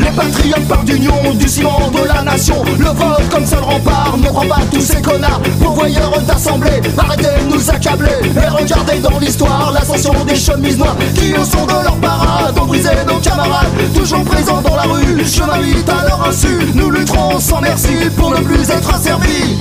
les 0.00 0.10
patriotes 0.10 0.68
partent 0.68 0.84
d'union, 0.84 1.14
du 1.34 1.48
ciment 1.48 1.90
de 1.90 2.06
la 2.06 2.22
nation. 2.22 2.62
Le 2.78 2.86
vote 2.86 3.28
comme 3.30 3.46
seul 3.46 3.60
rempart 3.60 4.16
ne 4.18 4.28
prend 4.28 4.46
pas 4.46 4.60
tous 4.72 4.80
ces 4.80 5.00
connards. 5.00 5.40
Pourvoyeurs 5.60 6.20
d'assemblée, 6.26 6.80
arrêtez 6.96 7.44
de 7.44 7.54
nous 7.54 7.70
accabler. 7.70 8.10
Et 8.36 8.48
regardez 8.48 8.98
dans 9.00 9.18
l'histoire 9.18 9.72
l'ascension 9.72 10.24
des 10.24 10.36
chemises 10.36 10.78
noires 10.78 10.96
Qui 11.14 11.34
au 11.34 11.44
son 11.44 11.66
de 11.66 11.72
leur 11.84 11.96
parade 11.96 12.58
ont 12.58 12.66
brisé 12.66 12.90
nos 13.06 13.18
camarades. 13.18 13.68
Toujours 13.94 14.24
présents 14.24 14.62
dans 14.62 14.76
la 14.76 14.82
rue, 14.82 15.24
je 15.24 15.42
m'invite 15.42 15.88
à 15.88 16.08
leur 16.08 16.26
insu. 16.28 16.58
Nous 16.74 16.90
lutterons 16.90 17.38
sans 17.38 17.60
merci 17.60 17.94
pour 18.16 18.30
ne 18.30 18.40
plus 18.40 18.70
être 18.70 18.94
asservis 18.94 19.58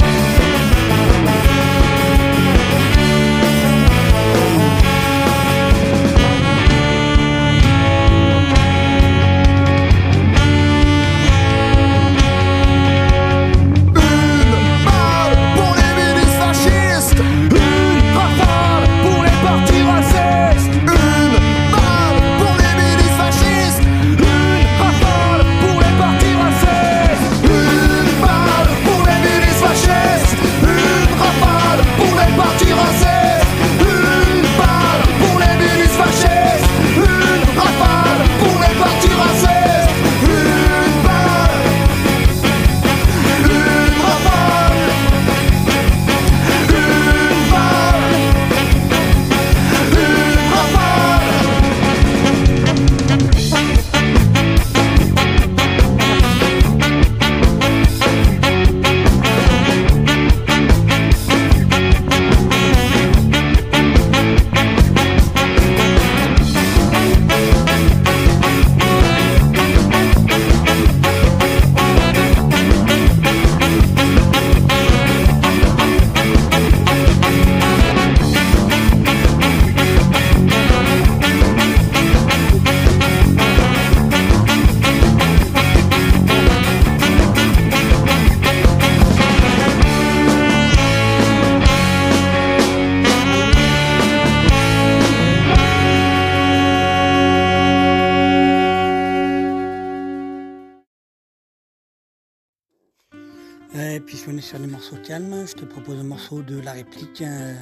je 105.09 105.53
te 105.55 105.65
propose 105.65 105.99
un 105.99 106.03
morceau 106.03 106.43
de 106.43 106.59
la 106.59 106.71
réplique 106.71 107.23
euh, 107.23 107.55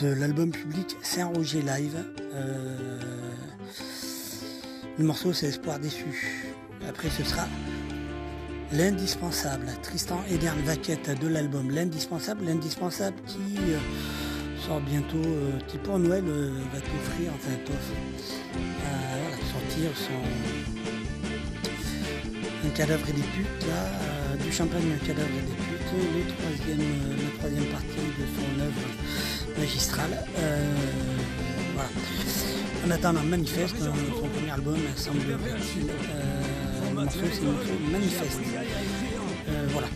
de 0.00 0.06
l'album 0.12 0.52
public 0.52 0.96
Saint-Roger 1.02 1.60
Live. 1.60 1.96
Euh, 2.34 3.00
le 4.96 5.04
morceau 5.04 5.32
c'est 5.32 5.46
Espoir 5.46 5.80
déçu. 5.80 6.52
Après 6.88 7.10
ce 7.10 7.24
sera 7.24 7.48
L'indispensable, 8.72 9.66
Tristan 9.82 10.20
Edern 10.30 10.60
Vaquette 10.60 11.18
de 11.20 11.26
l'album 11.26 11.68
L'indispensable, 11.72 12.44
l'indispensable 12.44 13.16
qui 13.26 13.58
euh, 13.58 13.78
sort 14.64 14.80
bientôt, 14.80 15.26
qui 15.66 15.78
pour 15.78 15.98
Noël 15.98 16.22
va 16.22 16.78
t'offrir, 16.78 17.32
enfin 17.34 17.50
voilà, 18.52 19.36
sortir 19.50 19.90
son 19.96 20.12
un 22.66 22.70
cadavre 22.70 23.08
et 23.08 23.12
des 23.12 23.22
putes, 23.22 23.66
là, 23.66 24.36
du 24.44 24.52
champagne 24.52 24.92
un 24.94 25.06
cadavre 25.06 25.28
et 25.28 25.46
des 25.46 25.52
putes, 25.52 25.67
le 25.96 26.24
troisième, 26.32 26.80
euh, 26.80 27.16
la 27.16 27.38
troisième 27.38 27.64
partie 27.72 28.04
de 28.18 28.24
son 28.36 28.60
œuvre 28.60 29.58
magistrale. 29.58 30.24
Euh, 30.38 30.74
voilà. 31.74 31.90
En 32.86 32.90
attendant 32.90 33.22
Manifeste, 33.22 33.76
euh, 33.80 33.90
son 34.14 34.28
premier 34.28 34.50
album, 34.50 34.78
semblerait-il, 34.96 35.86
le 35.86 36.94
morceau 36.94 37.18
c'est 37.32 37.40
le 37.40 37.52
morceau 37.52 37.76
Manifeste. 37.90 38.40
Voilà. 39.70 39.88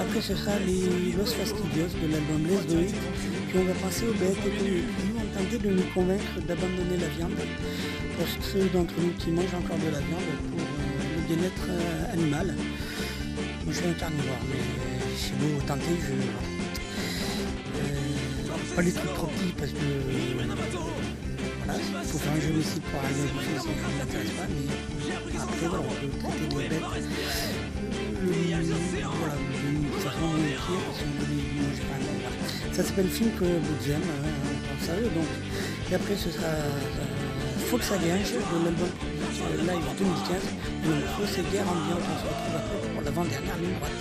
Après 0.00 0.20
ce 0.20 0.34
sera 0.34 0.58
les 0.66 1.12
Los 1.12 1.26
Fastidios 1.26 1.92
de 2.02 2.12
l'album 2.12 2.42
Les 2.48 2.74
Doit, 2.74 2.92
puis 3.48 3.58
on 3.58 3.64
va 3.64 3.74
passer 3.74 4.06
aux 4.08 4.14
bêtes 4.14 4.36
et 4.46 4.82
nous 5.08 5.20
ont 5.20 5.38
tenté 5.38 5.58
de 5.58 5.70
nous 5.70 5.86
convaincre 5.94 6.40
d'abandonner 6.46 6.96
la 7.00 7.08
viande 7.08 7.32
pour 8.16 8.26
ceux 8.44 8.68
d'entre 8.72 8.94
nous 8.98 9.12
qui 9.18 9.30
mangent 9.30 9.54
encore 9.54 9.78
de 9.78 9.90
la 9.92 10.00
viande 10.00 10.30
pour 10.50 10.60
le 10.60 11.34
bien-être 11.34 12.12
animal. 12.12 12.54
Moi 13.64 13.72
je 13.74 13.78
suis 13.78 13.88
un 13.88 13.94
carnivore, 13.94 14.42
mais 14.48 14.85
beau 15.38 15.60
tenter, 15.66 15.96
je. 16.00 16.12
Euh, 17.78 18.74
pas 18.74 18.82
les 18.82 18.92
trucs 18.92 19.14
trop 19.14 19.26
petits 19.26 19.54
parce 19.58 19.72
que. 19.72 19.86
Voilà, 21.66 21.80
il 21.80 22.08
faut 22.08 22.18
faire 22.18 22.32
un 22.32 22.40
génocide 22.40 22.82
pour 22.82 23.00
arriver 23.00 23.22
à 23.22 23.26
quelque 23.26 23.42
chose, 23.42 23.62
ça 23.64 23.68
ne 23.68 23.98
m'intéresse 23.98 24.34
pas, 24.38 24.46
mais 24.46 25.38
après 25.40 25.66
voilà, 25.66 25.82
on 25.82 25.94
peut 25.98 26.10
traiter 26.18 26.46
les 26.48 26.68
bêtes. 26.68 26.82
Euh, 28.26 28.56
voilà, 29.18 29.34
d'une 29.34 29.90
façon 30.00 30.20
moins 30.20 30.38
pire, 30.38 30.84
si 30.94 31.02
on 31.02 31.12
veut 31.18 31.28
les 31.30 31.42
manger 31.60 31.84
pas, 31.90 31.98
voilà. 31.98 32.30
Ça 32.72 32.80
s'appelle 32.84 33.08
Film 33.08 33.30
que 33.38 33.44
hein, 33.44 33.60
vous 33.62 34.86
savez, 34.86 35.08
donc. 35.10 35.26
Et 35.90 35.94
après 35.94 36.16
ce 36.16 36.30
sera 36.30 36.46
euh, 36.46 36.70
Volkswagen 37.70 38.18
de 38.18 38.64
l'album 38.64 38.88
euh, 38.88 39.15
live 39.58 39.84
2015. 39.98 40.42
Et 40.84 40.88
le 40.88 40.94
morceau 40.94 41.26
c'est 41.26 41.42
Guerre 41.50 41.68
ambiante, 41.68 42.00
on 42.00 42.18
se 42.18 42.24
retrouve 42.26 42.56
après 42.56 42.78
pour 42.92 43.02
l'avant-dernière 43.02 43.58
ligne 43.58 43.74
droite. 43.78 43.92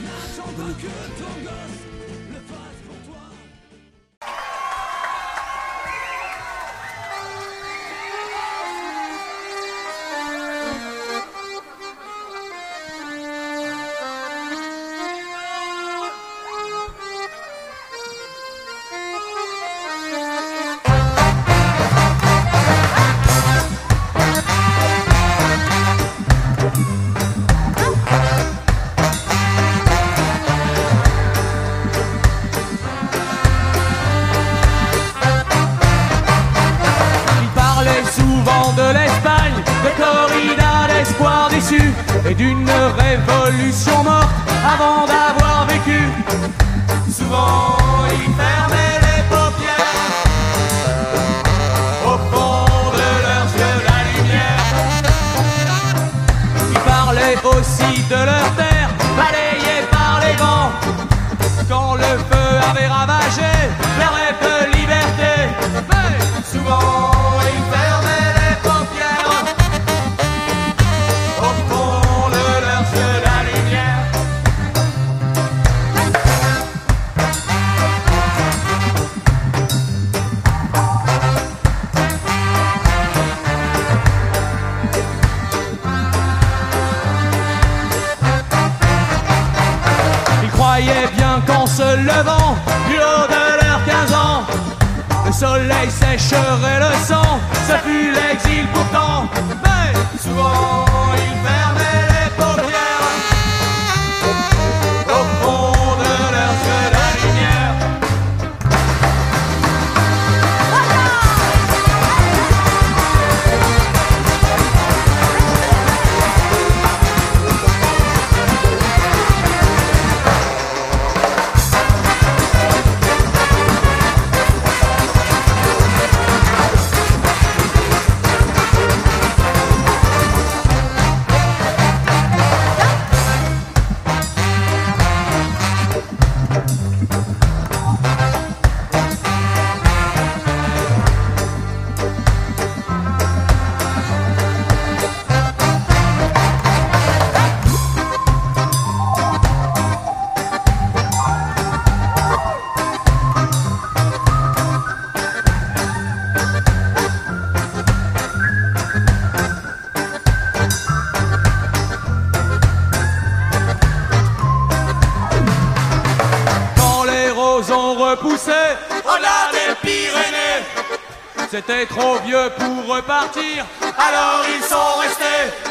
C'était 171.67 171.85
trop 171.85 172.17
vieux 172.19 172.49
pour 172.57 172.95
repartir, 172.95 173.65
alors 173.81 174.45
ils 174.55 174.63
sont 174.63 174.99
restés. 174.99 175.64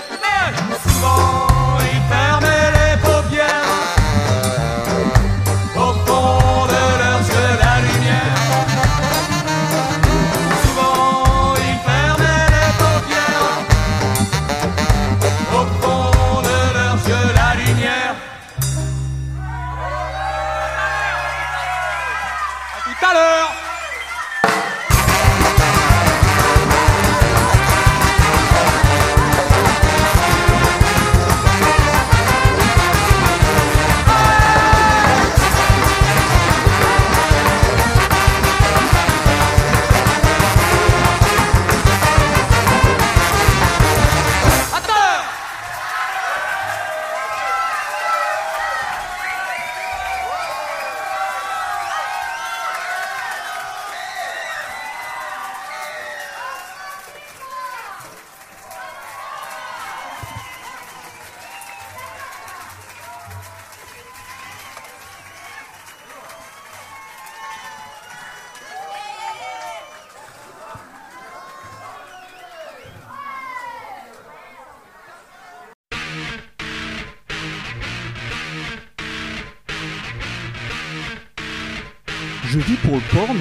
Je 82.54 82.60
vis 82.60 82.76
pour 82.76 82.94
le 82.94 83.00
porn, 83.12 83.36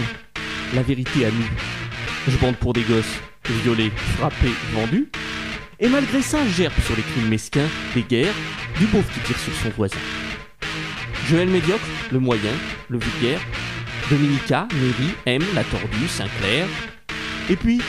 la 0.74 0.82
vérité 0.82 1.28
à 1.28 1.30
nu. 1.30 1.46
Je 2.28 2.36
bande 2.38 2.56
pour 2.56 2.74
des 2.74 2.82
gosses, 2.82 3.20
violés, 3.64 3.92
frappés, 4.18 4.56
vendus. 4.74 5.08
Et 5.80 5.88
malgré 5.88 6.24
ça, 6.24 6.40
gerbe 6.48 6.74
sur 6.84 6.96
les 6.96 7.04
crimes 7.04 7.30
mesquins, 7.30 7.68
des 7.94 8.02
guerres, 8.02 8.34
du 8.80 8.88
beauf 8.88 9.06
qui 9.14 9.20
tire 9.20 9.38
sur 9.38 9.54
son 9.54 9.70
voisin. 9.70 10.00
Je 11.28 11.36
médiocre, 11.36 11.86
le 12.12 12.18
moyen, 12.18 12.54
le 12.90 12.98
vulgaire. 12.98 13.40
Dominica, 14.10 14.68
Mary, 14.74 15.14
M, 15.28 15.44
la 15.54 15.64
tordue, 15.64 16.08
Sinclair. 16.08 16.66
Et 17.52 17.56
puis, 17.56 17.82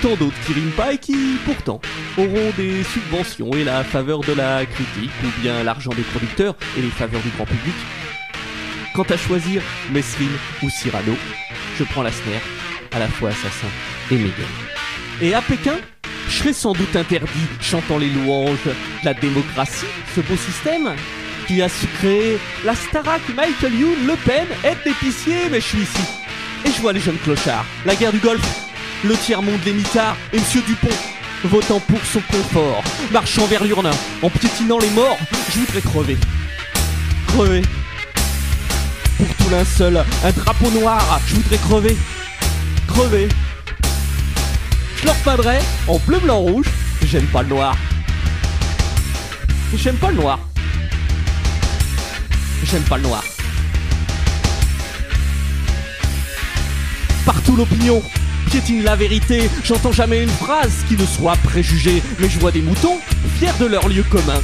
tant 0.00 0.14
d'autres 0.14 0.40
qui 0.46 0.52
riment 0.52 0.70
pas 0.76 0.92
et 0.92 0.98
qui, 0.98 1.38
pourtant, 1.44 1.80
auront 2.16 2.52
des 2.56 2.84
subventions 2.84 3.50
et 3.52 3.64
la 3.64 3.82
faveur 3.82 4.20
de 4.20 4.32
la 4.32 4.64
critique, 4.64 5.10
ou 5.24 5.40
bien 5.40 5.64
l'argent 5.64 5.90
des 5.90 6.02
producteurs 6.02 6.54
et 6.78 6.82
les 6.82 6.90
faveurs 6.90 7.22
du 7.22 7.30
grand 7.30 7.46
public. 7.46 7.74
Quant 8.98 9.14
à 9.14 9.16
choisir 9.16 9.62
Mesrine 9.92 10.36
ou 10.60 10.68
Cyrano, 10.68 11.14
je 11.78 11.84
prends 11.84 12.02
la 12.02 12.10
snare, 12.10 12.42
à 12.90 12.98
la 12.98 13.06
fois 13.06 13.30
assassin 13.30 13.68
et 14.10 14.16
Mégane. 14.16 14.32
Et 15.22 15.34
à 15.34 15.40
Pékin, 15.40 15.76
je 16.28 16.36
serai 16.36 16.52
sans 16.52 16.72
doute 16.72 16.96
interdit, 16.96 17.46
chantant 17.60 17.98
les 17.98 18.10
louanges 18.10 18.64
de 18.64 19.04
la 19.04 19.14
démocratie, 19.14 19.86
ce 20.16 20.20
beau 20.20 20.34
système 20.34 20.96
qui 21.46 21.62
a 21.62 21.68
su 21.68 21.86
créer 21.86 22.38
la 22.64 22.74
Starac 22.74 23.20
Michael 23.36 23.72
Youn 23.72 23.94
Le 24.04 24.16
Pen 24.16 24.48
est 24.64 24.84
épicier, 24.84 25.48
mais 25.48 25.60
je 25.60 25.66
suis 25.66 25.82
ici. 25.82 26.02
Et 26.64 26.72
je 26.72 26.80
vois 26.80 26.92
les 26.92 26.98
jeunes 26.98 27.18
clochards, 27.18 27.66
la 27.86 27.94
guerre 27.94 28.10
du 28.12 28.18
Golfe, 28.18 28.68
le 29.04 29.14
tiers-monde 29.14 29.60
des 29.60 29.74
mitards 29.74 30.16
et 30.32 30.40
Monsieur 30.40 30.62
Dupont, 30.62 30.88
votant 31.44 31.78
pour 31.78 32.04
son 32.04 32.20
confort, 32.22 32.82
marchant 33.12 33.46
vers 33.46 33.62
l'urne, 33.62 33.90
en 34.22 34.28
piétinant 34.28 34.80
les 34.80 34.90
morts, 34.90 35.18
je 35.50 35.60
voudrais 35.60 35.82
crever. 35.82 36.16
Crever. 37.28 37.62
Linceul, 39.50 40.04
un 40.24 40.32
drapeau 40.32 40.70
noir, 40.70 41.20
je 41.26 41.34
voudrais 41.36 41.56
crever. 41.58 41.96
Crever. 42.86 43.28
Je 44.96 45.06
leur 45.06 45.14
peindrais 45.16 45.60
en 45.86 45.98
bleu, 45.98 46.18
blanc, 46.18 46.38
rouge, 46.38 46.66
j'aime 47.02 47.26
pas 47.26 47.42
le 47.42 47.48
noir. 47.48 47.76
J'aime 49.74 49.96
pas 49.96 50.10
le 50.10 50.16
noir. 50.16 50.38
J'aime 52.64 52.82
pas 52.82 52.96
le 52.96 53.04
noir. 53.04 53.24
Partout 57.24 57.56
l'opinion 57.56 58.02
piétine 58.50 58.82
la 58.82 58.96
vérité. 58.96 59.50
J'entends 59.64 59.92
jamais 59.92 60.22
une 60.22 60.28
phrase 60.30 60.84
qui 60.88 60.96
ne 60.96 61.06
soit 61.06 61.36
préjugée. 61.44 62.02
Mais 62.18 62.28
je 62.28 62.38
vois 62.38 62.50
des 62.50 62.62
moutons, 62.62 62.98
fiers 63.38 63.52
de 63.60 63.66
leur 63.66 63.88
lieu 63.88 64.02
commun. 64.02 64.40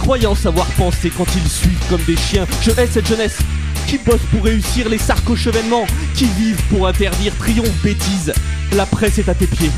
Croyant 0.00 0.34
savoir 0.34 0.66
penser 0.72 1.10
quand 1.16 1.26
ils 1.36 1.48
suivent 1.48 1.88
comme 1.88 2.02
des 2.02 2.16
chiens. 2.16 2.46
Je 2.62 2.70
hais 2.72 2.86
cette 2.86 3.06
jeunesse 3.06 3.38
qui 3.86 3.98
bosse 3.98 4.20
pour 4.32 4.44
réussir 4.44 4.88
les 4.88 4.98
sarco-chevènements, 4.98 5.86
qui 6.14 6.24
vivent 6.24 6.62
pour 6.70 6.88
interdire 6.88 7.32
triomphe, 7.38 7.82
bêtise. 7.82 8.32
La 8.72 8.84
presse 8.84 9.18
est 9.18 9.28
à 9.28 9.34
tes 9.34 9.46
pieds. 9.46 9.70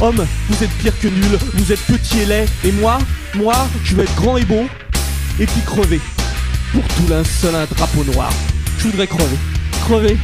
Homme, 0.00 0.26
vous 0.48 0.64
êtes 0.64 0.70
pire 0.78 0.98
que 1.00 1.08
nul, 1.08 1.38
vous 1.54 1.72
êtes 1.72 1.80
petit 1.80 2.20
et 2.20 2.26
laid, 2.26 2.48
et 2.64 2.72
moi, 2.72 2.98
moi, 3.34 3.54
je 3.84 3.94
veux 3.94 4.02
être 4.02 4.14
grand 4.16 4.36
et 4.36 4.44
beau, 4.44 4.66
et 5.38 5.46
puis 5.46 5.60
crever. 5.64 6.00
Pour 6.72 6.82
tout 6.82 7.08
linceul, 7.08 7.54
un 7.54 7.66
drapeau 7.66 8.04
noir. 8.12 8.30
Je 8.78 8.88
voudrais 8.88 9.06
crever. 9.06 9.36
Crever. 9.84 10.16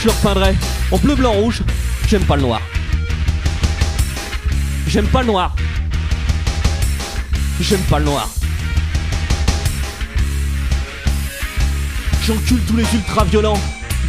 Je 0.00 0.06
leur 0.06 0.16
peindrais 0.16 0.56
en 0.90 0.98
bleu, 0.98 1.14
blanc, 1.14 1.32
rouge. 1.32 1.62
J'aime 2.08 2.24
pas 2.24 2.36
le 2.36 2.42
noir. 2.42 2.60
J'aime 4.88 5.06
pas 5.06 5.20
le 5.20 5.28
noir. 5.28 5.54
J'aime 7.60 7.80
pas 7.82 7.98
le 7.98 8.06
noir. 8.06 8.28
J'encule 12.28 12.60
tous 12.66 12.76
les 12.76 12.84
ultra 12.92 13.24
violents. 13.24 13.58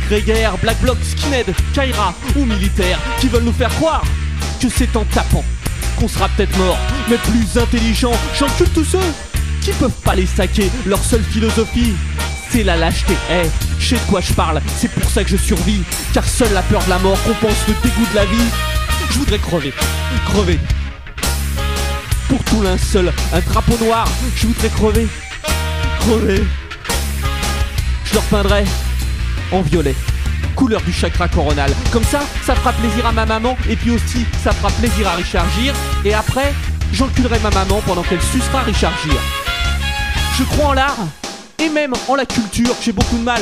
Grégaire, 0.10 0.58
Black 0.58 0.78
Bloc, 0.82 0.98
Skinhead, 1.02 1.56
Kaira 1.74 2.14
ou 2.36 2.44
militaires 2.44 3.00
qui 3.22 3.30
veulent 3.30 3.44
nous 3.44 3.54
faire 3.54 3.70
croire 3.70 4.04
que 4.62 4.68
c'est 4.68 4.94
en 4.98 5.06
tapant 5.06 5.46
qu'on 5.98 6.10
sera 6.10 6.28
peut-être 6.28 6.58
mort, 6.58 6.78
mais 7.10 7.16
plus 7.16 7.58
intelligent. 7.58 8.12
J'encule 8.38 8.68
tous 8.72 8.84
ceux 8.84 9.14
qui 9.62 9.72
peuvent 9.72 10.02
pas 10.04 10.16
les 10.16 10.26
saquer. 10.26 10.70
Leur 10.86 11.02
seule 11.02 11.24
philosophie, 11.24 11.94
c'est 12.50 12.64
la 12.64 12.76
lâcheté. 12.76 13.14
Eh, 13.32 13.48
je 13.80 13.88
sais 13.88 13.96
de 13.96 14.10
quoi 14.10 14.20
je 14.20 14.34
parle, 14.34 14.62
c'est 14.76 14.91
pour 14.91 15.10
ça 15.10 15.24
que 15.24 15.30
je 15.30 15.38
survis. 15.38 15.84
Car 16.14 16.26
seule 16.26 16.52
la 16.52 16.64
peur 16.64 16.84
de 16.84 16.90
la 16.90 17.00
mort 17.00 17.24
compense 17.24 17.68
le 17.70 17.74
dégoût 17.82 18.06
de 18.12 18.16
la 18.18 18.26
vie. 18.26 18.50
Je 19.12 19.18
voudrais 19.18 19.40
crever, 19.40 19.74
crever. 20.26 20.60
Pour 22.28 22.44
tout 22.44 22.64
linceul, 22.64 23.14
un 23.32 23.40
drapeau 23.40 23.78
noir, 23.82 24.10
je 24.36 24.48
voudrais 24.48 24.70
crever, 24.70 25.08
crever. 26.02 26.44
Je 28.10 28.15
leur 28.15 28.23
peindrais 28.23 28.65
en 29.52 29.61
violet, 29.61 29.94
couleur 30.56 30.81
du 30.81 30.91
chakra 30.91 31.27
coronal. 31.27 31.72
Comme 31.91 32.03
ça, 32.03 32.22
ça 32.44 32.56
fera 32.56 32.73
plaisir 32.73 33.06
à 33.06 33.11
ma 33.11 33.27
maman 33.27 33.56
et 33.69 33.76
puis 33.76 33.91
aussi 33.91 34.26
ça 34.44 34.52
fera 34.52 34.72
plaisir 34.72 35.07
à 35.07 35.11
Richard 35.11 35.45
Gere. 35.52 35.76
Et 36.03 36.15
après, 36.15 36.52
j'enculerai 36.91 37.38
ma 37.40 37.52
maman 37.52 37.81
pendant 37.86 38.02
qu'elle 38.02 38.22
sucera 38.22 38.61
Richard 38.61 38.94
Gere. 39.06 39.22
Je 40.40 40.44
crois 40.44 40.69
en 40.69 40.73
l'art 40.73 40.98
et 41.60 41.69
même 41.69 41.94
en 42.07 42.15
la 42.15 42.26
culture. 42.26 42.73
J'ai 42.81 42.94
beaucoup 42.94 43.18
de 43.18 43.23
mal 43.23 43.41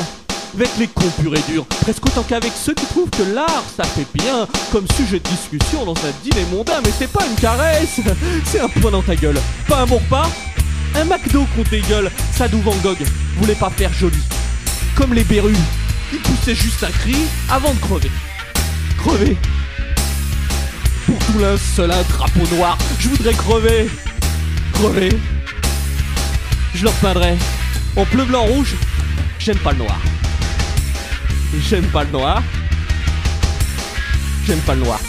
avec 0.53 0.69
les 0.77 0.87
cons 0.87 1.11
purs 1.21 1.35
et 1.35 1.51
durs, 1.51 1.65
presque 1.81 2.05
autant 2.05 2.23
qu'avec 2.23 2.51
ceux 2.53 2.73
qui 2.73 2.85
trouvent 2.87 3.09
que 3.09 3.23
l'art 3.33 3.63
ça 3.77 3.83
fait 3.83 4.07
bien 4.13 4.47
comme 4.71 4.85
sujet 4.97 5.19
de 5.19 5.29
discussion 5.29 5.85
dans 5.85 5.95
un 5.95 6.11
dîner 6.23 6.45
mondain. 6.51 6.81
Mais 6.83 6.91
c'est 6.97 7.11
pas 7.11 7.25
une 7.25 7.35
caresse, 7.35 8.01
c'est 8.45 8.59
un 8.59 8.67
point 8.67 8.91
dans 8.91 9.01
ta 9.01 9.15
gueule. 9.15 9.39
Pas 9.69 9.77
un 9.77 9.85
bon 9.85 9.97
repas, 9.97 10.29
un 10.95 11.05
McDo 11.05 11.45
qu'on 11.55 11.63
dégueule. 11.69 12.11
Sadou 12.33 12.59
Van 12.61 12.75
Gogh 12.83 13.05
voulait 13.37 13.55
pas 13.55 13.69
faire 13.69 13.93
joli, 13.93 14.19
comme 14.97 15.13
les 15.13 15.23
berrues. 15.23 15.55
Il 16.11 16.19
poussait 16.19 16.55
juste 16.55 16.83
un 16.83 16.89
cri 16.89 17.15
avant 17.49 17.73
de 17.73 17.79
crever. 17.79 18.11
Crever. 18.97 19.37
Pour 21.05 21.19
tout 21.19 21.57
seul 21.57 21.91
un 21.91 22.03
drapeau 22.03 22.55
noir, 22.55 22.77
je 22.99 23.09
voudrais 23.09 23.33
crever. 23.33 23.89
Crever. 24.73 25.11
Je 26.73 26.83
leur 26.83 26.93
peindrais 26.93 27.37
en 27.95 28.03
bleu, 28.05 28.25
blanc, 28.25 28.43
rouge. 28.43 28.75
J'aime 29.39 29.57
pas 29.59 29.71
le 29.71 29.77
noir. 29.77 29.97
J'aime 31.69 31.85
pas 31.85 32.03
le 32.03 32.11
noir. 32.11 32.41
J'aime 34.45 34.59
pas 34.59 34.75
le 34.75 34.81
noir. 34.81 34.99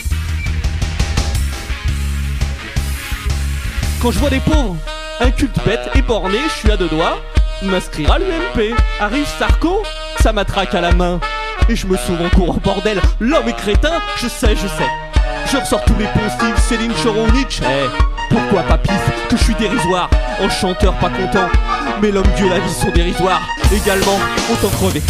Quand 4.00 4.10
je 4.12 4.18
vois 4.18 4.30
des 4.30 4.40
pauvres, 4.40 4.76
un 5.20 5.30
culte 5.30 5.58
bête 5.64 5.90
et 5.94 6.02
borné, 6.02 6.38
je 6.48 6.60
suis 6.60 6.70
à 6.70 6.76
deux 6.76 6.88
doigts. 6.88 7.20
M'inscrire 7.62 8.12
à 8.12 8.18
l'UMP. 8.18 8.74
Arrive 9.00 9.26
Sarko, 9.38 9.82
ça 10.20 10.32
matraque 10.32 10.74
à 10.74 10.80
la 10.80 10.92
main. 10.92 11.18
Et 11.68 11.74
je 11.74 11.86
me 11.86 11.96
sauve 11.96 12.20
en 12.24 12.28
courant 12.28 12.58
bordel. 12.62 13.00
L'homme 13.20 13.48
est 13.48 13.56
crétin, 13.56 14.00
je 14.16 14.28
sais, 14.28 14.54
je 14.54 14.68
sais. 14.68 14.88
Je 15.50 15.56
ressors 15.56 15.84
tous 15.84 15.96
les 15.98 16.06
poncifs, 16.06 16.68
Céline 16.68 16.92
Choronich. 17.02 17.60
Eh, 17.62 17.88
pourquoi 18.30 18.62
pas 18.62 18.78
pif 18.78 19.00
que 19.28 19.36
je 19.36 19.42
suis 19.42 19.54
dérisoire? 19.54 20.08
En 20.40 20.48
chanteur 20.48 20.94
pas 20.94 21.10
content. 21.10 21.48
Mais 22.00 22.10
l'homme 22.10 22.28
Dieu 22.36 22.48
la 22.48 22.60
vie 22.60 22.72
sont 22.72 22.90
dérisoires. 22.90 23.42
Également, 23.74 24.18
autant 24.52 24.68
crever. 24.68 25.02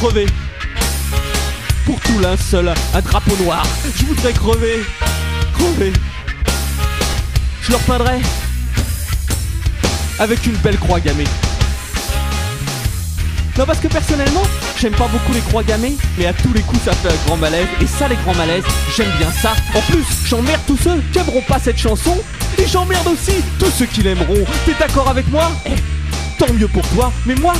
Crever. 0.00 0.26
Pour 1.84 2.00
tout 2.00 2.18
linceul, 2.18 2.72
un 2.94 3.00
drapeau 3.00 3.36
noir. 3.42 3.62
Je 3.94 4.06
voudrais 4.06 4.32
crever. 4.32 4.84
Crever. 5.58 5.92
Je 7.62 7.72
leur 7.72 7.80
peindrais 7.80 8.20
avec 10.18 10.46
une 10.46 10.56
belle 10.56 10.78
croix 10.78 11.00
gammée. 11.00 11.26
Non 13.58 13.64
parce 13.64 13.78
que 13.80 13.88
personnellement, 13.88 14.42
j'aime 14.78 14.92
pas 14.92 15.08
beaucoup 15.08 15.32
les 15.32 15.40
croix 15.40 15.62
gammées, 15.62 15.96
mais 16.18 16.26
à 16.26 16.34
tous 16.34 16.52
les 16.52 16.60
coups 16.60 16.82
ça 16.84 16.92
fait 16.92 17.08
un 17.08 17.26
grand 17.26 17.38
malaise, 17.38 17.66
et 17.80 17.86
ça 17.86 18.06
les 18.06 18.16
grands 18.16 18.34
malaises, 18.34 18.64
j'aime 18.94 19.10
bien 19.18 19.30
ça. 19.32 19.54
En 19.74 19.80
plus, 19.90 20.04
j'emmerde 20.26 20.60
tous 20.66 20.76
ceux 20.76 21.02
qui 21.10 21.18
aimeront 21.18 21.40
pas 21.40 21.58
cette 21.58 21.78
chanson, 21.78 22.18
et 22.58 22.66
j'emmerde 22.66 23.06
aussi 23.06 23.32
tous 23.58 23.70
ceux 23.70 23.86
qui 23.86 24.02
l'aimeront. 24.02 24.44
T'es 24.66 24.74
d'accord 24.78 25.08
avec 25.08 25.26
moi? 25.30 25.50
Eh, 25.64 25.70
tant 26.38 26.52
mieux 26.52 26.68
pour 26.68 26.86
toi, 26.88 27.12
mais 27.24 27.34
moi, 27.34 27.54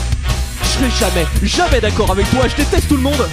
je 0.62 0.68
serai 0.68 0.90
jamais, 1.00 1.26
jamais 1.42 1.80
d'accord 1.80 2.10
avec 2.10 2.28
toi, 2.30 2.46
je 2.46 2.56
déteste 2.56 2.88
tout 2.88 2.96
le 2.96 3.02
monde. 3.02 3.28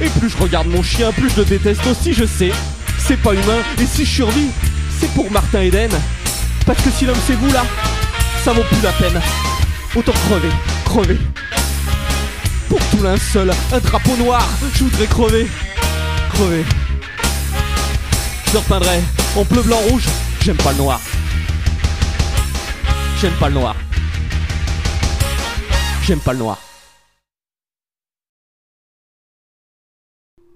Et 0.00 0.08
plus 0.08 0.30
je 0.30 0.36
regarde 0.36 0.66
mon 0.66 0.82
chien, 0.82 1.12
plus 1.12 1.30
je 1.30 1.36
le 1.36 1.44
déteste 1.44 1.86
aussi, 1.86 2.12
je 2.12 2.24
sais. 2.24 2.52
C'est 2.98 3.16
pas 3.16 3.32
humain, 3.32 3.62
et 3.80 3.86
si 3.86 4.04
je 4.04 4.10
survis, 4.10 4.48
c'est 5.00 5.10
pour 5.12 5.30
Martin 5.30 5.60
Eden. 5.60 5.90
Parce 6.66 6.82
que 6.82 6.90
si 6.90 7.06
l'homme 7.06 7.16
c'est 7.26 7.34
vous 7.34 7.52
là, 7.52 7.64
ça 8.48 8.54
vaut 8.54 8.62
plus 8.62 8.80
la 8.80 8.92
peine. 8.92 9.20
Autant 9.94 10.12
crever, 10.26 10.48
crever. 10.86 11.18
Pour 12.70 12.78
tout 12.90 13.02
linceul, 13.02 13.52
un 13.72 13.78
drapeau 13.78 14.16
noir, 14.16 14.48
je 14.72 14.84
voudrais 14.84 15.06
crever. 15.06 15.46
Crever. 16.32 16.64
Je 18.46 18.52
leur 18.54 18.62
peindrais 18.62 19.02
en 19.36 19.44
bleu, 19.44 19.60
blanc, 19.60 19.76
rouge, 19.90 20.06
j'aime 20.40 20.56
pas 20.56 20.72
le 20.72 20.78
noir. 20.78 20.98
J'aime 23.20 23.34
pas 23.34 23.48
le 23.48 23.54
noir. 23.54 23.76
J'aime 26.06 26.20
pas 26.20 26.32
le 26.32 26.38
noir. 26.38 26.67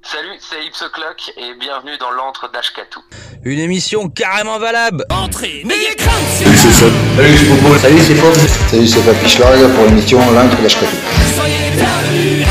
Salut, 0.04 0.36
c'est 0.40 0.64
Ipsoclock 0.66 1.32
et 1.36 1.54
bienvenue 1.58 1.96
dans 1.98 2.10
l'antre 2.10 2.50
d'Ashkatu. 2.52 2.98
Une 3.44 3.58
émission 3.60 4.08
carrément 4.08 4.58
valable. 4.58 5.04
Entrez, 5.10 5.62
n'ayez 5.64 5.94
crainte, 5.96 6.12
Salut 6.38 6.56
c'est 6.56 6.72
Seb. 6.72 6.92
Salut 7.16 7.36
c'est 7.38 7.46
Popo. 7.46 7.78
Salut 7.78 7.98
c'est 8.06 8.14
Fox. 8.16 8.38
Salut 8.70 8.86
c'est 8.88 9.00
Papy 9.04 9.28
Schlag 9.28 9.74
pour 9.74 9.84
l'émission 9.86 10.18
L'Incre 10.32 10.60
d'Ashkatu. 10.62 10.96
Soyez 11.36 11.70
bienvenus 11.76 12.46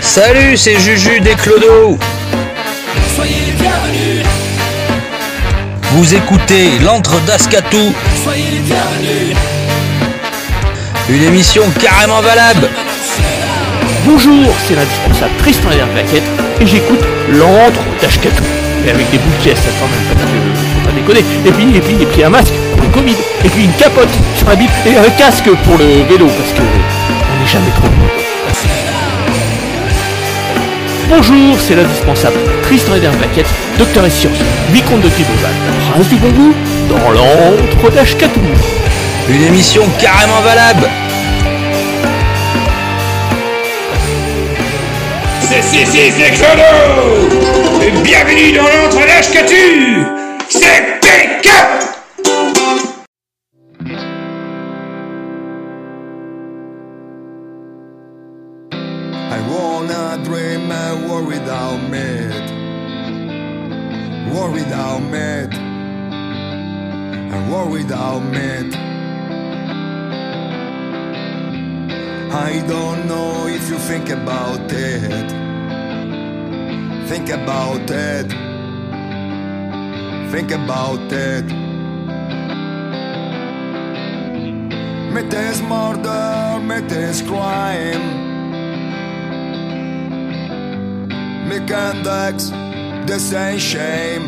Salut, 0.00 0.56
c'est 0.56 0.78
Juju 0.80 1.20
des 1.20 1.34
Clodos. 1.34 1.98
Soyez 3.14 3.34
les 3.46 3.52
bienvenus, 3.52 4.26
Vous 5.92 6.14
écoutez 6.14 6.78
l'antre 6.80 7.20
d'Ascatou, 7.26 7.92
soyez 8.24 8.44
les 8.50 8.58
bienvenus. 8.60 9.36
une 11.10 11.22
émission 11.24 11.64
carrément 11.80 12.20
valable. 12.22 12.68
Bonjour, 14.04 14.52
c'est 14.66 14.74
l'indispensable 14.74 15.30
Tristan 15.38 15.70
Herbaquette 15.70 16.24
et 16.60 16.66
j'écoute 16.66 16.98
l'antre 17.30 17.80
d'Ashkatou. 18.00 18.42
Et 18.84 18.90
avec 18.90 19.08
des 19.12 19.18
boules 19.18 19.38
de 19.38 19.54
ça 19.54 19.70
quand 19.78 19.86
même, 19.86 20.02
parce 20.10 20.22
que 20.22 20.38
faut 20.74 20.88
pas 20.88 20.92
déconner. 20.92 21.24
Et 21.46 21.52
puis, 21.52 21.76
et 21.76 22.06
puis, 22.06 22.20
et 22.20 22.24
un 22.24 22.30
masque 22.30 22.52
pour 22.72 22.82
le 22.82 22.88
Covid. 22.88 23.14
Et 23.44 23.48
puis 23.48 23.64
une 23.64 23.72
capote 23.74 24.08
sur 24.36 24.48
la 24.48 24.56
bite 24.56 24.70
et 24.86 24.96
un 24.96 25.08
casque 25.16 25.48
pour 25.64 25.78
le 25.78 26.02
vélo, 26.08 26.26
parce 26.26 26.50
que 26.52 26.62
on 26.62 27.40
n'est 27.40 27.48
jamais 27.48 27.70
trop. 27.76 27.88
Bonjour, 31.08 31.56
c'est 31.60 31.76
l'indispensable 31.76 32.38
Tristan 32.62 32.94
Herbaquette, 32.96 33.46
docteur 33.78 34.04
et 34.04 34.10
sciences, 34.10 34.42
vicomte 34.72 35.02
de 35.02 35.10
Thibaudal, 35.10 35.52
prince 35.92 36.08
du 36.08 36.16
bon 36.16 36.30
goût, 36.30 36.54
dans 36.88 37.10
l'antre 37.12 37.94
d'Ashkatou. 37.94 38.40
Une 39.28 39.44
émission 39.44 39.84
carrément 40.00 40.40
valable. 40.40 40.88
C'est 45.42 45.60
c'est 45.62 46.30
Clodo 46.34 46.62
Et 47.82 47.90
bienvenue 48.02 48.52
dans 48.52 48.62
l'entre 48.62 49.04
d'Ashkatu 49.06 50.04
C'est 50.48 51.00
PK 51.00 51.48
I 59.30 59.40
wanna 59.50 60.22
dream 60.24 60.70
a 60.70 61.06
world 61.08 61.26
without 61.26 61.78
meat. 61.90 62.50
World 64.32 64.54
without 64.54 65.00
meat. 65.00 65.52
A 67.32 67.50
world 67.50 67.72
without 67.72 68.20
meat. 68.20 68.91
I 72.34 72.64
don't 72.66 73.06
know 73.06 73.46
if 73.46 73.68
you 73.68 73.76
think 73.76 74.08
about 74.08 74.72
it. 74.72 75.30
Think 77.06 77.28
about 77.28 77.90
it. 77.90 78.30
Think 80.32 80.50
about 80.50 81.12
it. 81.12 81.44
Meat 85.12 85.34
is 85.34 85.60
murder, 85.60 86.58
meat 86.64 86.90
is 86.90 87.20
crime. 87.20 88.22
And 91.46 92.02
Dex, 92.02 92.48
the 93.06 93.18
same 93.18 93.58
shame. 93.58 94.22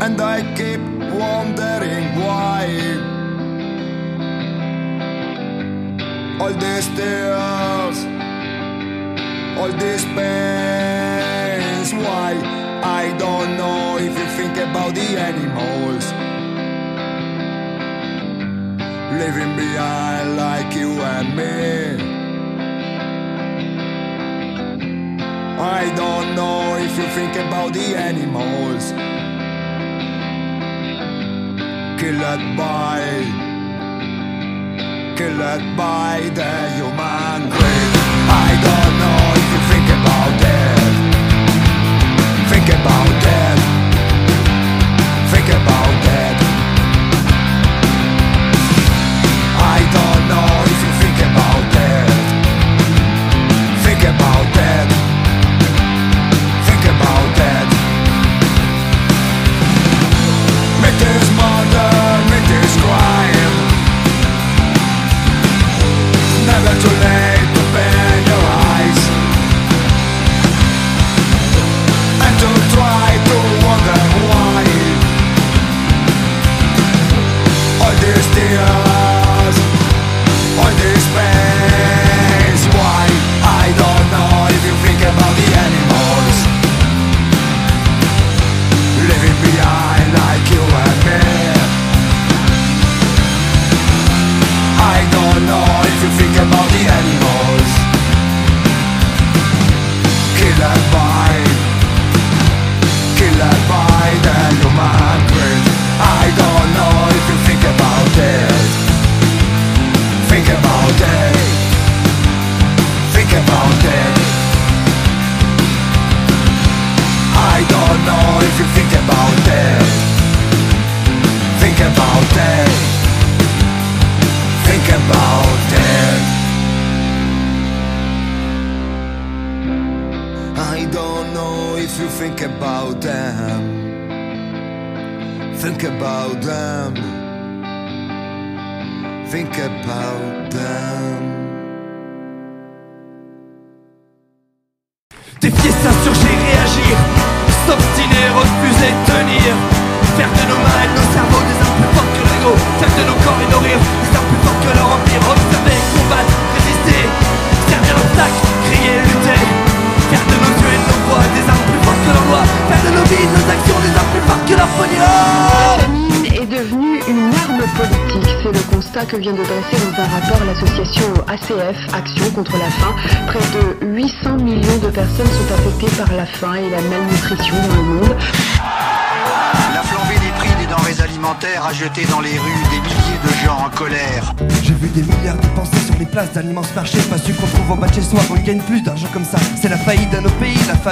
And 0.00 0.18
I 0.18 0.40
keep 0.56 0.80
wondering 1.12 2.06
why 2.24 3.19
all 6.40 6.54
these 6.54 6.88
tears, 6.96 7.98
all 9.58 9.72
these 9.82 10.04
pains. 10.16 11.92
Why? 11.92 12.32
I 12.82 13.14
don't 13.18 13.58
know 13.58 13.98
if 13.98 14.18
you 14.18 14.26
think 14.38 14.56
about 14.56 14.94
the 14.94 15.08
animals 15.28 16.04
living 19.20 19.54
behind 19.54 20.36
like 20.38 20.74
you 20.74 20.92
and 21.14 21.28
me. 21.36 22.20
I 25.60 25.94
don't 25.94 26.34
know 26.34 26.76
if 26.76 26.96
you 26.96 27.08
think 27.18 27.36
about 27.36 27.74
the 27.74 27.88
animals 28.08 28.92
killed 32.00 32.56
by 32.56 33.49
killed 35.20 35.76
by 35.76 36.16
the 36.38 36.52
human 36.76 37.40
greed. 37.52 37.92
I 38.46 38.50
don't 38.66 38.94
know 39.02 39.22
if 39.40 39.46
you 39.52 39.60
think 39.70 39.88
about 39.98 40.34
it. 40.58 40.94
Think 42.50 42.68
about 42.80 43.09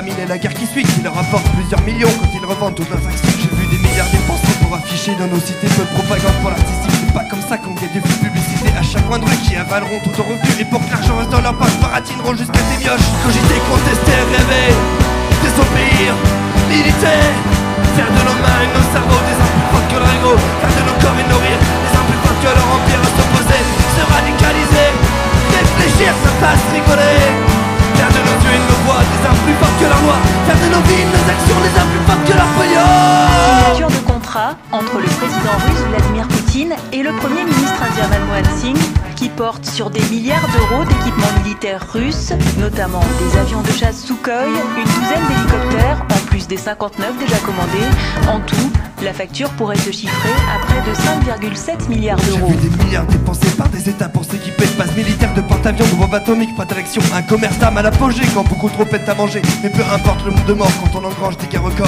pays, 0.09 0.26
la 0.26 0.39
guerre 0.39 0.55
qui 0.55 0.66
suit 0.66 0.82
Qui 0.82 1.02
leur 1.02 1.14
rapportent 1.14 1.48
plusieurs 1.52 1.80
millions 1.82 2.10
quand 2.20 2.28
ils 2.35 2.44
revendent 2.44 2.74
toutes 2.74 2.90
leurs 2.90 3.06
actions 3.06 3.28
J'ai 3.40 3.56
vu 3.56 3.66
des 3.66 3.78
milliards 3.78 4.10
dépensés 4.10 4.59
pour 4.62 4.74
afficher 4.74 5.14
dans 5.18 5.26
nos 5.26 5.40
cités 5.40 5.68
Peu 5.76 5.82
de 5.82 5.93
propagande 5.98 6.35
pour 6.43 6.51
l'artistique. 6.51 6.93
C'est 7.06 7.12
pas 7.12 7.24
comme 7.24 7.40
ça 7.40 7.59
qu'on 7.59 7.74
gagne 7.74 7.93
des 7.93 8.01
vues 8.01 8.18
publicité. 8.20 8.68
À 8.78 8.82
chaque 8.82 9.06
coin 9.06 9.18
de 9.18 9.24
rue 9.24 9.36
qui 9.48 9.56
avaleront 9.56 10.01
tout 10.01 10.20
au 10.20 10.24
revenu 10.24 10.51
et 10.60 10.64
pour 10.64 10.85
que 10.85 10.90
l'argent 10.90 11.16
reste 11.16 11.30
dans 11.30 11.40
leur 11.40 11.56
poche, 11.56 11.76
baratineront 11.80 12.35
jusqu'à 12.35 12.57
notamment 42.70 43.01
des 43.19 43.39
avions 43.39 43.62
de 43.62 43.70
chasse 43.70 44.05
Sukhoi, 44.05 44.45
une 44.45 44.85
douzaine 44.85 45.27
d'hélicoptères, 45.27 46.05
en 46.11 46.27
plus 46.27 46.47
des 46.47 46.59
59 46.59 47.19
déjà 47.19 47.39
commandés. 47.39 47.89
En 48.28 48.40
tout, 48.40 48.70
la 49.03 49.12
facture 49.15 49.49
pourrait 49.51 49.78
se 49.78 49.90
chiffrer 49.90 50.32
à 50.55 50.59
près 50.66 50.82
de 50.90 50.95
5,7 50.95 51.89
milliards 51.89 52.19
J'ai 52.19 52.36
d'euros. 52.36 52.51
vu 52.51 52.69
des 52.69 52.85
milliards 52.85 53.07
dépensés 53.07 53.51
par 53.57 53.69
des 53.70 53.89
états 53.89 54.09
pour 54.11 54.24
s'équiper 54.24 54.66
de 54.66 54.73
bases 54.78 54.95
militaires, 54.95 55.32
de 55.35 55.40
porte-avions, 55.40 55.86
de 55.86 55.95
bombes 55.95 56.15
atomiques, 56.15 56.55
pas 56.57 56.66
d'érection 56.66 57.01
Un 57.15 57.23
commerce 57.23 57.57
d'armes 57.59 57.78
à 57.78 57.82
l'apogée 57.82 58.24
quand 58.35 58.47
beaucoup 58.47 58.69
trop 58.69 58.85
pète 58.85 59.09
à 59.09 59.15
manger 59.15 59.40
Mais 59.62 59.70
peu 59.70 59.82
importe 59.95 60.24
le 60.27 60.32
nombre 60.32 60.45
de 60.45 60.53
morts 60.53 60.73
quand 60.82 61.01
on 61.01 61.05
engrange 61.05 61.39
des 61.39 61.47
guerres 61.47 61.62
records 61.62 61.86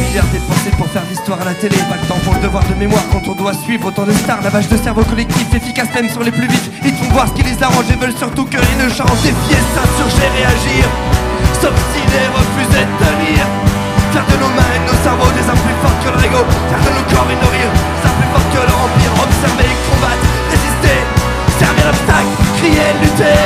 milliards 0.00 0.26
dépensés 0.32 0.70
pour 0.76 0.88
faire 0.88 1.04
l'histoire 1.08 1.40
à 1.40 1.44
la 1.44 1.54
télé. 1.54 1.76
Pas 1.88 1.98
le 2.00 2.06
temps 2.06 2.20
pour 2.24 2.34
le 2.34 2.40
devoir 2.40 2.64
de 2.64 2.74
mémoire 2.74 3.02
quand 3.12 3.26
on 3.28 3.34
doit 3.34 3.54
suivre 3.54 3.88
autant 3.88 4.04
de 4.04 4.12
stars. 4.12 4.42
Lavage 4.42 4.68
de 4.68 4.76
cerveau 4.76 5.04
collectif, 5.04 5.46
efficace 5.54 5.88
même 5.94 6.08
sur 6.08 6.22
les 6.22 6.30
plus 6.30 6.46
vite 6.46 6.70
Ils 6.84 6.94
font 6.94 7.10
voir 7.12 7.28
ce 7.28 7.34
qui 7.34 7.42
les 7.42 7.62
arrange 7.62 7.86
et 7.90 7.96
veulent 7.96 8.16
surtout 8.16 8.44
que 8.44 8.58
rien 8.58 8.76
ne 8.84 8.88
change. 8.90 9.18
Défier, 9.22 9.60
s'insurger, 9.74 10.28
réagir 10.34 10.84
S'obstiner, 11.60 12.26
refuser 12.34 12.84
de 12.84 12.94
tenir 13.02 13.42
Faire 14.12 14.26
de 14.26 14.36
nos 14.38 14.52
mains 14.54 14.72
et 14.74 14.80
de 14.82 14.86
nos 14.90 14.98
cerveaux 15.02 15.32
des 15.34 15.46
uns 15.46 15.58
plus 15.58 15.78
forts 15.82 15.98
que 16.02 16.10
leur 16.10 16.22
ego 16.22 16.42
Faire 16.70 16.82
de 16.82 16.90
nos 16.94 17.06
corps 17.10 17.30
et 17.30 17.38
nourrir 17.38 17.68
des 17.70 18.02
uns 18.06 18.14
plus 18.18 18.30
forts 18.32 18.48
que 18.50 18.60
leur 18.62 18.78
empire. 18.78 19.12
Observer, 19.22 19.70
combattre, 19.90 20.26
résister. 20.50 20.98
Servir 21.58 21.84
l'obstacle, 21.90 22.34
crier, 22.58 22.90
lutter. 23.02 23.42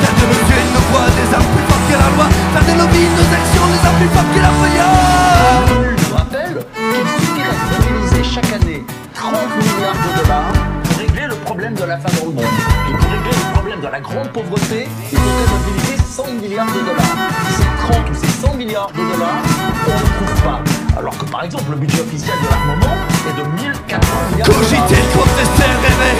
Faire 0.00 0.16
de 0.20 0.24
nos 0.32 0.42
yeux 0.48 0.60
et 0.60 0.68
nos 0.72 0.84
voix 0.92 1.08
des 1.16 1.28
armes 1.32 1.50
plus 1.54 1.63
fortes 1.84 1.88
que 1.88 1.98
la 1.98 2.08
loi 2.16 2.28
Faire 2.52 2.64
de 2.64 2.78
nos 2.78 2.88
vies, 2.88 3.08
nos 3.16 3.28
actions 3.34 3.66
des 3.68 3.86
armes 3.86 3.96
plus 3.98 4.08
fortes 4.08 4.32
que 4.34 4.40
la 4.40 4.52
feuillade 4.60 5.96
Je 5.96 6.14
rappelle 6.14 6.66
qu'il 6.74 7.06
suffirait 7.20 7.58
de 7.60 7.92
mobiliser 7.92 8.24
chaque 8.24 8.52
année 8.52 8.84
30 9.14 9.32
milliards 9.56 9.94
de 9.94 10.22
dollars 10.22 10.52
pour 10.84 10.98
régler 10.98 11.26
le 11.26 11.34
problème 11.36 11.74
de 11.74 11.84
la 11.84 11.96
faim 11.98 12.10
dans 12.18 12.26
le 12.26 12.32
monde. 12.32 12.44
Et 12.44 12.96
pour 12.96 13.10
régler 13.10 13.30
le 13.32 13.52
problème 13.54 13.80
de 13.80 13.88
la 13.88 14.00
grande 14.00 14.28
pauvreté, 14.32 14.88
il 15.12 15.18
faudrait 15.18 15.50
mobiliser 15.56 15.96
100 15.96 16.32
milliards 16.40 16.66
de 16.66 16.80
dollars. 16.80 17.16
Ces 17.56 17.92
30 17.92 18.10
ou 18.10 18.14
ces 18.14 18.32
100 18.46 18.54
milliards 18.54 18.92
de 18.92 19.02
dollars, 19.12 19.40
on 19.86 19.90
ne 19.90 20.26
trouve 20.26 20.42
pas. 20.42 20.60
Alors 20.98 21.16
que 21.18 21.24
par 21.24 21.44
exemple, 21.44 21.70
le 21.70 21.76
budget 21.76 22.00
officiel 22.00 22.36
de 22.44 22.48
l'armement 22.50 22.96
est 23.28 23.36
de 23.38 23.44
1400 23.62 23.98
milliards 24.32 24.48
de 24.48 24.52
dollars. 24.52 24.68
Cogiter, 24.68 25.02
contester, 25.16 25.72
rêver 25.84 26.14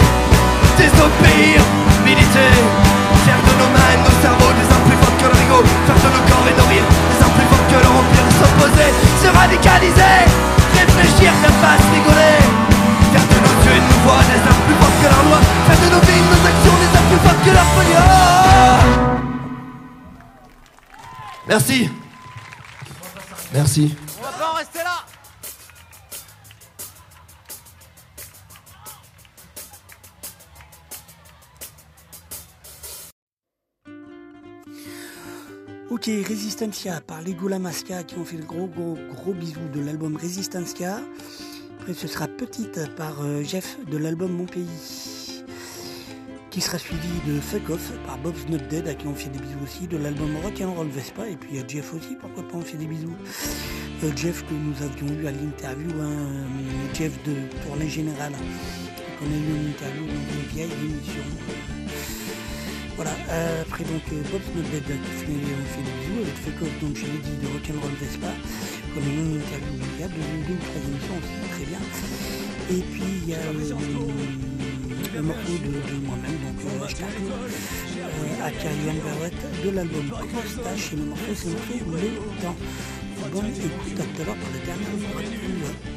Désobéir, 0.77 1.61
militer 2.03 2.53
Faire 3.23 3.41
de 3.47 3.53
nos 3.57 3.69
mains 3.71 3.89
et 3.93 3.97
de 3.97 4.03
nos 4.03 4.21
cerveaux 4.21 4.53
des 4.59 4.67
uns 4.75 4.85
Faire 5.45 5.95
de 5.95 6.09
nos 6.09 6.25
corps 6.29 6.47
et 6.49 6.55
nourrir 6.59 6.83
des 6.83 7.19
uns 7.23 7.29
plus 7.29 7.45
forts 7.45 7.67
que 7.69 7.77
leur 7.83 7.93
empire 7.93 8.27
S'opposer, 8.39 8.91
se 9.21 9.27
radicaliser 9.29 10.25
Réfléchir, 10.73 11.31
faire 11.41 11.57
face, 11.61 11.85
rigoler. 11.93 12.41
Faire 13.13 13.27
de 13.29 13.37
nos 13.45 13.57
yeux 13.65 13.79
nos 13.79 13.99
voix 14.03 14.21
des 14.25 14.41
uns 14.41 14.59
plus 14.65 14.77
forts 14.81 14.97
que 15.01 15.07
leur 15.13 15.23
loi 15.29 15.39
Faire 15.67 15.79
de 15.83 15.87
nos 15.93 16.01
vies, 16.01 16.23
nos 16.33 16.43
actions 16.49 16.77
des 16.81 16.91
uns 16.97 17.05
plus 17.09 17.21
forts 17.25 17.41
que 17.45 17.51
leur 17.51 17.67
pognon 17.75 18.05
Merci. 21.47 21.89
Merci 23.53 23.95
Ok, 35.95 36.07
Resistencia 36.27 36.99
par 36.99 37.21
les 37.21 37.33
Masca 37.57 38.03
qui 38.03 38.17
ont 38.17 38.25
fait 38.25 38.35
le 38.35 38.43
gros 38.43 38.67
gros 38.67 38.97
gros 39.13 39.31
bisou 39.31 39.61
de 39.73 39.79
l'album 39.79 40.17
Resistencia. 40.17 40.99
Après 41.79 41.93
ce 41.93 42.09
sera 42.09 42.27
Petite 42.27 42.93
par 42.97 43.21
euh, 43.21 43.43
Jeff 43.43 43.77
de 43.89 43.95
l'album 43.95 44.33
Mon 44.33 44.45
Pays. 44.45 44.67
Qui 46.51 46.59
sera 46.59 46.77
suivi 46.79 47.07
de 47.25 47.39
Fuck 47.39 47.69
Off 47.69 47.93
par 48.05 48.17
Bob's 48.17 48.45
Not 48.49 48.67
Dead 48.69 48.89
à 48.89 48.93
qui 48.93 49.07
on 49.07 49.15
fait 49.15 49.29
des 49.29 49.39
bisous 49.39 49.63
aussi, 49.63 49.87
de 49.87 49.95
l'album 49.95 50.35
Rock'n'Roll 50.43 50.89
Vespa 50.89 51.29
et 51.29 51.37
puis 51.37 51.51
il 51.53 51.61
y 51.61 51.63
a 51.63 51.65
Jeff 51.65 51.93
aussi, 51.93 52.17
pourquoi 52.19 52.45
pas 52.45 52.57
on 52.57 52.61
fait 52.61 52.75
des 52.75 52.87
bisous. 52.87 53.15
Euh, 54.03 54.11
Jeff 54.17 54.45
que 54.45 54.53
nous 54.53 54.75
avions 54.83 55.21
eu 55.21 55.27
à 55.27 55.31
l'interview, 55.31 55.91
hein, 56.01 56.27
Jeff 56.93 57.13
de 57.23 57.35
Tournée 57.65 57.87
Générale, 57.87 58.33
qu'on 59.17 59.27
a 59.27 59.29
eu 59.29 59.61
une 59.61 59.69
interview 59.69 60.05
dans 60.07 60.11
une 60.11 60.47
vieille 60.49 60.73
émission. 60.73 61.74
Voilà, 62.95 63.11
euh, 63.29 63.61
après 63.63 63.83
donc 63.83 64.07
Bob's 64.31 64.47
Not 64.55 64.63
Dead 64.71 64.83
qui 64.87 65.11
fait, 65.19 65.27
on 65.27 65.65
fait 65.67 65.83
des 65.83 65.95
bisous 65.99 66.21
avec 66.23 66.35
Off, 66.61 66.73
donc 66.81 66.95
je 66.95 67.03
l'ai 67.03 67.19
dit 67.19 67.35
de 67.43 67.47
Rock'n'Roll 67.51 67.91
Vespa, 67.99 68.31
eu 69.11 69.19
une 69.19 69.35
interview 69.35 69.75
a 69.99 70.07
deux, 70.07 70.53
ou 70.53 70.63
trois 70.63 70.79
émissions 70.79 71.17
aussi, 71.19 71.35
très 71.51 71.65
bien. 71.65 71.83
Et 72.71 72.81
puis 72.93 73.03
il 73.21 73.29
y 73.29 73.33
a 73.35 73.39
euh, 73.39 73.51
le 75.13 75.21
morceau 75.21 75.55
de, 75.59 75.71
de 75.75 75.97
moi-même, 76.07 76.39
donc 76.39 76.59
euh, 76.63 76.85
hashtag, 76.85 77.11
euh, 77.19 78.47
aka 78.47 78.71
Yann 78.71 78.99
Verwet 79.03 79.35
de 79.65 79.69
l'album 79.75 80.07
Crostache 80.09 80.93
et 80.93 80.95
le 80.95 81.03
morceau 81.03 81.33
c'est 81.35 81.51
morceau 81.51 81.79
Le 81.91 82.41
Temps. 82.41 82.55
Bonne 83.33 83.47
écoute, 83.47 83.99
à 83.99 84.03
tout 84.03 84.21
à 84.21 84.25
l'heure 84.25 84.35
pour 84.35 84.51
la 84.53 84.65
dernière 84.65 85.94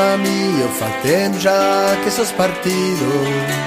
tu, 0.00 0.16
ma 0.16 0.16
mio, 0.16 0.68
fa 0.68 0.88
già 1.38 1.96
che 2.02 2.10
sono 2.10 2.26
spartito. 2.26 3.58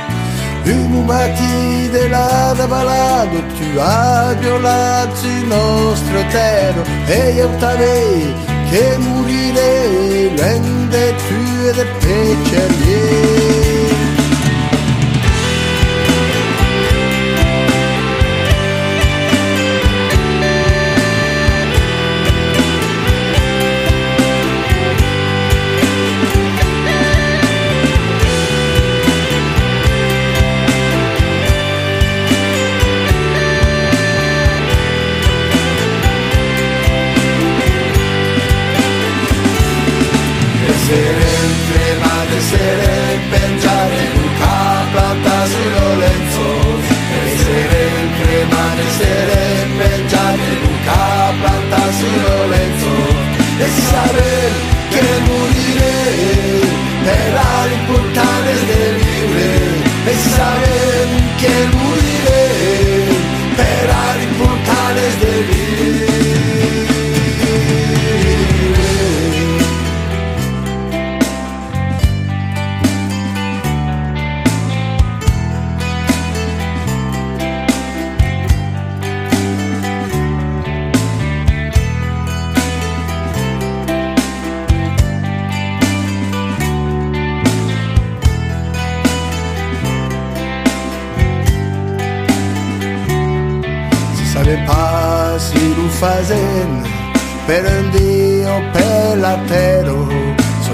Un 0.65 1.03
mattino 1.05 1.91
della 1.91 2.53
da 2.55 2.67
balato, 2.67 3.43
tu 3.57 3.77
hai 3.77 4.35
violato 4.37 5.25
il 5.25 5.45
nostro 5.45 6.25
terra 6.29 6.83
e 7.05 7.31
io 7.33 7.49
t'avevo 7.57 8.51
che 8.69 8.97
morire, 8.97 10.31
rende 10.35 11.15
tu 11.15 11.67
e 11.67 11.73
del 11.73 11.87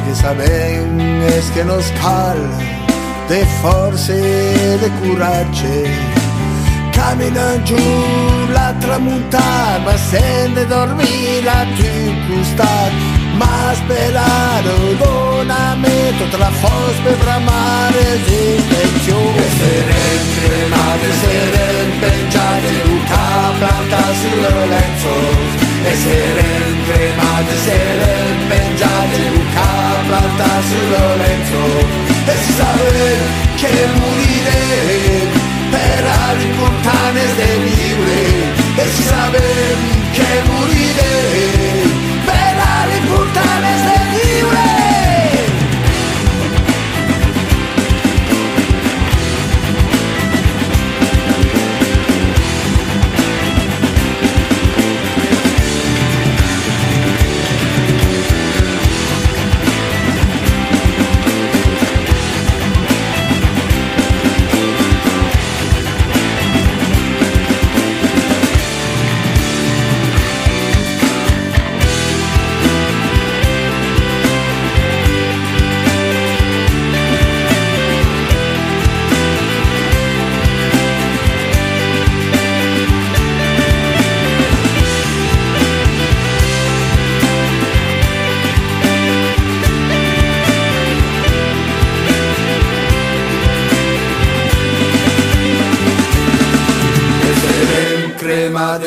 que 0.09 0.15
saben 0.15 1.21
es 1.37 1.51
che 1.51 1.63
nos 1.63 1.85
parla 2.01 2.57
de 3.29 3.45
forze 3.61 4.15
e 4.15 4.77
de 4.83 4.89
coraggio. 5.01 5.75
Camminano 6.91 7.61
giù 7.63 7.85
la 8.51 8.73
tramuntana, 8.79 9.79
ma 9.85 9.95
se 10.09 10.49
ne 10.53 10.65
dormì 10.65 11.41
la 11.43 11.63
tu 11.77 11.91
costat. 12.27 12.93
Ma 13.39 13.71
sperato 13.81 14.73
doname 14.97 15.95
tutta 16.17 16.37
la 16.37 16.51
forza 16.61 17.01
per 17.03 17.17
bramare 17.23 18.03
l'intenzione. 18.25 19.45
E 19.45 19.49
serem 19.59 20.21
cremate, 20.35 21.09
serem 21.21 21.89
beggiate, 22.01 22.69
luca 22.83 23.25
planta 23.59 24.03
sul 24.19 24.41
lezzo. 24.73 25.15
E 25.89 25.93
serem 26.03 26.75
cremate, 26.87 27.55
serem 27.65 28.37
beggiate, 28.49 29.17
luca 29.35 29.68
plantas 30.09 30.65
y 30.73 30.83
lo 30.91 31.05
lento 31.23 31.63
es 32.33 32.41
saber 32.57 33.17
que 33.61 33.71
moriré 33.99 35.29
Errar 35.71 36.37
montanes 36.57 37.31
de 37.37 37.49
libre. 37.69 38.21
Es 38.83 38.93
saber 39.05 39.75
que 40.15 40.29
moriré 40.49 41.15
Errar 42.25 42.89
montanes 43.11 43.79
de 43.85 43.98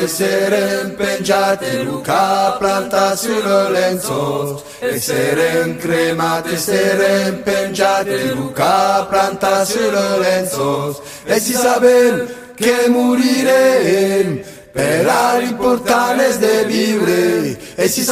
essere 0.03 0.81
impengiate, 0.83 1.83
Luca 1.83 2.55
planta 2.59 3.15
sul 3.15 3.43
lenzo. 3.71 4.63
Essere 4.79 5.77
cremate, 5.77 6.53
essere 6.53 7.27
impengiate, 7.29 8.33
Luca 8.33 9.05
planta 9.09 9.63
sul 9.65 9.93
lenzo. 10.19 11.01
E 11.25 11.39
si 11.39 11.53
saben 11.53 12.27
che 12.55 12.87
morire 12.89 14.43
per 14.71 15.07
ali 15.07 15.53
portales 15.53 16.37
de 16.37 16.65
vivere. 16.65 17.57
E 17.75 17.87
si 17.87 18.03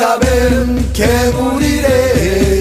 che 0.91 1.31
morire 1.33 2.60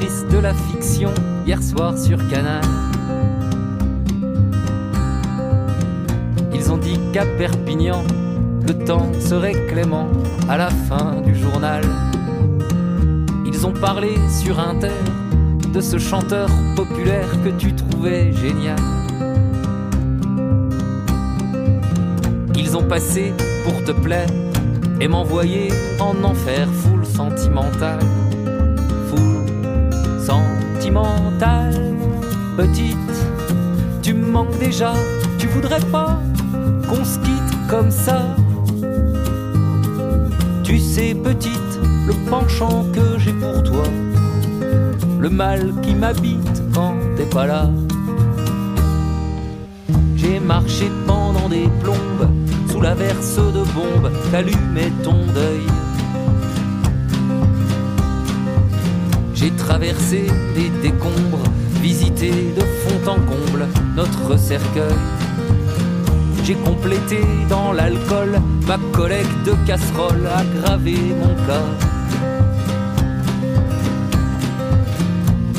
de 0.00 0.38
la 0.38 0.52
fiction 0.52 1.10
hier 1.46 1.62
soir 1.62 1.96
sur 1.96 2.18
Canal. 2.28 2.62
Ils 6.52 6.72
ont 6.72 6.76
dit 6.76 6.98
qu'à 7.12 7.24
Perpignan, 7.24 8.02
le 8.66 8.74
temps 8.84 9.12
serait 9.20 9.54
clément 9.68 10.08
à 10.48 10.56
la 10.56 10.70
fin 10.70 11.20
du 11.20 11.34
journal. 11.34 11.82
Ils 13.46 13.66
ont 13.66 13.72
parlé 13.72 14.14
sur 14.28 14.58
Inter 14.58 14.90
de 15.72 15.80
ce 15.80 15.98
chanteur 15.98 16.48
populaire 16.74 17.30
que 17.44 17.50
tu 17.50 17.72
trouvais 17.72 18.32
génial. 18.32 18.78
Ils 22.56 22.76
ont 22.76 22.84
passé 22.84 23.32
pour 23.64 23.84
te 23.84 23.92
plaire 23.92 24.28
et 25.00 25.06
m'envoyer 25.06 25.68
en 26.00 26.24
enfer 26.24 26.68
full 26.82 27.06
sentimental. 27.06 28.00
Petite, 32.56 32.96
tu 34.02 34.14
me 34.14 34.26
manques 34.26 34.58
déjà, 34.58 34.92
tu 35.38 35.46
voudrais 35.48 35.80
pas 35.90 36.20
qu'on 36.88 37.04
se 37.04 37.18
quitte 37.18 37.68
comme 37.68 37.90
ça. 37.90 38.36
Tu 40.62 40.78
sais, 40.78 41.14
petite, 41.14 41.80
le 42.06 42.12
penchant 42.30 42.84
que 42.92 43.18
j'ai 43.18 43.32
pour 43.32 43.62
toi, 43.62 43.84
le 45.18 45.30
mal 45.30 45.72
qui 45.82 45.94
m'habite 45.94 46.62
quand 46.72 46.94
t'es 47.16 47.26
pas 47.26 47.46
là. 47.46 47.70
J'ai 50.16 50.38
marché 50.38 50.90
pendant 51.06 51.48
des 51.48 51.68
plombes 51.82 52.30
sous 52.70 52.80
la 52.80 52.94
verse 52.94 53.36
de 53.36 53.64
bombes 53.72 54.12
qu'allumait 54.30 54.92
ton 55.02 55.16
deuil. 55.34 55.66
J'ai 59.44 59.50
traversé 59.50 60.22
des 60.54 60.70
décombres, 60.80 61.44
visité 61.82 62.30
de 62.30 62.62
fond 62.62 63.10
en 63.10 63.16
comble 63.16 63.66
notre 63.94 64.38
cercueil. 64.38 64.96
J'ai 66.44 66.54
complété 66.54 67.20
dans 67.50 67.74
l'alcool 67.74 68.40
ma 68.66 68.78
collecte 68.92 69.44
de 69.44 69.52
casseroles, 69.66 70.26
aggravé 70.34 70.96
mon 71.20 71.34
cas. 71.46 71.68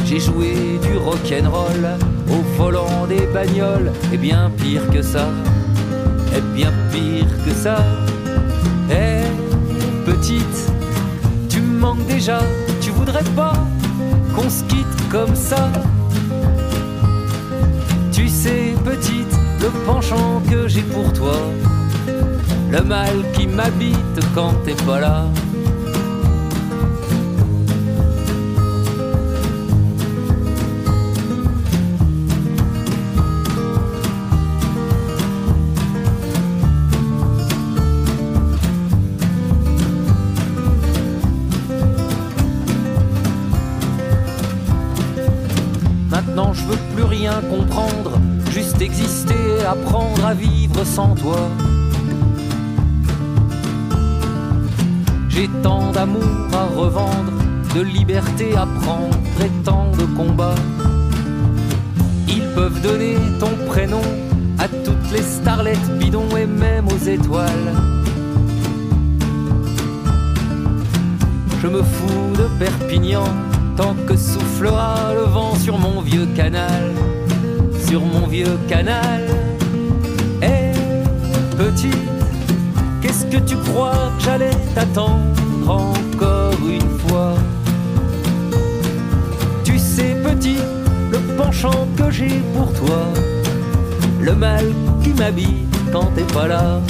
J'ai 0.08 0.20
joué 0.20 0.80
du 0.82 0.98
rock'n'roll 0.98 1.86
au 2.32 2.42
volant 2.58 3.06
des 3.08 3.28
bagnoles, 3.28 3.92
et 4.12 4.18
bien 4.18 4.52
pire 4.58 4.90
que 4.90 5.04
ça. 5.04 5.28
est 6.36 6.56
bien 6.56 6.74
pire 6.92 7.28
que 7.46 7.52
ça. 7.52 7.78
Eh, 8.90 9.22
petite, 10.10 10.72
tu 11.50 11.62
me 11.62 11.80
manques 11.80 12.08
déjà, 12.08 12.40
voudrais 13.06 13.24
pas 13.36 13.54
qu'on 14.36 14.50
se 14.50 14.64
quitte 14.64 15.10
comme 15.12 15.36
ça. 15.36 15.70
Tu 18.12 18.28
sais, 18.28 18.74
petite, 18.84 19.34
le 19.62 19.70
penchant 19.86 20.42
que 20.50 20.68
j'ai 20.68 20.82
pour 20.82 21.14
toi, 21.14 21.36
le 22.72 22.82
mal 22.82 23.24
qui 23.34 23.48
m'habite 23.48 24.20
quand 24.34 24.54
t'es 24.66 24.74
pas 24.86 25.00
là. 25.00 25.26
Exister, 48.98 49.66
apprendre 49.68 50.26
à 50.26 50.34
vivre 50.34 50.86
sans 50.86 51.16
toi. 51.16 51.50
J'ai 55.28 55.50
tant 55.62 55.92
d'amour 55.92 56.48
à 56.54 56.66
revendre, 56.80 57.34
de 57.76 57.82
liberté 57.82 58.56
à 58.56 58.66
prendre 58.82 59.18
et 59.44 59.50
tant 59.64 59.92
de 59.92 60.06
combats. 60.16 60.62
Ils 62.28 62.48
peuvent 62.56 62.82
donner 62.82 63.16
ton 63.40 63.52
prénom 63.68 64.08
à 64.60 64.68
toutes 64.70 65.12
les 65.12 65.24
starlettes 65.24 65.98
bidons 66.00 66.34
et 66.38 66.46
même 66.46 66.88
aux 66.88 67.06
étoiles. 67.06 67.74
Je 71.62 71.68
me 71.68 71.82
fous 71.84 72.32
de 72.38 72.48
Perpignan 72.60 73.26
tant 73.76 73.96
que 74.08 74.16
soufflera 74.16 75.14
le 75.14 75.24
vent 75.24 75.54
sur 75.56 75.78
mon 75.78 76.00
vieux 76.00 76.28
canal, 76.28 76.94
sur 77.96 78.04
mon 78.04 78.28
vieux 78.28 78.58
canal. 78.68 79.24
Eh, 80.42 80.74
petite, 81.56 82.10
qu'est-ce 83.02 83.26
que 83.26 83.38
tu 83.38 83.56
crois 83.56 84.12
que 84.18 84.24
j'allais 84.26 84.58
t'attendre 84.74 85.24
encore 85.66 86.60
une 86.68 86.92
fois? 87.08 87.36
Tu 89.64 89.80
sais, 89.80 90.14
petit, 90.26 90.58
le 91.10 91.20
penchant 91.38 91.88
que 91.98 92.12
j'ai 92.12 92.42
pour 92.54 92.74
toi, 92.74 93.04
le 94.20 94.36
mal 94.36 94.66
qui 95.02 95.12
m'habite 95.14 95.74
quand 95.94 96.12
t'es 96.16 96.34
pas 96.34 96.50
là. 96.50 96.82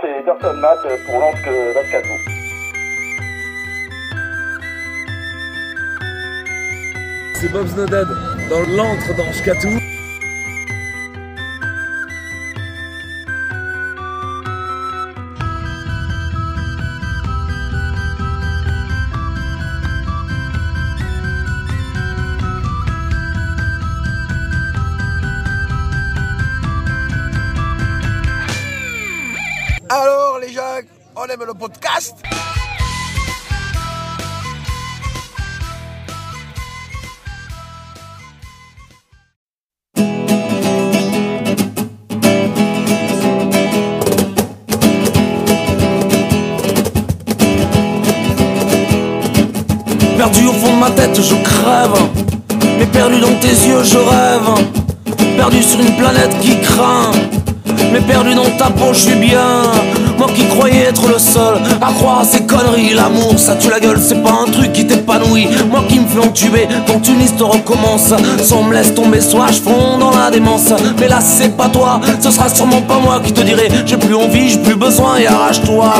c'est 0.00 0.20
Eberton 0.20 0.56
Matt 0.60 0.78
pour 1.06 1.18
Lanske 1.18 1.48
Vascato. 1.48 1.65
Bob 7.56 7.68
Snowden 7.68 8.06
dans 8.50 8.60
l'antre 8.76 9.14
d'Anshkatou. 9.16 9.68
Alors 9.68 9.85
c'est 63.98 64.22
pas 64.22 64.32
un 64.46 64.50
truc 64.50 64.72
qui 64.72 64.86
t'épanouit. 64.86 65.48
Moi 65.70 65.84
qui 65.88 66.00
me 66.00 66.06
fais 66.06 66.26
entuber 66.26 66.66
quand 66.86 67.06
une 67.08 67.20
histoire 67.20 67.52
recommence. 67.52 68.12
Soit 68.42 68.58
on 68.58 68.64
me 68.64 68.74
laisse 68.74 68.94
tomber, 68.94 69.20
soit 69.20 69.48
je 69.48 69.60
fonds 69.60 69.98
dans 69.98 70.10
la 70.10 70.30
démence. 70.30 70.72
Mais 70.98 71.08
là, 71.08 71.18
c'est 71.20 71.56
pas 71.56 71.68
toi, 71.68 72.00
ce 72.20 72.30
sera 72.30 72.48
sûrement 72.48 72.82
pas 72.82 72.98
moi 72.98 73.20
qui 73.24 73.32
te 73.32 73.42
dirai 73.42 73.68
J'ai 73.84 73.96
plus 73.96 74.14
envie, 74.14 74.48
j'ai 74.48 74.58
plus 74.58 74.76
besoin 74.76 75.16
et 75.18 75.26
arrache-toi. 75.26 75.92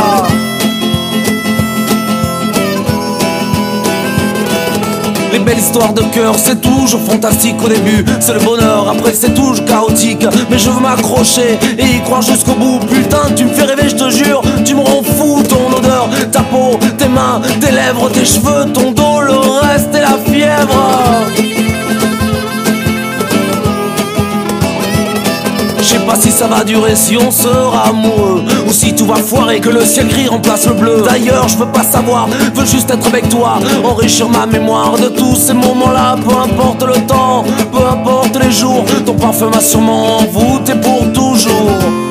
Les 5.37 5.41
belles 5.41 5.59
histoires 5.59 5.93
de 5.93 6.01
cœur, 6.15 6.35
c'est 6.39 6.63
toujours 6.63 7.03
fantastique 7.03 7.57
au 7.63 7.69
début. 7.69 8.03
C'est 8.21 8.33
le 8.33 8.41
bonheur, 8.41 8.89
après 8.89 9.13
c'est 9.13 9.35
toujours 9.35 9.63
chaotique. 9.67 10.27
Mais 10.51 10.59
je 10.59 10.71
veux 10.71 10.81
m'accrocher 10.81 11.59
et 11.79 11.85
y 11.85 12.01
croire 12.05 12.23
jusqu'au 12.23 12.55
bout. 12.55 12.79
Putain, 12.87 13.35
tu 13.37 13.45
me 13.45 13.51
fais 13.51 13.65
rêver, 13.65 13.89
je 13.91 13.97
te 13.97 14.09
jure. 14.09 14.41
Tu 14.65 14.75
me 14.75 14.81
rends 14.81 15.03
fou, 15.03 15.16
ta 16.33 16.41
peau, 16.41 16.79
tes 16.99 17.09
mains, 17.09 17.41
tes 17.61 17.71
lèvres, 17.73 18.11
tes 18.11 18.25
cheveux, 18.25 18.73
ton 18.73 18.93
dos, 18.93 19.21
le 19.21 19.39
reste 19.67 19.95
et 19.95 20.01
la 20.01 20.19
fièvre. 20.25 21.27
Je 25.79 25.85
sais 25.85 25.99
pas 26.01 26.17
si 26.17 26.33
ça 26.33 26.49
va 26.49 26.65
durer, 26.65 26.97
si 26.97 27.17
on 27.17 27.31
sera 27.31 27.91
amoureux 27.91 28.43
Ou 28.67 28.73
si 28.73 28.93
tout 28.93 29.07
va 29.07 29.15
foirer, 29.15 29.61
que 29.61 29.69
le 29.69 29.85
ciel 29.85 30.09
gris 30.09 30.27
remplace 30.27 30.67
le 30.67 30.75
bleu 30.75 31.03
D'ailleurs, 31.05 31.47
je 31.47 31.57
veux 31.57 31.67
pas 31.67 31.85
savoir, 31.85 32.27
veux 32.55 32.65
juste 32.65 32.91
être 32.91 33.07
avec 33.07 33.29
toi 33.29 33.59
Enrichir 33.85 34.29
ma 34.29 34.47
mémoire 34.47 34.97
de 34.97 35.09
tous 35.09 35.37
ces 35.37 35.55
moments-là. 35.55 36.17
Peu 36.27 36.35
importe 36.35 36.83
le 36.83 37.07
temps, 37.07 37.45
peu 37.71 37.87
importe 37.87 38.37
les 38.43 38.51
jours 38.51 38.85
Ton 39.05 39.15
parfum 39.15 39.51
m'a 39.51 39.61
sûrement 39.61 40.19
envoûté 40.19 40.73
pour 40.75 41.13
toujours 41.13 42.06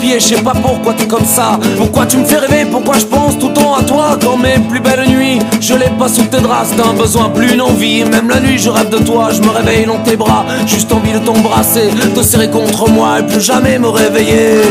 je 0.00 0.18
sais 0.18 0.42
pas 0.42 0.52
pourquoi 0.52 0.94
t'es 0.94 1.06
comme 1.06 1.24
ça. 1.24 1.58
Pourquoi 1.76 2.06
tu 2.06 2.18
me 2.18 2.24
fais 2.24 2.38
rêver, 2.38 2.64
pourquoi 2.70 2.98
je 2.98 3.04
pense 3.04 3.38
tout 3.38 3.48
le 3.48 3.54
temps 3.54 3.74
à 3.74 3.82
toi 3.82 4.18
Quand 4.20 4.36
mes 4.36 4.58
plus 4.68 4.80
belles 4.80 5.08
nuits, 5.08 5.38
je 5.60 5.74
les 5.74 5.90
passe 5.98 6.14
sous 6.14 6.24
tes 6.24 6.40
draps 6.40 6.70
C'est 6.70 6.96
besoin, 6.96 7.28
plus 7.30 7.52
une 7.54 7.60
envie, 7.60 8.04
même 8.04 8.28
la 8.28 8.40
nuit 8.40 8.58
je 8.58 8.70
rêve 8.70 8.90
de 8.90 8.98
toi 8.98 9.30
Je 9.32 9.40
me 9.42 9.50
réveille 9.50 9.86
dans 9.86 9.98
tes 9.98 10.16
bras, 10.16 10.44
juste 10.66 10.92
envie 10.92 11.12
de 11.12 11.18
t'embrasser 11.18 11.90
Te 12.14 12.22
serrer 12.22 12.50
contre 12.50 12.88
moi 12.90 13.20
et 13.20 13.22
plus 13.24 13.40
jamais 13.40 13.78
me 13.78 13.88
réveiller 13.88 14.62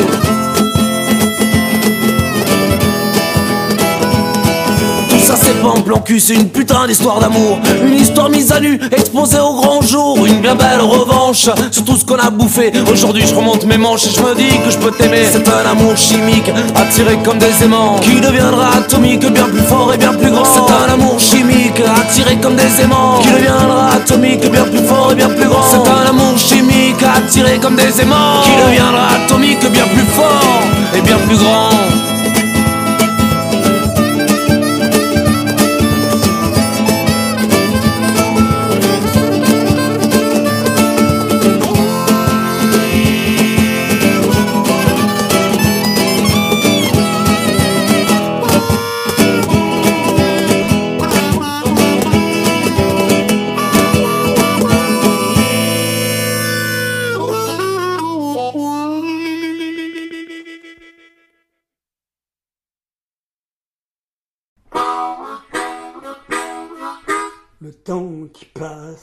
c'est 6.19 6.33
une 6.33 6.49
putain 6.49 6.87
d'histoire 6.87 7.19
d'amour. 7.19 7.59
Une 7.85 7.95
histoire 7.95 8.29
mise 8.29 8.51
à 8.51 8.59
nu, 8.59 8.79
exposée 8.91 9.39
au 9.39 9.53
grand 9.53 9.81
jour. 9.81 10.25
Une 10.25 10.41
bien 10.41 10.55
belle 10.55 10.81
revanche 10.81 11.49
sur 11.71 11.85
tout 11.85 11.95
ce 11.95 12.05
qu'on 12.05 12.15
a 12.15 12.29
bouffé. 12.29 12.71
Aujourd'hui 12.91 13.23
je 13.25 13.33
remonte 13.33 13.65
mes 13.65 13.77
manches 13.77 14.07
et 14.07 14.09
je 14.09 14.21
me 14.21 14.35
dis 14.35 14.57
que 14.65 14.71
je 14.71 14.77
peux 14.77 14.91
t'aimer. 14.91 15.23
C'est 15.31 15.47
un 15.47 15.71
amour 15.71 15.95
chimique, 15.95 16.49
attiré 16.75 17.17
comme 17.23 17.37
des 17.37 17.63
aimants 17.63 17.99
Qui 18.01 18.19
deviendra 18.19 18.69
atomique, 18.77 19.25
bien 19.31 19.45
plus 19.45 19.61
fort 19.61 19.93
et 19.93 19.97
bien 19.97 20.13
plus 20.13 20.31
grand. 20.31 20.45
C'est 20.45 20.73
un 20.73 20.93
amour 20.93 21.19
chimique, 21.19 21.81
attiré 22.01 22.35
comme 22.37 22.55
des 22.55 22.81
aimants 22.81 23.19
Qui 23.21 23.29
deviendra 23.29 23.91
atomique, 23.91 24.51
bien 24.51 24.63
plus 24.63 24.85
fort 24.85 25.11
et 25.11 25.15
bien 25.15 25.29
plus 25.29 25.47
grand. 25.47 25.63
C'est 25.69 25.89
un 25.89 26.09
amour 26.09 26.37
chimique, 26.37 27.03
attiré 27.03 27.59
comme 27.59 27.75
des 27.75 28.01
aimants 28.01 28.41
Qui 28.43 28.51
deviendra 28.65 29.07
atomique, 29.23 29.71
bien 29.71 29.87
plus 29.87 30.07
fort 30.15 30.63
et 30.95 31.01
bien 31.01 31.17
plus 31.27 31.37
grand 31.37 31.96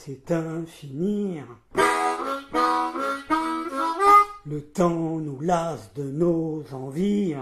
passe 0.04 0.08
est 0.08 0.32
infini. 0.32 1.40
Le 4.46 4.60
temps 4.60 5.18
nous 5.18 5.40
lasse 5.40 5.92
de 5.94 6.02
nos 6.02 6.62
envies. 6.72 7.34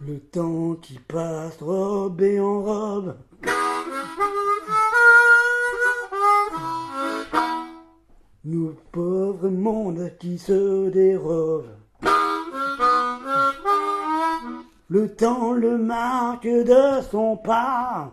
Le 0.00 0.18
temps 0.32 0.74
qui 0.80 0.98
passe 0.98 1.58
robe 1.60 2.22
et 2.22 2.40
en 2.40 2.62
robe. 2.62 3.16
Nous 8.44 8.74
pauvres 8.90 9.50
mondes 9.50 10.12
qui 10.18 10.38
se 10.38 10.88
dérobent. 10.90 11.66
Le 14.88 15.14
temps 15.14 15.52
le 15.52 15.78
marque 15.78 16.48
de 16.48 17.02
son 17.10 17.36
pas. 17.36 18.12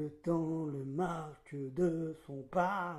Le 0.00 0.08
temps 0.08 0.64
le 0.64 0.82
marque 0.82 1.54
de 1.74 2.16
son 2.26 2.42
pas. 2.50 2.98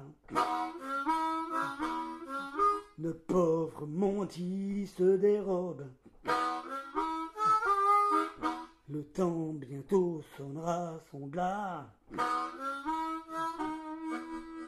Le 2.99 3.13
pauvre 3.15 3.87
Monty 3.87 4.85
se 4.85 5.17
dérobe. 5.17 5.87
Le 8.87 9.03
temps 9.15 9.53
bientôt 9.53 10.21
sonnera 10.37 10.99
son 11.09 11.25
glas. 11.25 11.87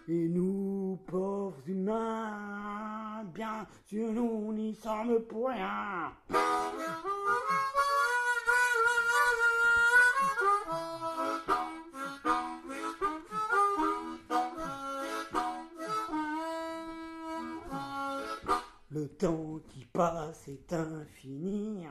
Et 0.08 0.28
nous, 0.28 0.98
pauvres 1.06 1.62
humains, 1.68 3.24
bien 3.32 3.68
sûr, 3.86 4.12
nous 4.12 4.54
n'y 4.54 4.74
sommes 4.74 5.20
pour 5.30 5.50
rien. 5.50 6.12
Le 18.94 19.08
temps 19.08 19.60
qui 19.70 19.86
passe 19.86 20.48
est 20.48 20.72
infini. 20.72 21.88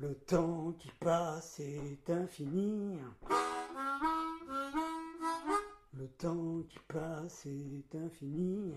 Le 0.00 0.14
temps 0.14 0.72
qui 0.78 0.90
passe 0.98 1.60
est 1.60 2.08
infini. 2.08 2.98
Le 5.92 6.08
temps 6.08 6.62
qui 6.68 6.78
passe 6.88 7.46
est 7.46 7.94
infini. 7.94 8.74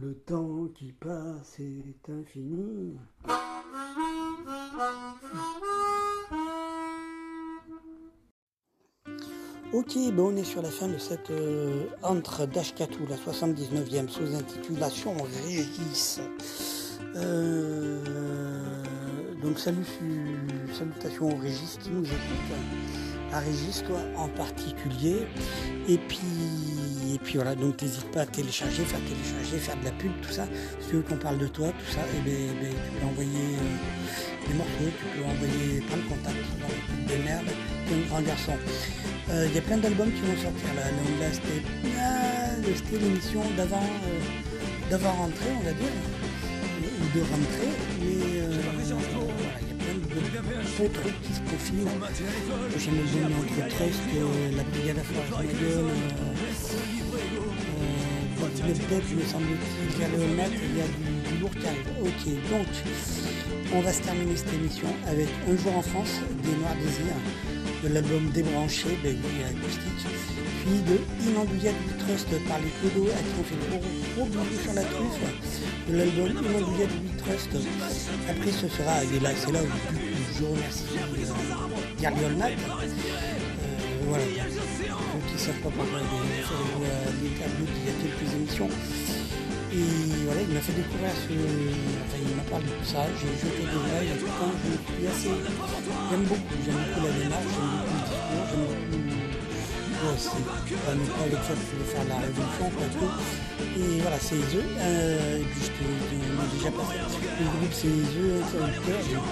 Le 0.00 0.14
temps 0.18 0.68
qui 0.74 0.92
passe 0.92 1.58
est 1.58 2.08
infini. 2.08 2.98
Ok, 9.72 9.96
bon, 10.12 10.32
on 10.32 10.36
est 10.36 10.44
sur 10.44 10.60
la 10.60 10.68
fin 10.70 10.86
de 10.86 10.98
cette 10.98 11.30
euh, 11.30 11.86
entre 12.02 12.46
d'Ashkatou, 12.46 13.06
la 13.08 13.16
79e, 13.16 14.08
sous 14.08 14.34
intitulation 14.34 15.16
Régis. 15.44 16.20
Euh, 17.16 18.04
donc 19.42 19.58
salut, 19.58 19.86
salutations 20.72 21.30
au 21.30 21.36
Régis 21.40 21.78
qui 21.82 21.88
nous 21.88 22.04
écoute, 22.04 22.58
à 23.32 23.38
Régis 23.40 23.82
en 24.16 24.28
particulier. 24.28 25.26
Et 25.88 25.96
puis, 25.96 26.18
et 27.14 27.18
puis 27.18 27.34
voilà, 27.34 27.54
donc 27.54 27.80
n'hésite 27.82 28.10
pas 28.10 28.22
à 28.22 28.26
télécharger, 28.26 28.84
faire 28.84 29.00
télécharger, 29.00 29.58
faire 29.58 29.76
de 29.76 29.84
la 29.84 29.90
pub, 29.92 30.12
tout 30.22 30.32
ça. 30.32 30.46
Si 30.80 30.88
tu 30.88 30.96
veux 30.96 31.02
qu'on 31.02 31.16
parle 31.16 31.38
de 31.38 31.46
toi, 31.46 31.68
tout 31.68 31.92
ça, 31.92 32.00
et 32.00 32.20
ben, 32.24 32.34
ben, 32.60 32.70
tu 32.70 33.00
peux 33.00 33.06
envoyer 33.06 33.30
euh, 33.30 34.48
des 34.48 34.54
morceaux, 34.54 34.90
tu 34.98 35.04
peux 35.18 35.24
envoyer 35.24 35.80
plein 35.80 35.96
de 35.98 36.08
contacts, 36.08 37.08
des 37.08 37.18
merdes, 37.24 37.52
un 37.92 38.08
grand 38.08 38.22
garçon. 38.22 38.52
Euh, 39.30 39.46
Il 39.48 39.54
y 39.54 39.58
a 39.58 39.62
plein 39.62 39.76
d'albums 39.76 40.10
qui 40.12 40.20
vont 40.20 40.36
sortir 40.36 40.74
là. 40.74 40.88
Donc 40.88 41.20
là, 41.20 41.26
c'était 41.32 41.62
ah, 41.98 42.98
l'émission 42.98 43.42
d'avant 43.56 43.82
euh, 43.82 44.90
d'avant 44.90 45.12
rentrée, 45.12 45.52
on 45.60 45.64
va 45.64 45.72
dire, 45.72 45.94
ou 46.82 47.18
de 47.18 47.22
rentrée. 47.22 48.21
Beaux 50.78 50.88
trucs 50.88 51.20
qui 51.22 51.32
se 51.34 51.40
profilent. 51.40 51.88
Entre 51.88 52.08
Trust, 53.68 54.00
euh, 54.16 54.56
la 54.56 54.64
Brigade 54.64 54.98
à 54.98 55.02
Forge 55.02 55.44
Gueule, 55.44 55.56
euh, 55.62 55.92
le 58.66 58.72
Dead, 58.74 59.04
me 59.16 59.24
semble-t-il, 59.24 59.88
il 59.94 60.00
y 60.00 60.04
a 60.04 60.08
le 60.08 60.18
Net, 60.36 60.52
il 60.52 60.76
y 60.76 60.80
a 60.80 60.86
du, 60.86 61.34
du 61.34 61.40
lourd 61.40 61.50
qui. 61.50 61.66
Ok, 62.02 62.22
donc 62.50 62.66
on 63.74 63.80
va 63.80 63.92
se 63.92 64.02
terminer 64.02 64.36
cette 64.36 64.52
émission 64.54 64.88
avec 65.08 65.28
Un 65.48 65.56
jour 65.56 65.76
en 65.76 65.82
France, 65.82 66.20
des 66.42 66.56
Noirs 66.56 66.76
Désirs 66.76 67.16
de 67.82 67.88
l'album 67.88 68.30
Débranché, 68.30 68.96
ben 69.02 69.16
oui, 69.16 69.42
acoustique, 69.42 70.06
puis 70.64 70.78
de 70.82 71.28
Inandouillade 71.28 71.74
du 71.88 72.04
Trust 72.04 72.28
par 72.46 72.58
les 72.60 72.70
Clodo 72.78 73.10
à 73.10 73.18
qui 73.18 73.34
on 73.40 73.44
fait 73.44 73.58
gros, 73.68 74.26
gros 74.26 74.62
sur 74.62 74.72
la 74.74 74.82
truffe, 74.82 75.18
de 75.88 75.96
l'album 75.96 76.30
Inandouillade 76.30 76.90
du 76.90 77.16
Trust. 77.16 77.48
Après 78.30 78.52
ce 78.52 78.68
sera, 78.68 79.02
et 79.02 79.20
là 79.20 79.30
c'est 79.34 79.50
là 79.50 79.60
où 79.62 80.11
je 80.42 80.46
remercie 80.46 80.84
Gary 82.00 82.24
Olnack. 82.24 82.52
Euh, 82.52 82.88
voilà, 84.08 84.24
ceux 84.24 84.82
qui 85.28 85.34
ne 85.34 85.38
savent 85.38 85.62
pas 85.62 85.70
pourquoi 85.70 86.00
j'ai 86.02 86.42
fait 86.42 86.58
l'interview 87.22 87.66
d'il 87.70 87.84
y 87.86 87.90
a 87.90 87.96
quelques 88.02 88.34
émissions. 88.34 88.68
Et 89.72 90.26
voilà, 90.26 90.40
il 90.42 90.52
m'a 90.52 90.60
fait 90.60 90.72
découvrir 90.72 91.10
ce. 91.14 91.32
Enfin, 91.32 92.18
il 92.20 92.34
m'a 92.36 92.42
parlé 92.50 92.66
de 92.66 92.70
tout 92.72 92.84
ça, 92.84 93.06
j'ai 93.16 93.32
jeté 93.38 93.62
des 93.62 93.72
oreilles, 93.72 94.10
quand 94.18 94.52
je 94.58 94.72
suis 94.82 95.06
assez. 95.06 95.32
J'aime 96.10 96.24
beaucoup, 96.26 96.56
j'aime 96.64 96.80
beaucoup 96.82 97.06
la 97.06 97.12
démarche, 97.22 97.52
j'aime 97.54 97.70
beaucoup 97.72 97.94
le 97.94 98.02
discours, 98.02 98.42
j'aime 98.50 98.66
beaucoup. 98.66 99.22
Ouais, 100.02 100.18
c'est 100.18 100.34
pas 100.82 100.94
non 100.98 101.06
plus 101.06 101.22
avec 101.22 101.42
ça 101.46 101.54
que 101.54 101.62
je 101.62 101.78
veux 101.78 101.86
faire 101.86 102.06
la 102.10 102.18
révolution, 102.18 102.66
quoi, 102.74 102.86
tout. 102.90 103.12
Et 103.78 104.00
voilà, 104.02 104.18
c'est 104.18 104.34
œufs. 104.34 104.66
Euh, 104.66 105.38
et 105.38 105.44
puis 105.46 105.62
je 105.62 105.70
te 105.70 105.82
l'ai 105.86 106.58
déjà 106.58 106.70
passé. 106.74 106.98
Le 106.98 107.46
groupe, 107.46 107.70
c'est 107.70 107.86
les 107.86 108.10
œufs, 108.18 108.42
interrupteurs. 108.42 109.22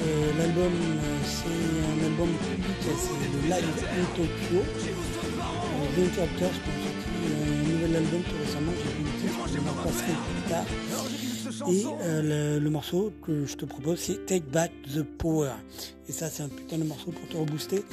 Euh, 0.00 0.32
L'album, 0.38 0.72
c'est 1.24 1.46
un 1.48 2.06
album 2.06 2.28
public, 2.28 2.76
c'est 2.82 3.18
le 3.32 3.40
Live 3.48 3.84
in 3.84 4.04
Tokyo. 4.16 4.62
Euh, 5.98 6.08
pour 6.08 6.14
sorti 6.14 6.44
un 7.24 7.72
nouvel 7.72 7.96
album 7.96 8.22
tout 8.22 8.36
récemment, 8.44 8.72
j'ai 8.76 8.90
vu 8.96 9.04
le 9.04 9.12
titre, 9.20 9.38
je 9.46 9.58
plus 9.58 10.48
tard. 10.48 10.66
Et 11.68 11.84
euh, 12.02 12.60
le, 12.60 12.70
morceau 12.70 13.12
que 13.22 13.44
je 13.46 13.56
te 13.56 13.64
propose, 13.64 13.98
c'est 13.98 14.24
Take 14.26 14.50
Back 14.52 14.70
the 14.94 15.02
Power. 15.02 15.52
Et 16.08 16.12
ça, 16.12 16.28
c'est 16.28 16.42
un 16.42 16.48
putain 16.48 16.78
de 16.78 16.84
morceau 16.84 17.10
pour 17.10 17.28
te 17.28 17.36
rebooster. 17.36 17.84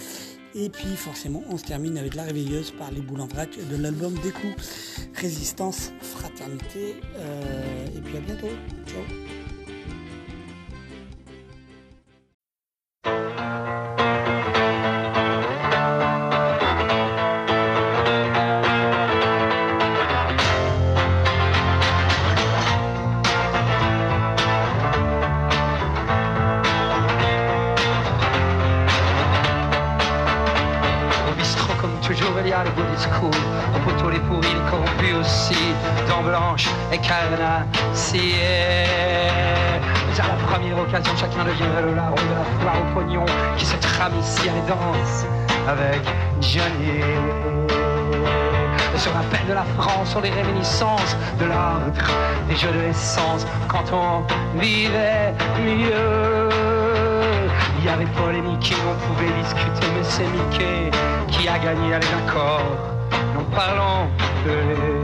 Et 0.53 0.69
puis, 0.69 0.95
forcément, 0.95 1.43
on 1.49 1.57
se 1.57 1.65
termine 1.65 1.97
avec 1.97 2.15
La 2.15 2.23
Réveilleuse 2.23 2.71
par 2.71 2.91
les 2.91 3.01
boules 3.01 3.21
en 3.21 3.27
vrac 3.27 3.49
de 3.57 3.75
l'album 3.75 4.13
Des 4.23 4.31
coups. 4.31 5.09
Résistance, 5.15 5.91
fraternité. 6.01 6.95
Euh, 7.17 7.87
et 7.95 8.01
puis 8.01 8.17
à 8.17 8.21
bientôt. 8.21 8.47
Ciao. 8.87 9.01
Et 36.95 37.09
à 40.21 40.27
la 40.27 40.33
première 40.47 40.79
occasion, 40.79 41.13
chacun 41.17 41.43
devient 41.43 41.65
le 41.85 41.93
larron 41.93 42.15
de 42.15 42.35
la 42.35 42.45
foire 42.61 42.75
au 42.79 42.93
pognon 42.93 43.25
qui 43.57 43.65
se 43.65 43.75
trame 43.77 44.13
ici 44.19 44.47
à 44.47 44.53
les 44.53 44.61
danse 44.61 45.25
avec 45.67 46.01
Johnny. 46.39 47.01
Se 48.95 49.09
rappelle 49.09 49.45
de 49.49 49.53
la 49.53 49.65
France 49.77 50.11
sur 50.11 50.21
les 50.21 50.29
réminiscences 50.29 51.17
de 51.37 51.45
l'ordre 51.45 51.91
des 52.47 52.55
jeux 52.55 52.71
de 52.71 52.79
l'essence 52.87 53.45
quand 53.67 53.91
on 53.91 54.23
vivait 54.57 55.33
mieux. 55.59 56.49
Il 57.79 57.85
y 57.85 57.89
avait 57.89 58.05
polémique, 58.05 58.73
on 58.89 58.95
pouvait 59.05 59.33
discuter, 59.41 59.87
mais 59.95 60.03
c'est 60.03 60.23
Mickey 60.23 60.91
qui 61.27 61.49
a 61.49 61.59
gagné, 61.59 61.93
allez 61.93 62.07
d'accord. 62.07 62.61
En 63.37 63.43
parlant 63.53 64.07
de 64.45 64.94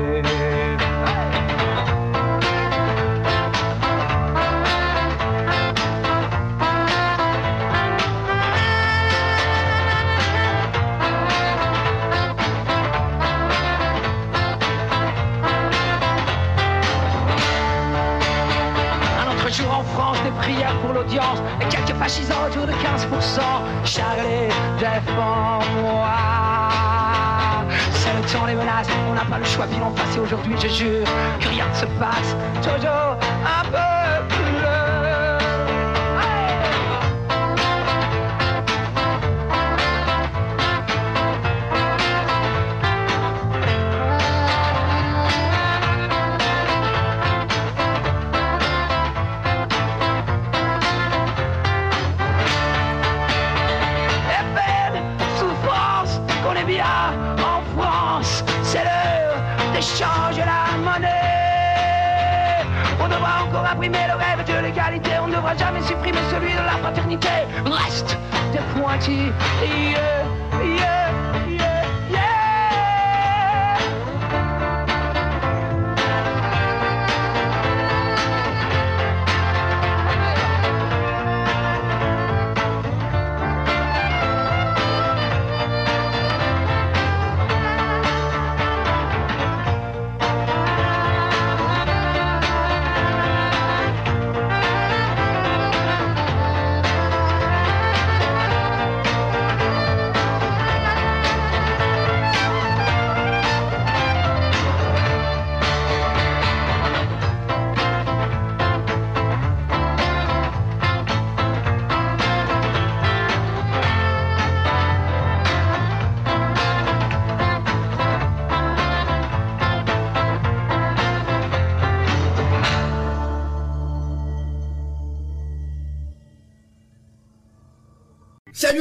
fascisants 22.02 22.48
autour 22.48 22.66
de 22.66 22.72
15%. 22.72 23.40
Charlie, 23.86 24.50
défends-moi. 24.80 26.10
C'est 27.94 28.14
le 28.14 28.22
temps 28.34 28.48
des 28.48 28.56
menaces, 28.56 28.88
on 29.08 29.14
n'a 29.14 29.26
pas 29.26 29.38
le 29.38 29.46
choix, 29.46 29.68
bilan 29.68 29.92
passé 29.92 30.20
aujourd'hui, 30.20 30.56
je 30.60 30.68
jure 30.68 31.08
que 31.40 31.48
rien 31.48 31.68
ne 31.70 31.76
se 31.76 31.86
passe. 32.02 32.36
Toujours 32.64 33.18
supprimer 65.84 66.20
celui 66.32 66.52
de 66.52 66.58
la 66.58 66.78
fraternité. 66.82 67.30
Reste 67.66 68.18
des 68.52 68.60
pointillés. 68.80 69.32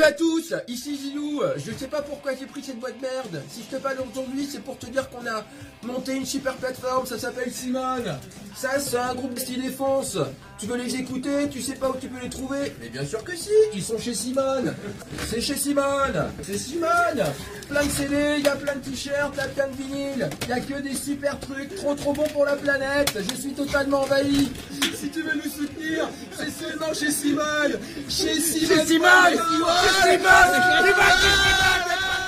Salut 0.01 0.13
à 0.13 0.17
tous, 0.17 0.55
ici 0.67 0.97
Zilou. 0.97 1.43
Je 1.59 1.73
sais 1.73 1.87
pas 1.87 2.01
pourquoi 2.01 2.35
j'ai 2.35 2.47
pris 2.47 2.63
cette 2.63 2.81
boîte 2.81 2.97
de 2.97 3.03
merde. 3.03 3.43
Si 3.51 3.63
je 3.63 3.77
te 3.77 3.83
parle 3.83 3.99
aujourd'hui, 4.11 4.49
c'est 4.51 4.63
pour 4.63 4.79
te 4.79 4.87
dire 4.87 5.11
qu'on 5.11 5.27
a 5.27 5.45
monté 5.83 6.15
une 6.15 6.25
super 6.25 6.57
plateforme, 6.57 7.05
ça 7.05 7.19
s'appelle 7.19 7.53
Simone. 7.53 8.19
Ça, 8.55 8.79
c'est 8.79 8.99
un 8.99 9.15
groupe 9.15 9.35
de 9.35 9.41
style 9.41 9.63
défense. 9.63 10.19
Tu 10.59 10.67
veux 10.67 10.77
les 10.77 10.95
écouter, 10.95 11.49
tu 11.51 11.63
sais 11.63 11.75
pas 11.75 11.89
où 11.89 11.97
tu 11.99 12.09
peux 12.09 12.21
les 12.23 12.29
trouver 12.29 12.75
Mais 12.81 12.91
bien 12.91 13.05
sûr 13.07 13.25
que 13.25 13.35
si, 13.35 13.49
ils 13.73 13.83
sont 13.83 13.99
chez 13.99 14.13
Simone. 14.13 14.75
C'est 15.27 15.41
chez 15.41 15.57
Simone. 15.57 16.31
C'est 16.43 16.59
Simone. 16.59 17.25
Plein 17.69 17.85
de 17.85 17.91
CD, 17.91 18.35
il 18.39 18.45
y 18.45 18.49
a 18.49 18.57
plein 18.57 18.75
de 18.75 18.81
t-shirts, 18.81 19.33
il 19.33 19.39
y 19.39 19.41
a 19.41 19.49
plein 19.49 19.69
de 19.69 19.77
vinyles. 19.77 20.31
Il 20.43 20.49
y 20.49 20.53
a 20.53 20.61
que 20.61 20.83
des 20.83 20.95
super 20.95 21.41
trucs, 21.41 21.75
trop 21.77 21.95
trop 21.95 22.13
bons 22.13 22.29
pour 22.29 22.45
la 22.45 22.57
planète. 22.57 23.17
Je 23.17 23.41
suis 23.41 23.53
totalement 23.53 24.03
envahi. 24.03 24.51
Si 24.95 25.09
tu 25.09 25.23
veux 25.23 25.35
nous 25.35 25.51
soutenir, 25.51 26.11
c'est 26.33 26.51
seulement 26.51 26.93
chez 26.93 27.11
Simone. 27.11 27.79
Chez 28.09 28.39
Simone. 28.39 28.77
Chez 28.77 28.85
Simone. 28.85 29.09
Chez 29.33 30.13
Simone. 30.13 30.61
Je 30.85 32.20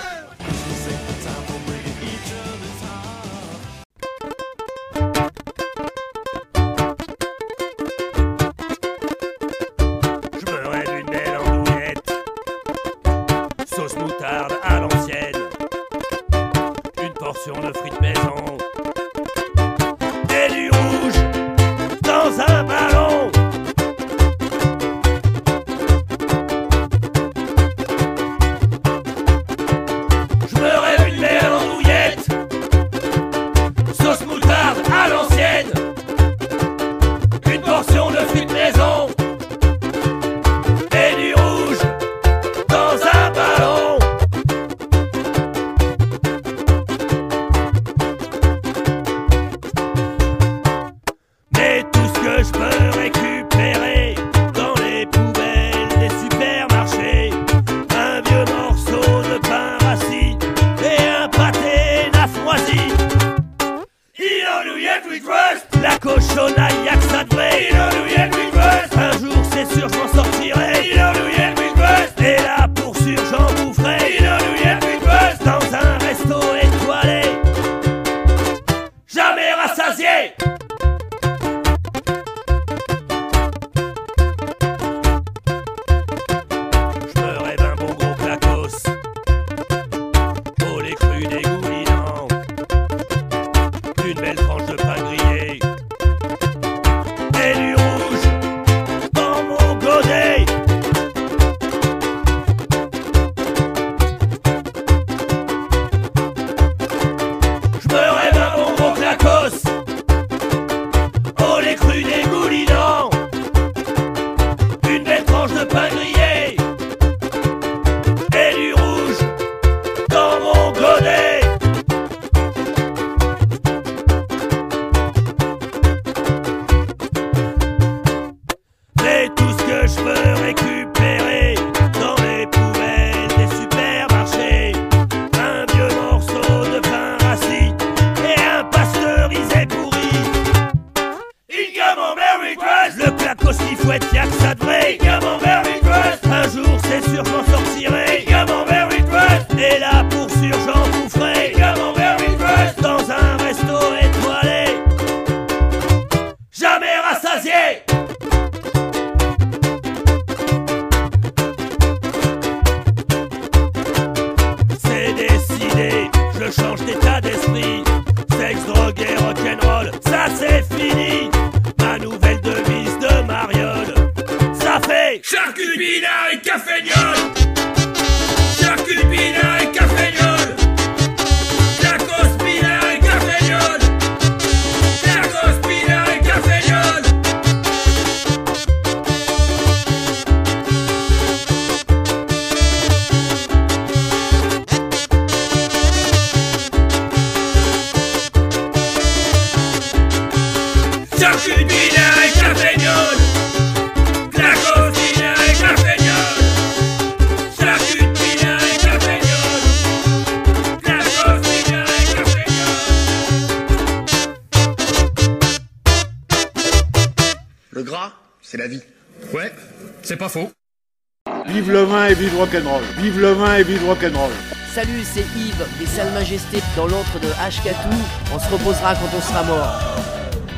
rock'n'roll. 222.43 222.83
Vive 222.99 223.21
le 223.21 223.33
vin 223.33 223.57
et 223.57 223.63
vive 223.63 223.87
rock'n'roll. 223.87 224.33
Salut, 224.75 225.05
c'est 225.05 225.25
Yves 225.37 225.65
des 225.79 225.87
Salles 225.87 226.13
Majestés 226.13 226.61
dans 226.77 226.87
l'antre 226.87 227.21
de 227.21 227.29
Hkatou. 227.29 227.97
On 228.35 228.39
se 228.39 228.49
reposera 228.51 228.95
quand 228.97 229.11
on 229.17 229.21
sera 229.21 229.43
mort. 229.45 229.81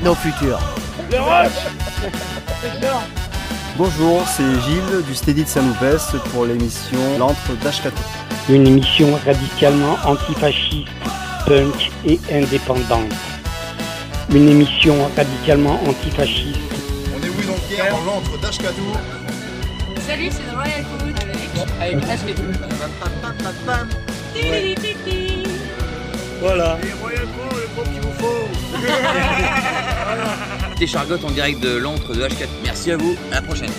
Nos 0.02 0.14
futurs. 0.14 0.60
Le 1.10 1.20
rock 1.20 1.52
Bonjour, 3.76 4.22
c'est 4.26 4.60
Gilles 4.62 5.02
du 5.06 5.14
Steady 5.14 5.44
de 5.44 5.48
Saint-Loupès 5.48 6.12
pour 6.32 6.46
l'émission 6.46 7.18
L'antre 7.18 7.52
d'Ashkatou. 7.62 8.02
Une 8.48 8.66
émission 8.66 9.08
radicalement 9.26 9.98
antifasciste, 10.06 10.88
punk 11.46 11.90
et 12.06 12.18
indépendante. 12.32 13.12
Une 14.30 14.48
émission 14.48 14.94
radicalement 15.16 15.78
antifasciste. 15.86 16.60
On 17.14 17.22
est 17.22 17.28
où 17.28 17.46
donc 17.46 17.58
hier 17.70 17.90
dans 17.90 18.04
l'antre 18.04 18.38
d'Ashkatou 18.40 18.92
Salut, 20.06 20.30
c'est 20.30 21.03
Royal 21.78 22.00
avec, 22.24 22.34
tout. 22.34 22.42
Voilà. 26.40 26.78
Des 30.78 30.86
chargottes 30.86 31.24
en 31.24 31.30
direct 31.30 31.60
de 31.60 31.76
l'antre 31.76 32.14
de 32.14 32.22
H4. 32.22 32.48
Merci 32.62 32.90
à 32.90 32.96
vous, 32.96 33.16
à 33.30 33.36
la 33.36 33.42
prochaine. 33.42 33.70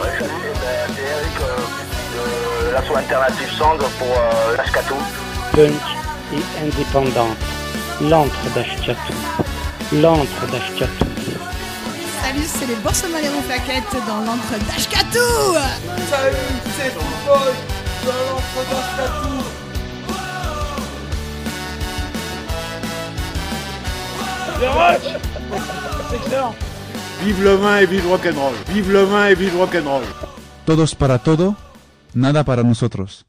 Ouais, 0.00 0.08
c'est 0.18 0.24
c'est 0.94 1.02
Eric 1.02 1.40
euh, 1.40 2.68
de 2.68 2.72
l'asso 2.72 2.96
Alternative 2.96 3.50
Song 3.56 3.78
pour 3.98 4.08
euh, 4.08 4.56
l'Ashkatou. 4.56 4.96
Punk 5.52 5.72
et 6.32 6.64
indépendante. 6.64 7.36
L'antre 8.00 8.44
d'Ashkatou. 8.54 9.12
L'antre 10.00 10.46
d'Ashkatou. 10.50 11.06
Salut, 12.22 12.46
c'est 12.46 12.66
les 12.66 12.76
Boursemaliers 12.76 13.28
en 13.28 13.42
plaquette 13.42 13.92
dans 14.06 14.20
l'antre 14.20 14.54
d'Ashkatou 14.66 15.54
Salut, 16.08 16.36
c'est 16.76 16.90
Football 16.90 17.52
dans 18.06 18.22
l'entre 18.30 18.60
d'Ashkatou. 18.70 19.62
Le 24.60 24.68
rock 24.68 25.00
C'est 26.10 26.16
excellent 26.16 26.54
Vive 27.22 27.42
le 27.44 27.54
vin 27.56 27.76
et 27.78 27.86
vive 27.86 28.08
rock'n'roll. 28.08 28.54
Vive 28.68 28.90
le 28.90 29.02
vin 29.04 29.26
et 29.26 29.34
vive 29.34 29.56
rock'n'roll. 29.58 30.02
Todos 30.64 30.94
para 30.94 31.18
todo, 31.18 31.54
nada 32.14 32.42
para 32.42 32.62
nosotros. 32.62 33.26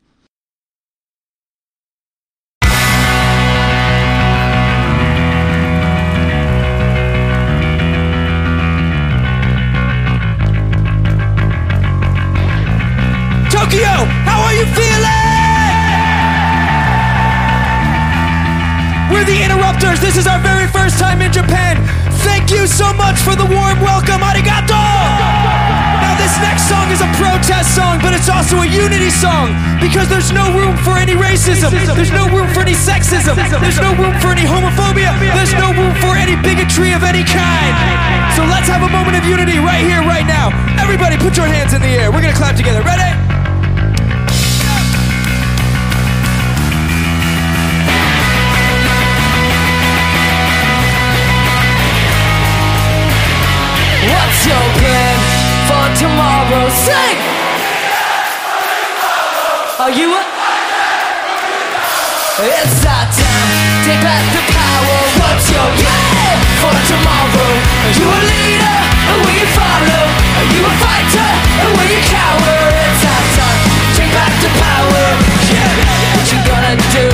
Tokyo, 13.73 14.05
how 14.29 14.37
are 14.45 14.53
you 14.53 14.69
feeling? 14.77 15.09
We're 19.09 19.25
the 19.25 19.41
Interrupters. 19.41 19.97
This 19.97 20.13
is 20.13 20.29
our 20.29 20.37
very 20.45 20.69
first 20.69 21.01
time 21.01 21.25
in 21.25 21.33
Japan. 21.33 21.81
Thank 22.21 22.53
you 22.53 22.69
so 22.69 22.93
much 22.93 23.17
for 23.17 23.33
the 23.33 23.49
warm 23.49 23.81
welcome. 23.81 24.21
Arigato! 24.21 24.77
Now, 26.05 26.13
this 26.21 26.37
next 26.45 26.69
song 26.69 26.85
is 26.93 27.01
a 27.01 27.09
protest 27.17 27.73
song, 27.73 27.97
but 27.97 28.13
it's 28.13 28.29
also 28.29 28.61
a 28.61 28.69
unity 28.69 29.09
song 29.09 29.57
because 29.81 30.05
there's 30.05 30.29
no 30.29 30.53
room 30.53 30.77
for 30.85 31.01
any 31.01 31.17
racism. 31.17 31.73
There's 31.97 32.13
no 32.13 32.29
room 32.29 32.45
for 32.53 32.61
any 32.61 32.77
sexism. 32.77 33.33
There's 33.33 33.81
no 33.81 33.97
room 33.97 34.13
for 34.21 34.37
any 34.37 34.45
homophobia. 34.45 35.17
There's 35.33 35.57
no 35.57 35.73
room 35.73 35.97
for 35.97 36.13
any 36.13 36.37
bigotry 36.45 36.93
of 36.93 37.01
any 37.01 37.25
kind. 37.25 37.73
So 38.37 38.45
let's 38.45 38.69
have 38.69 38.85
a 38.85 38.91
moment 38.93 39.17
of 39.17 39.25
unity 39.25 39.57
right 39.57 39.81
here, 39.81 40.05
right 40.05 40.29
now. 40.29 40.53
Everybody, 40.77 41.17
put 41.17 41.33
your 41.33 41.49
hands 41.49 41.73
in 41.73 41.81
the 41.81 41.89
air. 41.97 42.13
We're 42.13 42.21
gonna 42.21 42.37
clap 42.37 42.53
together. 42.53 42.85
Ready? 42.85 43.42
Your 54.45 54.65
plan 54.75 55.17
for 55.67 55.85
tomorrow? 55.95 56.67
Sing! 56.67 57.17
Are 59.79 59.91
you 59.91 60.11
a... 60.15 60.21
It's 62.43 62.83
our 62.83 63.05
time, 63.13 63.51
take 63.85 64.01
back 64.01 64.25
the 64.33 64.41
power 64.51 64.99
What's 65.21 65.47
your 65.53 65.69
plan 65.79 66.37
for 66.59 66.75
tomorrow? 66.91 67.51
Are 67.85 67.93
you 67.93 68.07
a 68.09 68.19
leader, 68.25 68.77
or 69.05 69.17
will 69.21 69.37
you 69.37 69.47
follow? 69.53 70.03
Are 70.11 70.49
you 70.51 70.61
a 70.65 70.73
fighter, 70.81 71.29
or 71.61 71.69
will 71.77 71.89
you 71.93 72.01
cower? 72.09 72.57
It's 72.83 73.05
our 73.05 73.23
time, 73.37 73.63
take 73.95 74.11
back 74.11 74.33
the 74.43 74.51
power 74.59 75.05
Yeah, 75.53 75.71
what 76.17 76.25
you 76.27 76.39
gonna 76.43 76.75
do? 76.91 77.05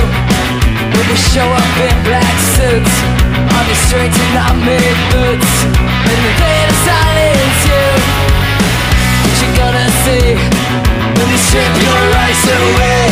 When 0.98 1.04
we 1.06 1.16
show 1.20 1.46
up 1.46 1.74
in 1.78 1.94
black 2.02 2.36
suits 2.56 3.29
On 3.58 3.64
the 3.66 3.74
streets 3.86 4.18
in 4.18 4.32
our 4.36 4.54
mid 4.54 4.96
boots 5.12 5.52
And 6.10 6.20
the 6.26 6.32
day 6.38 6.60
to 6.70 6.74
silence 6.86 7.60
you 7.70 7.86
What 9.22 9.36
you 9.42 9.48
gonna 9.58 9.88
see? 10.04 10.28
When 11.16 11.26
they 11.30 11.40
strip 11.48 11.72
your 11.82 12.00
rights 12.14 12.44
away 12.46 13.06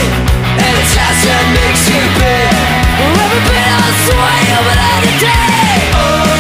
And 0.63 0.73
the 0.79 0.87
task 0.95 1.21
that 1.27 1.45
makes 1.59 1.83
you 1.91 2.03
pay. 2.23 2.47
We've 2.99 3.21
ever 3.27 3.41
been 3.51 3.71
on 3.83 3.93
sway 4.07 4.43
over 4.59 4.75
the 4.79 5.13
day 5.19 5.59
Oh, 5.99 6.38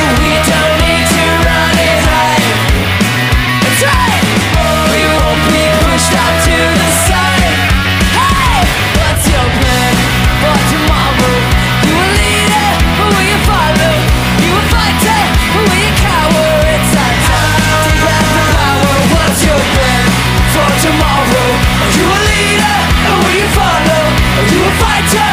tomorrow? 20.99 21.51
Are 21.85 21.93
you 21.95 22.07
a 22.11 22.20
leader, 22.27 22.77
or 23.07 23.16
will 23.23 23.37
you 23.39 23.49
follow? 23.55 24.03
Are 24.39 24.49
you 24.51 24.61
a 24.66 24.73
fighter, 24.83 25.28